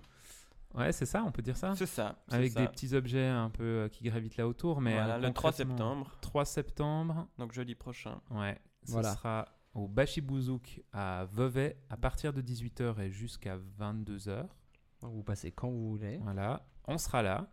Ouais, 0.75 0.91
c'est 0.91 1.05
ça, 1.07 1.23
on 1.25 1.31
peut 1.31 1.41
dire 1.41 1.57
ça. 1.57 1.73
C'est 1.75 1.85
ça. 1.87 2.17
c'est 2.27 2.35
Avec 2.35 2.51
ça. 2.51 2.61
des 2.61 2.67
petits 2.67 2.93
objets 2.93 3.25
un 3.25 3.49
peu 3.49 3.63
euh, 3.63 3.89
qui 3.89 4.03
gravitent 4.03 4.37
là 4.37 4.47
autour. 4.47 4.79
Mais 4.81 4.93
Voilà, 4.93 5.15
euh, 5.15 5.19
le 5.19 5.33
3 5.33 5.51
concrètement, 5.51 5.75
septembre, 5.75 6.11
3 6.21 6.45
septembre, 6.45 7.27
donc 7.39 7.53
jeudi 7.53 7.73
prochain. 7.73 8.21
ouais. 8.31 8.57
Ce 8.83 8.91
Voilà. 8.91 9.13
sera 9.15 9.45
au 9.77 9.87
Bachibouzouk 9.87 10.81
à 10.91 11.25
Vevey 11.31 11.77
à 11.89 11.97
partir 11.97 12.33
de 12.33 12.41
18h 12.41 12.99
et 12.99 13.09
jusqu'à 13.11 13.57
22h. 13.79 14.45
Donc 15.01 15.13
vous 15.13 15.23
passez 15.23 15.51
quand 15.51 15.69
vous 15.69 15.91
voulez. 15.91 16.17
Voilà, 16.23 16.65
on 16.87 16.97
sera 16.97 17.21
là. 17.21 17.47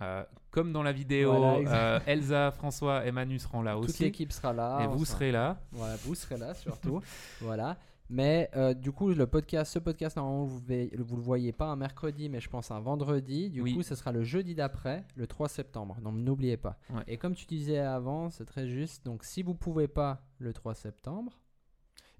Euh, 0.00 0.24
comme 0.50 0.72
dans 0.72 0.82
la 0.82 0.92
vidéo, 0.92 1.32
Voilà, 1.36 1.96
euh, 1.96 2.00
Elsa, 2.06 2.50
François 2.50 3.06
et 3.06 3.12
Manu 3.12 3.38
seront 3.38 3.62
là 3.62 3.74
Toute 3.76 3.84
aussi. 3.90 4.02
l'équipe 4.02 4.32
sera 4.32 4.52
là. 4.52 4.80
et 4.82 4.86
vous 4.88 5.04
sera- 5.04 5.16
serez 5.18 5.32
là. 5.32 5.60
Voilà, 5.70 5.96
vous 5.96 6.14
serez 6.14 6.36
là 6.38 6.54
surtout. 6.54 7.00
voilà. 7.40 7.76
Mais 8.10 8.50
euh, 8.56 8.74
du 8.74 8.92
coup, 8.92 9.08
le 9.10 9.26
podcast, 9.26 9.72
ce 9.72 9.78
podcast, 9.78 10.16
normalement, 10.16 10.44
vous, 10.44 10.58
ve- 10.58 10.90
vous 11.00 11.16
le 11.16 11.22
voyez 11.22 11.52
pas 11.52 11.66
un 11.66 11.76
mercredi, 11.76 12.28
mais 12.28 12.40
je 12.40 12.50
pense 12.50 12.70
un 12.70 12.80
vendredi. 12.80 13.48
Du 13.48 13.62
Oui. 13.62 13.74
coup, 13.74 13.82
ce 13.82 13.94
sera 13.94 14.12
le 14.12 14.22
jeudi 14.22 14.54
d'après, 14.54 15.06
le 15.14 15.26
3 15.26 15.48
septembre. 15.48 15.96
Donc 16.02 16.16
n'oubliez 16.16 16.58
pas. 16.58 16.78
Ouais. 16.90 17.02
Et 17.06 17.16
comme 17.16 17.34
tu 17.34 17.46
disais 17.46 17.78
avant, 17.78 18.28
c'est 18.28 18.44
très 18.44 18.66
juste. 18.68 19.06
Donc 19.06 19.24
si 19.24 19.42
vous 19.42 19.54
pouvez 19.54 19.88
pas 19.88 20.26
le 20.38 20.52
3 20.52 20.74
septembre, 20.74 21.40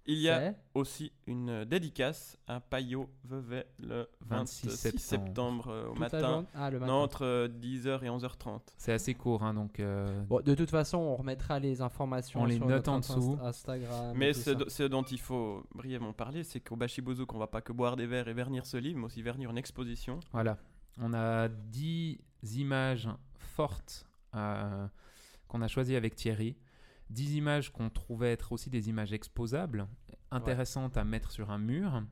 Il 0.06 0.18
y 0.18 0.28
a 0.28 0.52
aussi 0.74 1.12
une 1.28 1.48
euh, 1.48 1.64
dédicace 1.64 2.36
à 2.48 2.58
Payot 2.58 3.08
Vevey 3.24 3.64
le 3.78 4.08
26 4.26 4.66
26 4.66 4.76
septembre, 4.76 5.00
septembre. 5.00 5.68
euh, 5.68 5.88
au 5.90 5.94
matin. 5.94 6.44
Ah, 6.54 6.70
le 6.70 6.80
matin. 6.80 6.92
Non, 6.92 7.02
entre 7.02 7.24
euh, 7.24 7.46
10h 7.48 8.02
et 8.02 8.08
11h30. 8.08 8.60
C'est 8.76 8.92
assez 8.92 9.14
court, 9.14 9.44
hein, 9.44 9.54
donc 9.54 9.78
euh, 9.78 10.20
Bon, 10.24 10.40
de 10.40 10.54
toute 10.56 10.70
façon, 10.70 10.98
on 10.98 11.14
remettra 11.14 11.60
les 11.60 11.80
informations 11.82 12.40
On 12.40 12.46
les 12.46 12.56
sur 12.56 12.66
note 12.66 12.88
notre 12.88 12.90
en 12.92 12.98
dessous. 12.98 13.38
Instagram. 13.42 14.12
Mais 14.16 14.32
ce, 14.32 14.42
ça. 14.42 14.54
do- 14.54 14.68
ce 14.68 14.82
dont 14.82 15.04
il 15.04 15.20
faut 15.20 15.62
brièvement 15.72 16.12
parler, 16.12 16.42
c'est 16.42 16.58
qu'au 16.58 16.74
Bashibouzouk, 16.74 17.32
on 17.32 17.38
va 17.38 17.46
pas 17.46 17.60
que 17.60 17.72
boire 17.72 17.94
des 17.94 18.06
verres 18.06 18.26
et 18.26 18.34
vernir 18.34 18.66
ce 18.66 18.76
livre, 18.78 18.98
mais 18.98 19.06
aussi 19.06 19.22
vernir 19.22 19.50
une 19.50 19.58
exposition. 19.58 20.18
Voilà. 20.32 20.58
On 21.00 21.14
a 21.14 21.46
10 21.48 22.18
images 22.56 23.08
fortes 23.38 24.04
euh, 24.34 24.86
qu'on 25.46 25.62
a 25.62 25.68
choisies 25.68 25.94
avec 25.96 26.16
Thierry. 26.16 26.56
10 27.12 27.36
images 27.36 27.72
qu'on 27.72 27.90
trouvait 27.90 28.32
être 28.32 28.52
aussi 28.52 28.70
des 28.70 28.88
images 28.88 29.12
exposables, 29.12 29.86
intéressantes 30.30 30.96
à 30.96 31.04
mettre 31.04 31.30
sur 31.30 31.50
un 31.50 31.58
mur. 31.58 32.02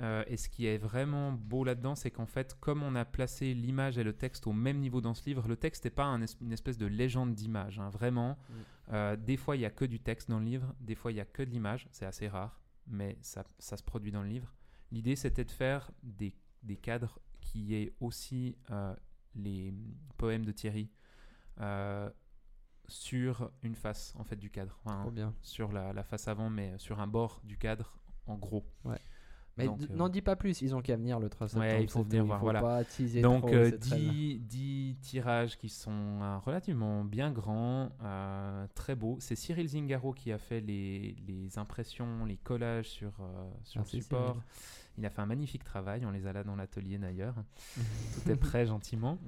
Euh, 0.00 0.22
et 0.28 0.36
ce 0.36 0.48
qui 0.48 0.66
est 0.66 0.78
vraiment 0.78 1.32
beau 1.32 1.64
là-dedans, 1.64 1.96
c'est 1.96 2.12
qu'en 2.12 2.26
fait, 2.26 2.56
comme 2.60 2.82
on 2.84 2.94
a 2.94 3.04
placé 3.04 3.52
l'image 3.52 3.98
et 3.98 4.04
le 4.04 4.12
texte 4.12 4.46
au 4.46 4.52
même 4.52 4.78
niveau 4.78 5.00
dans 5.00 5.12
ce 5.14 5.24
livre, 5.28 5.48
le 5.48 5.56
texte 5.56 5.84
n'est 5.86 5.90
pas 5.90 6.04
un 6.04 6.22
es- 6.22 6.36
une 6.40 6.52
espèce 6.52 6.78
de 6.78 6.86
légende 6.86 7.34
d'image. 7.34 7.78
hein, 7.80 7.88
vraiment, 7.90 8.36
Mm. 8.38 8.52
Euh, 8.94 9.16
des 9.16 9.36
fois, 9.36 9.54
il 9.56 9.58
n'y 9.58 9.64
a 9.66 9.70
que 9.70 9.84
du 9.84 10.00
texte 10.00 10.30
dans 10.30 10.38
le 10.38 10.44
livre, 10.46 10.74
des 10.80 10.94
fois, 10.94 11.10
il 11.10 11.14
n'y 11.16 11.20
a 11.20 11.26
que 11.26 11.42
de 11.42 11.50
l'image. 11.50 11.88
C'est 11.90 12.06
assez 12.06 12.26
rare, 12.28 12.58
mais 12.86 13.18
ça, 13.20 13.44
ça 13.58 13.76
se 13.76 13.82
produit 13.82 14.10
dans 14.12 14.22
le 14.22 14.28
livre. 14.28 14.54
L'idée, 14.92 15.14
c'était 15.16 15.44
de 15.44 15.50
faire 15.50 15.90
des, 16.02 16.32
des 16.62 16.76
cadres 16.76 17.18
qui 17.42 17.74
aient 17.74 17.92
aussi 18.00 18.56
euh, 18.70 18.94
les 19.34 19.74
poèmes 20.16 20.46
de 20.46 20.52
Thierry 20.52 20.90
sur 22.88 23.50
une 23.62 23.74
face 23.74 24.14
en 24.18 24.24
fait 24.24 24.36
du 24.36 24.50
cadre, 24.50 24.78
Enfin, 24.84 25.02
Trop 25.02 25.10
bien. 25.10 25.34
sur 25.42 25.70
la, 25.72 25.92
la 25.92 26.02
face 26.02 26.26
avant, 26.28 26.50
mais 26.50 26.72
sur 26.78 27.00
un 27.00 27.06
bord 27.06 27.40
du 27.44 27.56
cadre 27.56 27.98
en 28.26 28.36
gros. 28.36 28.64
Mais 29.56 29.66
euh, 29.68 29.72
n'en 29.90 30.08
dis 30.08 30.22
pas 30.22 30.36
plus, 30.36 30.62
ils 30.62 30.72
ont 30.76 30.80
qu'à 30.80 30.94
venir 30.96 31.18
le 31.18 31.28
3 31.28 31.48
septembre. 31.48 31.66
Ouais, 31.66 31.82
il 31.82 31.90
faut 31.90 32.04
venir 32.04 32.24
voir, 32.24 32.40
voilà. 32.40 32.60
Donc 33.22 33.50
euh, 33.52 33.70
c'est 33.72 33.78
très 33.78 33.98
bien. 33.98 34.12
10, 34.12 34.38
10 34.40 34.96
tirages 35.02 35.58
qui 35.58 35.68
sont 35.68 35.90
euh, 36.22 36.38
relativement 36.38 37.04
bien 37.04 37.32
grands, 37.32 37.90
euh, 38.04 38.66
très 38.76 38.94
beaux. 38.94 39.16
C'est 39.18 39.34
Cyril 39.34 39.66
Zingaro 39.68 40.12
qui 40.12 40.30
a 40.30 40.38
fait 40.38 40.60
les, 40.60 41.16
les 41.26 41.58
impressions, 41.58 42.24
les 42.24 42.36
collages 42.36 42.88
sur, 42.88 43.12
sur 43.64 43.80
le 43.80 43.86
support. 43.86 44.34
Cyril. 44.34 44.42
Il 44.98 45.06
a 45.06 45.10
fait 45.10 45.22
un 45.22 45.26
magnifique 45.26 45.64
travail, 45.64 46.06
on 46.06 46.10
les 46.12 46.26
a 46.28 46.32
là 46.32 46.44
dans 46.44 46.54
l'atelier 46.56 46.98
d'ailleurs. 46.98 47.34
Tout 48.24 48.30
est 48.30 48.36
prêt 48.36 48.64
gentiment. 48.64 49.18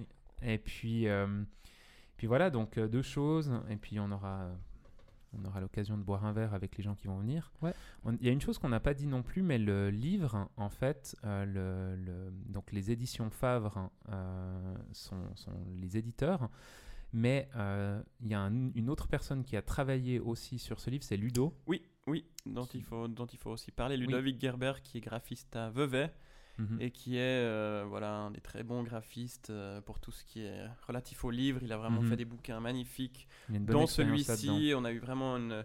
Et 0.43 0.59
puis, 0.59 1.07
puis 2.21 2.27
voilà, 2.27 2.51
donc 2.51 2.77
euh, 2.77 2.87
deux 2.87 3.01
choses. 3.01 3.51
Et 3.71 3.77
puis 3.77 3.99
on 3.99 4.11
aura, 4.13 4.51
on 5.33 5.43
aura 5.47 5.59
l'occasion 5.59 5.97
de 5.97 6.03
boire 6.03 6.27
un 6.27 6.35
verre 6.35 6.53
avec 6.53 6.77
les 6.77 6.85
gens 6.85 6.95
qui 6.95 7.07
vont 7.07 7.17
venir. 7.17 7.51
Ouais. 7.63 7.73
Il 8.21 8.27
y 8.27 8.29
a 8.29 8.33
une 8.33 8.43
chose 8.43 8.59
qu'on 8.59 8.69
n'a 8.69 8.79
pas 8.79 8.93
dit 8.93 9.07
non 9.07 9.23
plus, 9.23 9.41
mais 9.41 9.57
le 9.57 9.89
livre, 9.89 10.51
en 10.59 10.69
fait, 10.69 11.17
euh, 11.25 11.47
le, 11.47 11.97
le- 12.05 12.31
donc 12.53 12.73
les 12.73 12.91
éditions 12.91 13.31
Favre 13.31 13.89
euh, 14.11 14.75
sont, 14.93 15.35
sont 15.35 15.53
les 15.81 15.97
éditeurs. 15.97 16.51
Mais 17.15 17.49
euh, 17.57 18.03
il 18.21 18.29
y 18.29 18.35
a 18.35 18.41
un- 18.43 18.71
une 18.75 18.91
autre 18.91 19.09
personne 19.09 19.43
qui 19.43 19.57
a 19.57 19.63
travaillé 19.63 20.21
aussi 20.21 20.59
sur 20.59 20.79
ce 20.79 20.91
livre, 20.91 21.05
c'est 21.05 21.17
Ludo. 21.17 21.55
Oui, 21.67 21.81
oui, 22.07 22.27
dont 22.45 22.67
il 22.67 22.83
faut, 22.85 23.09
dont 23.09 23.25
il 23.25 23.39
faut 23.39 23.51
aussi 23.51 23.71
parler. 23.71 23.97
Ludovic 23.97 24.39
Gerber, 24.39 24.75
qui 24.85 24.99
est 24.99 25.01
graphiste 25.01 25.57
à 25.57 25.71
Vevey 25.71 26.13
Mhm. 26.61 26.81
et 26.81 26.91
qui 26.91 27.17
est 27.17 27.21
euh, 27.21 27.85
voilà, 27.89 28.13
un 28.13 28.31
des 28.31 28.41
très 28.41 28.63
bons 28.63 28.83
graphistes 28.83 29.51
euh, 29.51 29.81
pour 29.81 29.99
tout 29.99 30.13
ce 30.13 30.25
qui 30.25 30.43
est 30.43 30.67
relatif 30.87 31.25
au 31.25 31.31
livre. 31.31 31.61
Il 31.63 31.73
a 31.73 31.77
vraiment 31.79 32.03
Mhm. 32.03 32.09
fait 32.09 32.17
des 32.17 32.25
bouquins 32.25 32.61
magnifiques. 32.61 33.27
Dans 33.49 33.87
celui-ci, 33.87 34.73
on 34.77 34.85
a 34.85 34.93
eu 34.93 34.99
vraiment 34.99 35.37
une- 35.37 35.65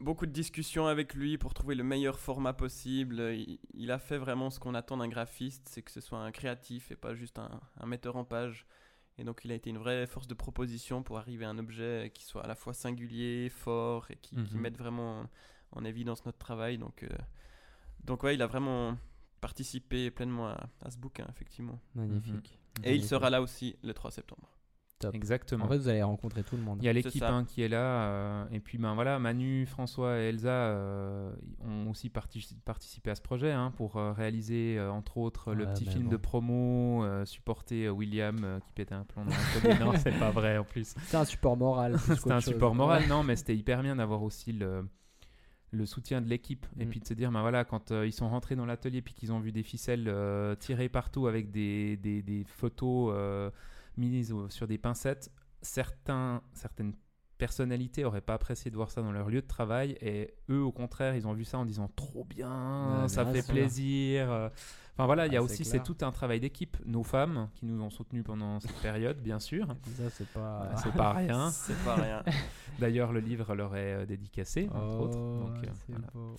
beaucoup 0.00 0.26
de 0.26 0.32
discussions 0.32 0.86
avec 0.86 1.14
lui 1.14 1.38
pour 1.38 1.54
trouver 1.54 1.74
le 1.74 1.82
meilleur 1.84 2.18
format 2.18 2.52
possible. 2.52 3.20
Il, 3.34 3.58
il 3.74 3.90
a 3.90 3.98
fait 3.98 4.18
vraiment 4.18 4.50
ce 4.50 4.60
qu'on 4.60 4.74
attend 4.74 4.98
d'un 4.98 5.08
graphiste, 5.08 5.68
c'est 5.70 5.82
que 5.82 5.90
ce 5.90 6.00
soit 6.00 6.18
un 6.18 6.30
créatif 6.32 6.90
et 6.90 6.96
pas 6.96 7.14
juste 7.14 7.38
un, 7.38 7.60
un 7.80 7.86
metteur 7.86 8.16
en 8.16 8.24
page. 8.24 8.66
Et 9.18 9.24
donc 9.24 9.40
il 9.46 9.50
a 9.52 9.54
été 9.54 9.70
une 9.70 9.78
vraie 9.78 10.06
force 10.06 10.26
de 10.26 10.34
proposition 10.34 11.02
pour 11.02 11.16
arriver 11.18 11.46
à 11.46 11.48
un 11.48 11.58
objet 11.58 12.10
qui 12.12 12.24
soit 12.24 12.44
à 12.44 12.46
la 12.46 12.54
fois 12.54 12.74
singulier, 12.74 13.48
fort 13.48 14.10
et 14.10 14.16
qui, 14.16 14.36
qui 14.44 14.54
Mhm. 14.56 14.60
mette 14.60 14.76
vraiment 14.76 15.24
en 15.72 15.84
évidence 15.84 16.26
notre 16.26 16.36
travail. 16.38 16.76
Donc, 16.76 17.02
euh, 17.02 17.08
donc 18.04 18.22
ouais, 18.22 18.34
il 18.34 18.42
a 18.42 18.46
vraiment 18.46 18.98
participé 19.46 20.10
pleinement 20.10 20.48
à, 20.48 20.68
à 20.84 20.90
ce 20.90 20.98
bouquin, 20.98 21.26
effectivement. 21.30 21.78
Magnifique. 21.94 22.58
Et 22.84 22.94
il 22.96 23.04
sera 23.04 23.30
là 23.30 23.40
aussi 23.40 23.76
le 23.84 23.94
3 23.94 24.10
septembre. 24.10 24.48
Top. 24.98 25.14
Exactement. 25.14 25.66
En 25.66 25.68
fait, 25.68 25.76
vous 25.76 25.88
allez 25.88 26.02
rencontrer 26.02 26.42
tout 26.42 26.56
le 26.56 26.62
monde. 26.62 26.78
Il 26.80 26.86
y 26.86 26.88
a 26.88 26.92
C'est 26.92 27.02
l'équipe 27.04 27.22
hein, 27.22 27.44
qui 27.46 27.60
est 27.62 27.68
là. 27.68 28.08
euh, 28.08 28.44
et 28.50 28.60
puis, 28.60 28.78
ben 28.78 28.94
voilà, 28.94 29.18
Manu, 29.18 29.66
François 29.66 30.18
et 30.18 30.28
Elsa 30.30 30.48
euh, 30.48 31.30
ont 31.60 31.90
aussi 31.90 32.08
parti- 32.08 32.56
participé 32.64 33.10
à 33.10 33.14
ce 33.14 33.20
projet 33.20 33.52
hein, 33.52 33.72
pour 33.76 33.96
euh, 33.98 34.12
réaliser, 34.12 34.78
euh, 34.78 34.90
entre 34.90 35.18
autres, 35.18 35.52
le 35.52 35.66
Ouais, 35.66 35.72
petit 35.74 35.84
mais 35.84 35.92
film 35.92 36.04
bon. 36.04 36.10
de 36.12 36.16
promo, 36.16 37.04
euh, 37.04 37.26
supporter 37.26 37.84
euh, 37.86 37.90
William 37.90 38.38
euh, 38.42 38.58
qui 38.60 38.72
pétait 38.72 38.94
un 38.94 39.04
plomb 39.04 39.26
dans 39.26 39.30
non, 39.92 39.92
c'est 39.98 40.18
pas 40.18 40.30
vrai 40.30 40.56
en 40.56 40.64
plus. 40.64 40.94
C'est 41.04 41.16
un 41.18 41.26
support 41.26 41.58
moral. 41.58 41.92
qu'autre 42.06 42.30
un 42.32 42.40
chose. 42.40 42.54
support 42.54 42.74
moral, 42.74 43.06
non, 43.06 43.22
mais 43.22 43.36
c'était 43.36 43.54
hyper 43.56 43.82
bien 43.82 43.96
d'avoir 43.96 44.22
aussi 44.22 44.52
le, 44.52 44.88
le 45.76 45.86
soutien 45.86 46.20
de 46.20 46.28
l'équipe. 46.28 46.66
Et 46.78 46.84
Mm. 46.84 46.88
puis 46.88 47.00
de 47.00 47.06
se 47.06 47.14
dire, 47.14 47.30
ben 47.30 47.40
voilà, 47.42 47.64
quand 47.64 47.90
euh, 47.92 48.06
ils 48.06 48.12
sont 48.12 48.28
rentrés 48.28 48.56
dans 48.56 48.66
l'atelier 48.66 49.02
puis 49.02 49.14
qu'ils 49.14 49.32
ont 49.32 49.40
vu 49.40 49.52
des 49.52 49.62
ficelles 49.62 50.08
euh, 50.08 50.54
tirées 50.56 50.88
partout 50.88 51.26
avec 51.26 51.50
des, 51.50 51.96
des, 51.98 52.22
des 52.22 52.44
photos 52.44 53.12
euh, 53.14 53.50
mises 53.96 54.34
sur 54.48 54.66
des 54.66 54.78
pincettes, 54.78 55.30
certains, 55.62 56.42
certaines 56.52 56.92
personnalités 57.38 58.04
auraient 58.04 58.20
pas 58.20 58.34
apprécié 58.34 58.70
de 58.70 58.76
voir 58.76 58.90
ça 58.90 59.02
dans 59.02 59.12
leur 59.12 59.28
lieu 59.28 59.40
de 59.42 59.46
travail 59.46 59.96
et 60.00 60.34
eux 60.50 60.62
au 60.62 60.72
contraire 60.72 61.14
ils 61.14 61.26
ont 61.26 61.32
vu 61.34 61.44
ça 61.44 61.58
en 61.58 61.64
disant 61.64 61.90
trop 61.94 62.24
bien 62.24 63.02
Ouais, 63.02 63.08
ça 63.08 63.24
bien 63.24 63.32
fait 63.34 63.42
sûr. 63.42 63.54
plaisir 63.54 64.32
euh. 64.32 64.48
enfin 64.94 65.06
voilà 65.06 65.26
il 65.26 65.32
y 65.32 65.36
a 65.36 65.40
Ah, 65.40 65.46
c'est 65.46 65.52
aussi 65.54 65.64
c'est 65.64 65.82
tout 65.82 65.96
un 66.02 66.10
travail 66.12 66.40
d'équipe 66.40 66.76
nos 66.86 67.02
femmes 67.02 67.48
qui 67.54 67.66
nous 67.66 67.80
ont 67.82 67.90
soutenus 67.90 68.24
pendant 68.24 68.58
cette 68.60 68.80
période 68.80 69.18
bien 69.20 69.38
sûr 69.38 69.66
Ça, 69.96 70.10
c'est 70.10 70.28
pas. 70.28 70.70
c'est 70.82 70.92
pas 70.92 71.12
rien 71.12 71.50
C'est 71.52 71.84
pas 71.84 71.94
rien. 71.96 72.22
D'ailleurs, 72.78 73.12
le 73.12 73.20
livre 73.20 73.54
leur 73.54 73.74
est 73.76 73.94
euh, 74.02 74.06
dédicacé, 74.06 74.68
entre 74.74 75.00
autres. 75.00 75.18
Oh, 75.18 75.46
Donc, 75.46 75.56
euh, 75.64 75.68
c'est 75.86 75.92
voilà. 75.92 76.08
beau. 76.12 76.36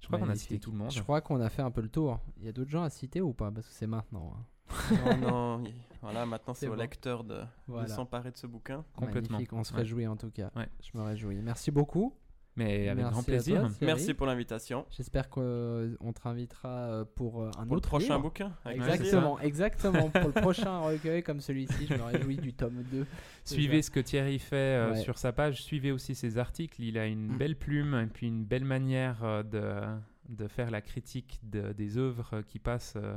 Je 0.00 0.06
crois 0.06 0.18
qu'on 0.18 0.28
a 0.30 0.34
cité 0.36 0.58
tout 0.58 0.70
le 0.70 0.78
monde. 0.78 0.90
Je 0.90 1.02
crois 1.02 1.20
qu'on 1.20 1.40
a 1.40 1.48
fait 1.50 1.62
un 1.62 1.70
peu 1.70 1.80
le 1.82 1.88
tour. 1.88 2.18
Il 2.38 2.46
y 2.46 2.48
a 2.48 2.52
d'autres 2.52 2.70
gens 2.70 2.82
à 2.82 2.90
citer 2.90 3.20
ou 3.20 3.32
pas? 3.32 3.50
Parce 3.50 3.66
que 3.66 3.72
c'est 3.74 3.86
maintenant. 3.86 4.34
hein. 4.36 5.18
non, 5.20 5.58
non, 5.60 5.64
voilà, 6.04 6.26
maintenant 6.26 6.54
c'est 6.54 6.60
C'est 6.66 6.68
au 6.68 6.74
bon. 6.74 6.80
lecteur 6.80 7.24
de, 7.24 7.40
s'emparer 7.86 8.30
de 8.30 8.36
ce 8.36 8.46
bouquin. 8.46 8.84
Complètement. 8.94 9.32
Magnifique, 9.38 9.52
on 9.52 9.64
se 9.64 9.72
Ouais. 9.72 9.80
réjouit 9.80 10.06
en 10.06 10.16
tout 10.16 10.30
cas. 10.30 10.50
Ouais. 10.56 10.68
Je 10.80 10.96
me 10.96 11.02
réjouis. 11.02 11.36
Merci 11.42 11.70
beaucoup. 11.70 12.14
Mais 12.56 12.88
avec 12.88 12.98
Merci 13.02 13.12
grand 13.14 13.22
plaisir. 13.24 13.60
toi. 13.62 13.70
Merci 13.80 14.14
pour 14.14 14.26
l'invitation. 14.26 14.86
J'espère 14.90 15.28
qu'on 15.28 15.42
te 16.14 16.22
réinvitera 16.22 16.68
euh, 16.68 17.04
pour 17.16 17.42
euh, 17.42 17.48
un 17.58 17.64
Pour 17.64 17.74
le 17.74 17.78
autre 17.78 17.88
prochain 17.88 18.14
livre. 18.14 18.20
bouquin. 18.20 18.52
Exactement, 18.70 19.40
exactement. 19.40 20.08
pour 20.08 20.26
le 20.28 20.32
prochain 20.40 20.78
recueil 20.78 21.24
comme 21.24 21.40
celui-ci, 21.40 21.88
je 21.88 21.94
me 21.94 22.02
réjouis 22.04 22.36
du 22.36 22.52
tome 22.52 22.84
2. 22.92 23.06
Suivez 23.44 23.82
ce 23.82 23.90
que 23.90 23.98
Thierry 23.98 24.38
fait 24.38 24.54
euh, 24.56 24.90
Ouais. 24.92 24.98
sur 25.00 25.18
sa 25.18 25.32
page. 25.32 25.64
Suivez 25.64 25.90
aussi 25.90 26.14
ses 26.14 26.38
articles. 26.38 26.80
Il 26.80 26.96
a 26.96 27.06
une 27.06 27.36
belle 27.36 27.56
plume 27.56 27.94
et 27.94 28.06
puis 28.06 28.28
une 28.28 28.44
belle 28.44 28.64
manière 28.64 29.24
euh, 29.24 29.42
de, 29.42 29.72
de 30.28 30.46
faire 30.46 30.70
la 30.70 30.80
critique 30.80 31.40
de- 31.42 31.72
des 31.72 31.98
œuvres 31.98 32.42
qui 32.42 32.60
passent 32.60 32.94
euh, 32.96 33.16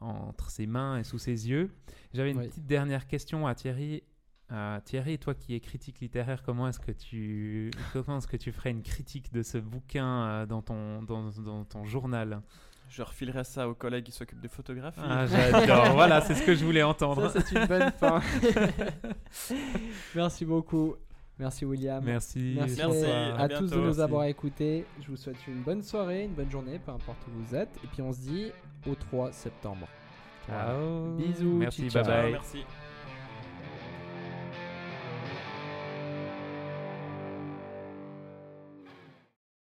entre 0.00 0.50
ses 0.50 0.66
mains 0.66 0.98
et 0.98 1.04
sous 1.04 1.18
ses 1.18 1.48
yeux. 1.48 1.70
J'avais 2.14 2.30
une 2.32 2.38
Oui. 2.38 2.48
petite 2.48 2.66
dernière 2.66 3.06
question 3.06 3.46
à 3.46 3.54
Thierry. 3.54 4.02
Euh, 4.50 4.80
Thierry, 4.84 5.18
toi 5.18 5.34
qui 5.34 5.54
es 5.54 5.60
critique 5.60 6.00
littéraire, 6.00 6.42
comment 6.42 6.68
est-ce 6.68 6.80
que 6.80 6.92
tu 6.92 7.70
comment 7.92 8.16
est-ce 8.18 8.26
que 8.26 8.38
tu 8.38 8.50
ferais 8.50 8.70
une 8.70 8.82
critique 8.82 9.30
de 9.32 9.42
ce 9.42 9.58
bouquin 9.58 10.06
euh, 10.24 10.46
dans 10.46 10.62
ton 10.62 11.02
dans, 11.02 11.28
dans 11.30 11.64
ton 11.64 11.84
journal? 11.84 12.40
Je 12.88 13.02
refilerai 13.02 13.44
ça 13.44 13.68
aux 13.68 13.74
collègues 13.74 14.04
qui 14.04 14.12
s'occupent 14.12 14.40
de 14.40 14.48
photographie. 14.48 15.00
Ah, 15.04 15.26
j'adore. 15.26 15.92
voilà, 15.92 16.22
c'est 16.22 16.34
ce 16.34 16.42
que 16.42 16.54
je 16.54 16.64
voulais 16.64 16.82
entendre. 16.82 17.28
Ça, 17.30 17.42
c'est 17.42 17.60
une 17.60 17.66
bonne 17.66 17.92
fin. 17.92 18.22
Merci 20.14 20.44
beaucoup. 20.46 20.94
Merci 21.38 21.64
William. 21.64 22.02
Merci. 22.04 22.54
Merci, 22.56 22.76
Merci, 22.78 23.04
à, 23.06 23.36
à 23.42 23.48
tous 23.48 23.70
de 23.70 23.76
nous 23.76 24.00
avoir 24.00 24.24
écoutés. 24.24 24.84
Je 25.00 25.06
vous 25.08 25.16
souhaite 25.16 25.36
une 25.46 25.62
bonne 25.62 25.82
soirée, 25.82 26.24
une 26.24 26.32
bonne 26.34 26.50
journée, 26.50 26.80
peu 26.84 26.90
importe 26.90 27.18
où 27.28 27.30
vous 27.44 27.54
êtes. 27.54 27.70
Et 27.84 27.86
puis 27.86 28.02
on 28.02 28.12
se 28.12 28.20
dit 28.20 28.50
au 28.88 28.94
3 28.94 29.32
septembre. 29.32 29.86
Ciao. 30.46 31.16
Bisous, 31.16 31.56
Merci. 31.58 31.90
ciao, 31.90 32.02
Bye 32.02 32.12
Ciao, 32.12 32.22
bye. 32.22 32.32
merci. 32.32 32.64